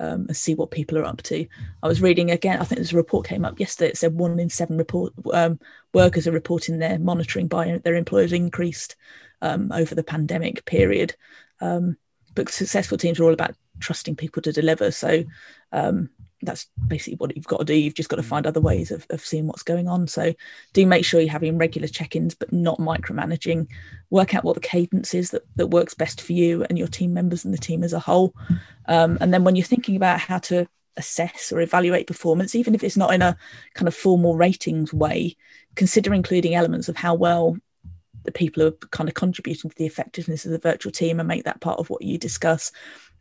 um, 0.00 0.24
and 0.26 0.34
see 0.34 0.54
what 0.54 0.70
people 0.70 0.96
are 0.96 1.04
up 1.04 1.20
to. 1.24 1.46
I 1.82 1.86
was 1.86 2.00
reading 2.00 2.30
again, 2.30 2.58
I 2.58 2.64
think 2.64 2.78
there's 2.78 2.94
a 2.94 2.96
report 2.96 3.26
came 3.26 3.44
up 3.44 3.60
yesterday. 3.60 3.90
It 3.90 3.98
said 3.98 4.14
one 4.14 4.40
in 4.40 4.48
seven 4.48 4.78
report 4.78 5.12
um, 5.34 5.60
workers 5.92 6.26
are 6.26 6.32
reporting 6.32 6.78
their 6.78 6.98
monitoring 6.98 7.46
by 7.46 7.78
their 7.84 7.94
employers 7.94 8.32
increased 8.32 8.96
um, 9.42 9.70
over 9.70 9.94
the 9.94 10.02
pandemic 10.02 10.64
period. 10.64 11.14
Um, 11.60 11.98
but 12.34 12.48
successful 12.48 12.96
teams 12.96 13.20
are 13.20 13.24
all 13.24 13.34
about 13.34 13.54
trusting 13.80 14.16
people 14.16 14.40
to 14.40 14.50
deliver. 14.50 14.90
So 14.92 15.24
um, 15.72 16.08
that's 16.42 16.66
basically 16.86 17.16
what 17.16 17.34
you've 17.34 17.46
got 17.46 17.58
to 17.58 17.64
do. 17.64 17.74
You've 17.74 17.94
just 17.94 18.08
got 18.08 18.16
to 18.16 18.22
find 18.22 18.46
other 18.46 18.60
ways 18.60 18.90
of, 18.90 19.06
of 19.10 19.20
seeing 19.20 19.46
what's 19.46 19.62
going 19.62 19.88
on. 19.88 20.06
So 20.06 20.34
do 20.72 20.86
make 20.86 21.04
sure 21.04 21.20
you're 21.20 21.30
having 21.30 21.58
regular 21.58 21.88
check-ins, 21.88 22.34
but 22.34 22.52
not 22.52 22.78
micromanaging. 22.78 23.68
Work 24.10 24.34
out 24.34 24.44
what 24.44 24.54
the 24.54 24.60
cadence 24.60 25.14
is 25.14 25.30
that, 25.30 25.42
that 25.56 25.68
works 25.68 25.94
best 25.94 26.20
for 26.20 26.32
you 26.32 26.64
and 26.64 26.78
your 26.78 26.88
team 26.88 27.14
members 27.14 27.44
and 27.44 27.54
the 27.54 27.58
team 27.58 27.82
as 27.82 27.92
a 27.92 27.98
whole. 27.98 28.34
Um, 28.86 29.18
and 29.20 29.32
then 29.32 29.44
when 29.44 29.56
you're 29.56 29.64
thinking 29.64 29.96
about 29.96 30.20
how 30.20 30.38
to 30.38 30.66
assess 30.96 31.52
or 31.52 31.60
evaluate 31.60 32.06
performance, 32.06 32.54
even 32.54 32.74
if 32.74 32.84
it's 32.84 32.96
not 32.96 33.14
in 33.14 33.22
a 33.22 33.36
kind 33.74 33.88
of 33.88 33.94
formal 33.94 34.36
ratings 34.36 34.92
way, 34.92 35.36
consider 35.74 36.14
including 36.14 36.54
elements 36.54 36.88
of 36.88 36.96
how 36.96 37.14
well 37.14 37.56
the 38.24 38.32
people 38.32 38.62
who 38.62 38.68
are 38.68 38.88
kind 38.90 39.08
of 39.08 39.14
contributing 39.14 39.70
to 39.70 39.76
the 39.76 39.86
effectiveness 39.86 40.44
of 40.44 40.52
the 40.52 40.58
virtual 40.58 40.92
team 40.92 41.20
and 41.20 41.28
make 41.28 41.44
that 41.44 41.60
part 41.60 41.78
of 41.78 41.90
what 41.90 42.02
you 42.02 42.18
discuss 42.18 42.72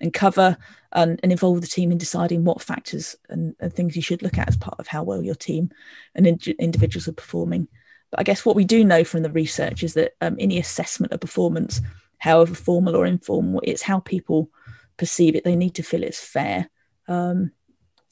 and 0.02 0.14
cover 0.14 0.58
and, 0.92 1.20
and 1.24 1.32
involve 1.32 1.62
the 1.62 1.68
team 1.68 1.92
in 1.92 1.98
deciding 1.98 2.44
what 2.44 2.62
factors 2.62 3.16
and, 3.30 3.56
and, 3.60 3.74
things 3.74 3.96
you 3.96 4.02
should 4.02 4.22
look 4.22 4.38
at 4.38 4.48
as 4.48 4.58
part 4.58 4.80
of 4.80 4.88
how 4.88 5.04
well 5.04 5.24
your 5.24 5.36
team 5.36 5.70
and 6.16 6.26
in, 6.28 6.40
individuals 6.60 7.08
are 7.08 7.14
performing. 7.14 7.68
But 8.12 8.20
I 8.20 8.24
guess 8.24 8.46
what 8.46 8.56
we 8.56 8.66
do 8.66 8.84
know 8.84 9.04
from 9.04 9.24
the 9.24 9.32
research 9.32 9.84
is 9.84 9.94
that 9.96 10.14
um, 10.22 10.36
any 10.40 10.60
assessment 10.60 11.14
of 11.14 11.20
performance, 11.20 11.82
however 12.18 12.54
formal 12.54 12.96
or 12.96 13.06
informal, 13.06 13.62
it's 13.64 13.82
how 13.82 14.00
people 14.00 14.50
perceive 14.98 15.36
it. 15.36 15.44
They 15.44 15.56
need 15.56 15.76
to 15.76 15.84
feel 15.84 16.04
it's 16.04 16.24
fair. 16.24 16.70
Um, 17.08 17.52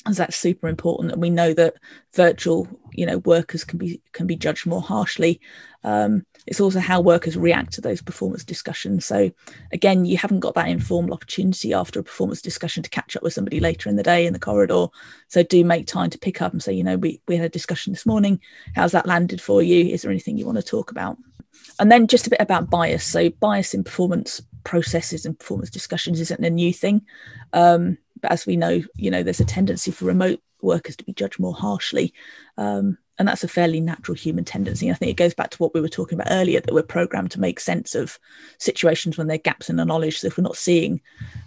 as 0.07 0.17
that's 0.17 0.35
super 0.35 0.67
important 0.67 1.11
and 1.11 1.21
we 1.21 1.29
know 1.29 1.53
that 1.53 1.75
virtual 2.13 2.67
you 2.93 3.05
know 3.05 3.19
workers 3.19 3.63
can 3.63 3.77
be 3.77 4.01
can 4.13 4.27
be 4.27 4.35
judged 4.35 4.65
more 4.65 4.81
harshly. 4.81 5.39
Um, 5.83 6.25
it's 6.47 6.59
also 6.59 6.79
how 6.79 7.01
workers 7.01 7.37
react 7.37 7.73
to 7.73 7.81
those 7.81 8.01
performance 8.01 8.43
discussions. 8.43 9.05
So 9.05 9.31
again 9.71 10.05
you 10.05 10.17
haven't 10.17 10.39
got 10.39 10.55
that 10.55 10.69
informal 10.69 11.13
opportunity 11.13 11.73
after 11.73 11.99
a 11.99 12.03
performance 12.03 12.41
discussion 12.41 12.83
to 12.83 12.89
catch 12.89 13.15
up 13.15 13.23
with 13.23 13.33
somebody 13.33 13.59
later 13.59 13.89
in 13.89 13.95
the 13.95 14.03
day 14.03 14.25
in 14.25 14.33
the 14.33 14.39
corridor. 14.39 14.87
So 15.27 15.43
do 15.43 15.63
make 15.63 15.87
time 15.87 16.09
to 16.09 16.17
pick 16.17 16.41
up 16.41 16.51
and 16.51 16.63
say 16.63 16.73
you 16.73 16.83
know 16.83 16.97
we, 16.97 17.21
we 17.27 17.37
had 17.37 17.45
a 17.45 17.49
discussion 17.49 17.93
this 17.93 18.05
morning. 18.05 18.39
How's 18.75 18.93
that 18.93 19.07
landed 19.07 19.41
for 19.41 19.61
you? 19.61 19.85
Is 19.85 20.01
there 20.01 20.11
anything 20.11 20.37
you 20.37 20.45
want 20.45 20.57
to 20.57 20.63
talk 20.63 20.91
about? 20.91 21.17
And 21.79 21.91
then 21.91 22.07
just 22.07 22.27
a 22.27 22.29
bit 22.29 22.41
about 22.41 22.69
bias. 22.69 23.05
So 23.05 23.29
bias 23.29 23.73
in 23.73 23.83
performance 23.83 24.41
processes 24.63 25.25
and 25.25 25.37
performance 25.37 25.69
discussions 25.69 26.19
isn't 26.19 26.43
a 26.43 26.49
new 26.49 26.73
thing. 26.73 27.01
Um, 27.53 27.97
as 28.23 28.45
we 28.45 28.55
know, 28.55 28.81
you 28.95 29.09
know, 29.09 29.23
there's 29.23 29.39
a 29.39 29.45
tendency 29.45 29.91
for 29.91 30.05
remote 30.05 30.41
workers 30.61 30.95
to 30.97 31.03
be 31.03 31.13
judged 31.13 31.39
more 31.39 31.53
harshly. 31.53 32.13
Um, 32.57 32.97
and 33.21 33.27
that's 33.27 33.43
a 33.43 33.47
fairly 33.47 33.79
natural 33.79 34.15
human 34.15 34.43
tendency. 34.43 34.89
I 34.89 34.95
think 34.95 35.11
it 35.11 35.15
goes 35.15 35.35
back 35.35 35.51
to 35.51 35.57
what 35.57 35.75
we 35.75 35.81
were 35.81 35.89
talking 35.89 36.19
about 36.19 36.33
earlier 36.33 36.59
that 36.59 36.73
we're 36.73 36.81
programmed 36.81 37.29
to 37.31 37.39
make 37.39 37.59
sense 37.59 37.93
of 37.93 38.17
situations 38.57 39.15
when 39.15 39.27
there 39.27 39.35
are 39.35 39.37
gaps 39.39 39.69
in 39.69 39.75
the 39.75 39.85
knowledge. 39.85 40.19
So 40.19 40.27
if 40.27 40.37
we're 40.37 40.43
not 40.43 40.57
seeing 40.57 41.01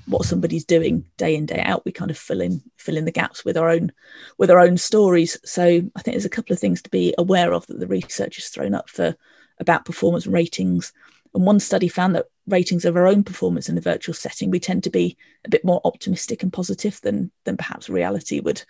what 0.07 0.25
somebody's 0.25 0.65
doing 0.65 1.05
day 1.17 1.35
in, 1.35 1.47
day 1.47 1.61
out, 1.61 1.85
we 1.85 1.91
kind 1.91 2.13
of 2.13 2.19
fill 2.19 2.41
in 2.41 2.63
fill 2.77 2.97
in 2.97 3.07
the 3.07 3.11
gaps 3.11 3.45
with 3.45 3.57
our 3.57 3.69
own 3.69 3.91
with 4.39 4.53
our 4.53 4.61
own 4.61 4.77
stories. 4.77 5.37
So 5.45 5.65
I 5.65 6.03
think 6.03 6.15
there's 6.15 6.25
a 6.25 6.31
couple 6.31 6.53
of 6.53 6.61
things 6.61 6.81
to 6.83 6.91
be 6.91 7.13
aware 7.19 7.53
of 7.53 7.67
that 7.67 7.81
the 7.81 7.89
research 7.89 8.37
has 8.37 8.49
thrown 8.49 8.75
up 8.75 8.89
for 8.89 9.17
about 9.59 9.85
performance 9.85 10.29
ratings. 10.29 10.93
And 11.35 11.45
one 11.45 11.61
study 11.61 11.89
found 11.89 12.15
that 12.15 12.27
ratings 12.47 12.85
of 12.85 12.97
our 12.97 13.07
own 13.07 13.25
performance 13.25 13.69
in 13.69 13.77
a 13.77 13.83
virtual 13.83 14.15
setting, 14.15 14.51
we 14.51 14.61
tend 14.61 14.85
to 14.85 14.91
be 14.91 15.17
a 15.45 15.51
bit 15.51 15.65
more 15.65 15.81
optimistic 15.85 16.43
and 16.43 16.53
positive 16.53 17.01
than 17.03 17.31
than 17.45 17.57
perhaps 17.57 17.89
reality 17.89 18.41
would 18.41 18.63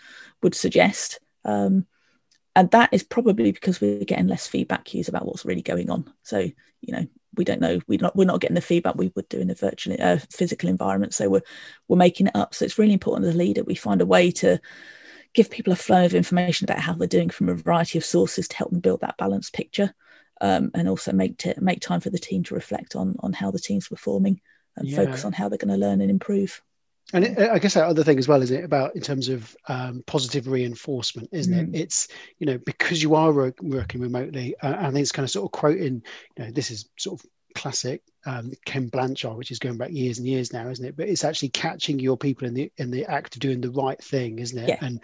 would 0.42 0.55
suggest. 0.55 1.20
Um, 1.44 1.87
and 2.57 2.70
that 2.70 2.90
is 2.92 3.03
probably 3.03 3.53
because 3.53 3.81
we're 3.81 4.05
getting 4.05 4.29
less 4.29 4.46
feedback 4.46 4.85
cues 4.85 5.09
about 5.09 5.27
what's 5.27 5.44
really 5.44 5.62
going 5.62 5.90
on. 5.90 6.12
So 6.22 6.38
you 6.38 6.92
know 6.92 7.07
we 7.37 7.44
don't 7.44 7.61
know 7.61 7.81
we're 7.87 8.00
not 8.00 8.16
we're 8.16 8.24
not 8.24 8.40
getting 8.40 8.55
the 8.55 8.61
feedback 8.61 8.94
we 8.94 9.12
would 9.14 9.29
do 9.29 9.40
in 9.40 9.50
a 9.50 9.55
virtual 9.55 9.96
uh, 10.00 10.18
physical 10.31 10.70
environment. 10.70 11.12
So 11.12 11.29
we're 11.29 11.42
we're 11.88 11.96
making 11.96 12.29
it 12.29 12.37
up. 12.37 12.55
So 12.55 12.64
it's 12.64 12.79
really 12.79 12.94
important 12.94 13.29
as 13.29 13.35
a 13.35 13.38
leader 13.38 13.62
we 13.62 13.74
find 13.74 14.00
a 14.00 14.07
way 14.07 14.31
to 14.33 14.59
give 15.35 15.50
people 15.50 15.72
a 15.72 15.77
flow 15.77 16.05
of 16.05 16.14
information 16.14 16.64
about 16.64 16.79
how 16.79 16.94
they're 16.94 17.09
doing 17.09 17.29
from 17.29 17.48
a 17.48 17.55
variety 17.55 17.98
of 17.98 18.05
sources 18.05 18.46
to 18.46 18.57
help 18.57 18.70
them 18.70 18.81
build 18.81 19.00
that 19.00 19.18
balanced 19.18 19.53
picture 19.53 19.92
um, 20.45 20.71
and 20.75 20.89
also 20.91 21.11
make 21.11 21.39
to 21.39 21.55
make 21.59 21.81
time 21.81 22.01
for 22.01 22.11
the 22.11 22.19
team 22.19 22.43
to 22.45 22.55
reflect 22.55 22.95
on 22.95 23.17
on 23.21 23.33
how 23.33 23.51
the 23.51 23.59
team's 23.59 23.89
performing 23.89 24.41
and 24.77 24.87
yeah. 24.87 24.97
focus 24.97 25.25
on 25.25 25.33
how 25.33 25.49
they're 25.49 25.57
going 25.57 25.73
to 25.73 25.87
learn 25.87 26.03
and 26.03 26.11
improve. 26.11 26.61
And 27.15 27.25
it, 27.25 27.39
I 27.39 27.59
guess 27.59 27.75
that 27.75 27.87
other 27.87 28.05
thing 28.05 28.19
as 28.19 28.29
well 28.29 28.43
is 28.43 28.51
it 28.51 28.63
about 28.63 28.95
in 28.95 29.01
terms 29.01 29.31
of 29.31 29.57
um, 29.69 30.05
positive 30.07 30.47
reinforcement, 30.47 31.31
isn't 31.33 31.55
mm. 31.55 31.75
it? 31.75 31.81
It's 31.81 32.09
you 32.39 32.47
know 32.47 32.59
because 32.59 33.03
you 33.03 33.15
are 33.15 33.33
work, 33.33 33.57
working 33.63 34.03
remotely. 34.03 34.55
Uh, 34.63 34.75
I 34.79 34.91
think 34.91 34.99
it's 34.99 35.13
kind 35.13 35.25
of 35.25 35.31
sort 35.31 35.47
of 35.47 35.53
quoting. 35.53 36.03
You 36.37 36.45
know, 36.45 36.51
this 36.51 36.71
is 36.71 36.91
sort 36.99 37.21
of 37.21 37.27
classic 37.55 38.03
um, 38.27 38.53
Ken 38.65 38.89
Blanchard, 38.89 39.37
which 39.37 39.51
is 39.51 39.59
going 39.59 39.79
back 39.79 39.93
years 39.93 40.19
and 40.19 40.27
years 40.27 40.53
now, 40.53 40.69
isn't 40.69 40.85
it? 40.85 40.97
But 40.97 41.09
it's 41.09 41.25
actually 41.25 41.51
catching 41.51 41.99
your 41.99 42.17
people 42.17 42.47
in 42.47 42.55
the 42.55 42.71
in 42.77 42.91
the 42.91 43.07
act 43.07 43.37
of 43.37 43.41
doing 43.41 43.61
the 43.61 43.71
right 43.71 44.03
thing, 44.03 44.41
isn't 44.41 44.59
it? 44.59 44.69
Yeah. 44.69 44.79
And 44.81 45.01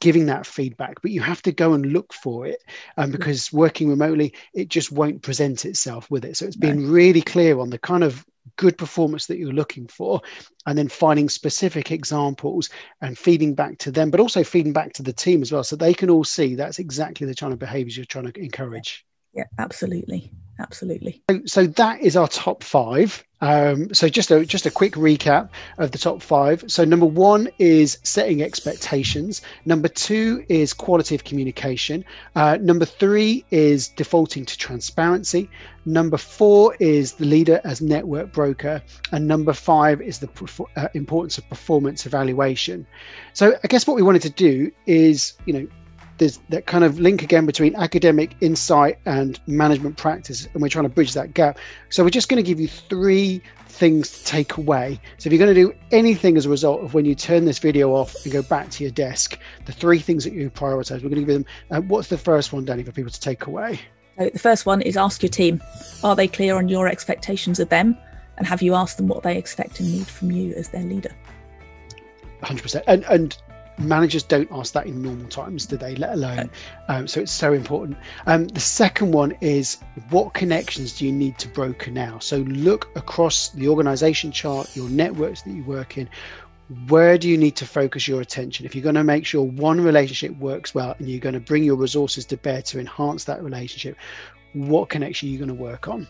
giving 0.00 0.26
that 0.26 0.46
feedback 0.46 1.00
but 1.02 1.10
you 1.10 1.20
have 1.20 1.42
to 1.42 1.52
go 1.52 1.74
and 1.74 1.92
look 1.92 2.12
for 2.12 2.46
it 2.46 2.62
um, 2.96 3.10
because 3.10 3.52
working 3.52 3.88
remotely 3.88 4.32
it 4.54 4.68
just 4.68 4.90
won't 4.90 5.22
present 5.22 5.64
itself 5.64 6.10
with 6.10 6.24
it. 6.24 6.36
So 6.36 6.46
it's 6.46 6.56
being 6.56 6.90
really 6.90 7.22
clear 7.22 7.58
on 7.58 7.70
the 7.70 7.78
kind 7.78 8.04
of 8.04 8.24
good 8.56 8.78
performance 8.78 9.26
that 9.26 9.38
you're 9.38 9.52
looking 9.52 9.86
for 9.88 10.20
and 10.66 10.78
then 10.78 10.88
finding 10.88 11.28
specific 11.28 11.90
examples 11.90 12.70
and 13.00 13.18
feeding 13.18 13.54
back 13.54 13.76
to 13.78 13.90
them 13.90 14.10
but 14.10 14.20
also 14.20 14.44
feeding 14.44 14.72
back 14.72 14.92
to 14.94 15.02
the 15.02 15.12
team 15.12 15.42
as 15.42 15.50
well 15.50 15.64
so 15.64 15.76
they 15.76 15.92
can 15.92 16.08
all 16.08 16.24
see 16.24 16.54
that's 16.54 16.78
exactly 16.78 17.26
the 17.26 17.34
kind 17.34 17.52
of 17.52 17.58
behaviors 17.58 17.96
you're 17.96 18.06
trying 18.06 18.30
to 18.30 18.40
encourage 18.40 19.04
yeah 19.36 19.44
absolutely 19.58 20.30
absolutely 20.58 21.22
so, 21.30 21.40
so 21.46 21.66
that 21.66 22.00
is 22.00 22.16
our 22.16 22.28
top 22.28 22.62
five 22.62 23.22
um, 23.40 23.92
so 23.92 24.08
just 24.08 24.30
a 24.30 24.46
just 24.46 24.64
a 24.64 24.70
quick 24.70 24.94
recap 24.94 25.50
of 25.78 25.90
the 25.90 25.98
top 25.98 26.22
five. 26.22 26.64
So 26.68 26.84
number 26.84 27.06
one 27.06 27.48
is 27.58 27.98
setting 28.02 28.42
expectations. 28.42 29.42
Number 29.66 29.88
two 29.88 30.44
is 30.48 30.72
quality 30.72 31.14
of 31.14 31.24
communication. 31.24 32.04
Uh, 32.34 32.56
number 32.60 32.86
three 32.86 33.44
is 33.50 33.88
defaulting 33.88 34.46
to 34.46 34.56
transparency. 34.56 35.50
Number 35.84 36.16
four 36.16 36.74
is 36.80 37.12
the 37.12 37.26
leader 37.26 37.60
as 37.64 37.82
network 37.82 38.32
broker, 38.32 38.82
and 39.12 39.28
number 39.28 39.52
five 39.52 40.00
is 40.00 40.18
the 40.18 40.64
uh, 40.76 40.88
importance 40.94 41.36
of 41.36 41.46
performance 41.48 42.06
evaluation. 42.06 42.86
So 43.34 43.58
I 43.62 43.68
guess 43.68 43.86
what 43.86 43.96
we 43.96 44.02
wanted 44.02 44.22
to 44.22 44.30
do 44.30 44.70
is 44.86 45.34
you 45.44 45.52
know 45.52 45.66
there's 46.18 46.38
that 46.48 46.66
kind 46.66 46.84
of 46.84 46.98
link 46.98 47.22
again 47.22 47.46
between 47.46 47.74
academic 47.76 48.34
insight 48.40 48.98
and 49.06 49.38
management 49.46 49.96
practice, 49.96 50.48
and 50.52 50.62
we're 50.62 50.68
trying 50.68 50.84
to 50.84 50.88
bridge 50.88 51.12
that 51.14 51.34
gap. 51.34 51.58
So 51.90 52.04
we're 52.04 52.10
just 52.10 52.28
going 52.28 52.42
to 52.42 52.48
give 52.48 52.60
you 52.60 52.68
three 52.68 53.42
things 53.68 54.18
to 54.18 54.24
take 54.24 54.56
away. 54.56 54.98
So 55.18 55.28
if 55.28 55.32
you're 55.32 55.44
going 55.44 55.54
to 55.54 55.60
do 55.60 55.74
anything 55.92 56.36
as 56.36 56.46
a 56.46 56.48
result 56.48 56.82
of 56.82 56.94
when 56.94 57.04
you 57.04 57.14
turn 57.14 57.44
this 57.44 57.58
video 57.58 57.92
off 57.92 58.14
and 58.24 58.32
go 58.32 58.42
back 58.42 58.70
to 58.70 58.84
your 58.84 58.90
desk, 58.90 59.38
the 59.66 59.72
three 59.72 59.98
things 59.98 60.24
that 60.24 60.32
you 60.32 60.50
prioritize, 60.50 61.02
we're 61.02 61.10
going 61.10 61.26
to 61.26 61.26
give 61.26 61.34
them. 61.34 61.46
Uh, 61.70 61.80
what's 61.82 62.08
the 62.08 62.18
first 62.18 62.52
one, 62.52 62.64
Danny, 62.64 62.82
for 62.82 62.92
people 62.92 63.12
to 63.12 63.20
take 63.20 63.46
away? 63.46 63.80
So 64.18 64.30
the 64.30 64.38
first 64.38 64.64
one 64.64 64.80
is 64.80 64.96
ask 64.96 65.22
your 65.22 65.30
team: 65.30 65.62
Are 66.02 66.16
they 66.16 66.28
clear 66.28 66.56
on 66.56 66.68
your 66.68 66.88
expectations 66.88 67.60
of 67.60 67.68
them, 67.68 67.96
and 68.38 68.46
have 68.46 68.62
you 68.62 68.74
asked 68.74 68.96
them 68.96 69.08
what 69.08 69.22
they 69.22 69.36
expect 69.36 69.80
and 69.80 69.92
need 69.92 70.06
from 70.06 70.30
you 70.30 70.54
as 70.54 70.70
their 70.70 70.84
leader? 70.84 71.14
100%. 72.42 72.82
And 72.86 73.04
and 73.04 73.36
managers 73.78 74.22
don't 74.22 74.50
ask 74.52 74.72
that 74.74 74.86
in 74.86 75.02
normal 75.02 75.28
times, 75.28 75.66
do 75.66 75.76
they? 75.76 75.94
Let 75.96 76.12
alone, 76.12 76.50
um, 76.88 77.06
so 77.06 77.20
it's 77.20 77.32
so 77.32 77.52
important. 77.52 77.98
Um, 78.26 78.48
the 78.48 78.60
second 78.60 79.12
one 79.12 79.36
is 79.40 79.78
what 80.10 80.34
connections 80.34 80.98
do 80.98 81.06
you 81.06 81.12
need 81.12 81.38
to 81.38 81.48
broker 81.48 81.90
now? 81.90 82.18
So 82.18 82.38
look 82.38 82.88
across 82.96 83.50
the 83.50 83.68
organization 83.68 84.32
chart, 84.32 84.74
your 84.74 84.88
networks 84.88 85.42
that 85.42 85.50
you 85.50 85.64
work 85.64 85.98
in. 85.98 86.08
Where 86.88 87.16
do 87.16 87.28
you 87.28 87.38
need 87.38 87.54
to 87.56 87.66
focus 87.66 88.08
your 88.08 88.20
attention? 88.20 88.66
If 88.66 88.74
you're 88.74 88.82
going 88.82 88.96
to 88.96 89.04
make 89.04 89.24
sure 89.24 89.42
one 89.42 89.80
relationship 89.80 90.36
works 90.38 90.74
well 90.74 90.96
and 90.98 91.08
you're 91.08 91.20
going 91.20 91.34
to 91.34 91.40
bring 91.40 91.62
your 91.62 91.76
resources 91.76 92.24
to 92.26 92.36
bear 92.36 92.60
to 92.62 92.80
enhance 92.80 93.24
that 93.24 93.42
relationship, 93.42 93.96
what 94.52 94.88
connection 94.88 95.28
are 95.28 95.32
you 95.32 95.38
going 95.38 95.48
to 95.48 95.54
work 95.54 95.86
on? 95.86 96.08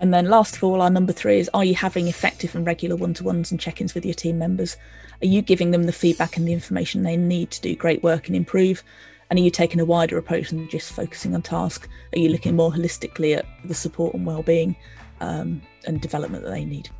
And 0.00 0.12
then 0.12 0.28
last 0.28 0.56
of 0.56 0.64
all, 0.64 0.82
our 0.82 0.90
number 0.90 1.12
three 1.12 1.38
is 1.38 1.50
are 1.54 1.64
you 1.64 1.74
having 1.74 2.06
effective 2.06 2.54
and 2.54 2.66
regular 2.66 2.96
one 2.96 3.14
to 3.14 3.24
ones 3.24 3.50
and 3.50 3.60
check 3.60 3.80
ins 3.80 3.94
with 3.94 4.04
your 4.04 4.14
team 4.14 4.38
members? 4.38 4.76
Are 5.22 5.26
you 5.26 5.40
giving 5.40 5.70
them 5.70 5.84
the 5.84 5.92
feedback 5.92 6.36
and 6.36 6.46
the 6.46 6.52
information 6.52 7.02
they 7.02 7.16
need 7.16 7.50
to 7.52 7.60
do 7.62 7.74
great 7.74 8.02
work 8.02 8.26
and 8.26 8.36
improve? 8.36 8.82
And 9.30 9.38
are 9.38 9.42
you 9.42 9.50
taking 9.50 9.80
a 9.80 9.84
wider 9.84 10.18
approach 10.18 10.50
than 10.50 10.68
just 10.68 10.92
focusing 10.92 11.34
on 11.34 11.42
task? 11.42 11.88
Are 12.14 12.18
you 12.18 12.28
looking 12.28 12.54
more 12.54 12.70
holistically 12.70 13.36
at 13.36 13.46
the 13.64 13.74
support 13.74 14.14
and 14.14 14.26
well-being 14.26 14.76
um, 15.20 15.62
and 15.86 16.00
development 16.00 16.44
that 16.44 16.50
they 16.50 16.64
need? 16.64 16.90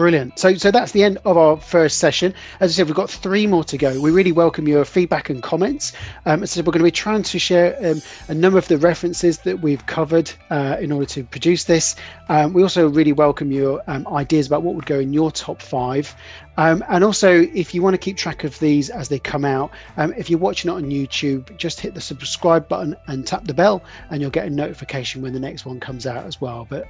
Brilliant. 0.00 0.38
So, 0.38 0.54
so 0.54 0.70
that's 0.70 0.92
the 0.92 1.04
end 1.04 1.18
of 1.26 1.36
our 1.36 1.58
first 1.58 1.98
session. 1.98 2.32
As 2.60 2.70
I 2.70 2.72
said, 2.72 2.86
we've 2.86 2.94
got 2.94 3.10
three 3.10 3.46
more 3.46 3.64
to 3.64 3.76
go. 3.76 4.00
We 4.00 4.10
really 4.10 4.32
welcome 4.32 4.66
your 4.66 4.86
feedback 4.86 5.28
and 5.28 5.42
comments. 5.42 5.92
Um, 6.24 6.46
so 6.46 6.62
we're 6.62 6.72
going 6.72 6.78
to 6.78 6.84
be 6.84 6.90
trying 6.90 7.22
to 7.22 7.38
share 7.38 7.76
um, 7.84 8.00
a 8.28 8.32
number 8.32 8.58
of 8.58 8.66
the 8.66 8.78
references 8.78 9.40
that 9.40 9.60
we've 9.60 9.84
covered 9.84 10.32
uh, 10.48 10.78
in 10.80 10.90
order 10.90 11.04
to 11.04 11.22
produce 11.24 11.64
this. 11.64 11.96
Um, 12.30 12.54
we 12.54 12.62
also 12.62 12.88
really 12.88 13.12
welcome 13.12 13.52
your 13.52 13.82
um, 13.88 14.08
ideas 14.08 14.46
about 14.46 14.62
what 14.62 14.74
would 14.74 14.86
go 14.86 15.00
in 15.00 15.12
your 15.12 15.30
top 15.30 15.60
five. 15.60 16.16
Um, 16.56 16.82
and 16.88 17.04
also, 17.04 17.42
if 17.52 17.74
you 17.74 17.82
want 17.82 17.92
to 17.92 17.98
keep 17.98 18.16
track 18.16 18.42
of 18.42 18.58
these 18.58 18.88
as 18.88 19.10
they 19.10 19.18
come 19.18 19.44
out, 19.44 19.70
um, 19.98 20.14
if 20.16 20.30
you're 20.30 20.38
watching 20.38 20.70
it 20.70 20.74
on 20.74 20.84
YouTube, 20.84 21.54
just 21.58 21.78
hit 21.78 21.92
the 21.92 22.00
subscribe 22.00 22.66
button 22.68 22.96
and 23.08 23.26
tap 23.26 23.44
the 23.44 23.52
bell, 23.52 23.82
and 24.08 24.22
you'll 24.22 24.30
get 24.30 24.46
a 24.46 24.50
notification 24.50 25.20
when 25.20 25.34
the 25.34 25.40
next 25.40 25.66
one 25.66 25.78
comes 25.78 26.06
out 26.06 26.24
as 26.24 26.40
well. 26.40 26.66
But 26.70 26.86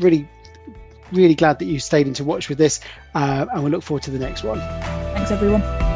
really 0.00 0.28
really 1.14 1.34
glad 1.34 1.58
that 1.58 1.66
you 1.66 1.78
stayed 1.78 2.06
in 2.06 2.14
to 2.14 2.24
watch 2.24 2.48
with 2.48 2.58
this, 2.58 2.80
uh, 3.14 3.46
and 3.52 3.64
we 3.64 3.70
look 3.70 3.82
forward 3.82 4.02
to 4.04 4.10
the 4.10 4.18
next 4.18 4.44
one. 4.44 4.58
Thanks, 4.58 5.30
everyone. 5.30 5.93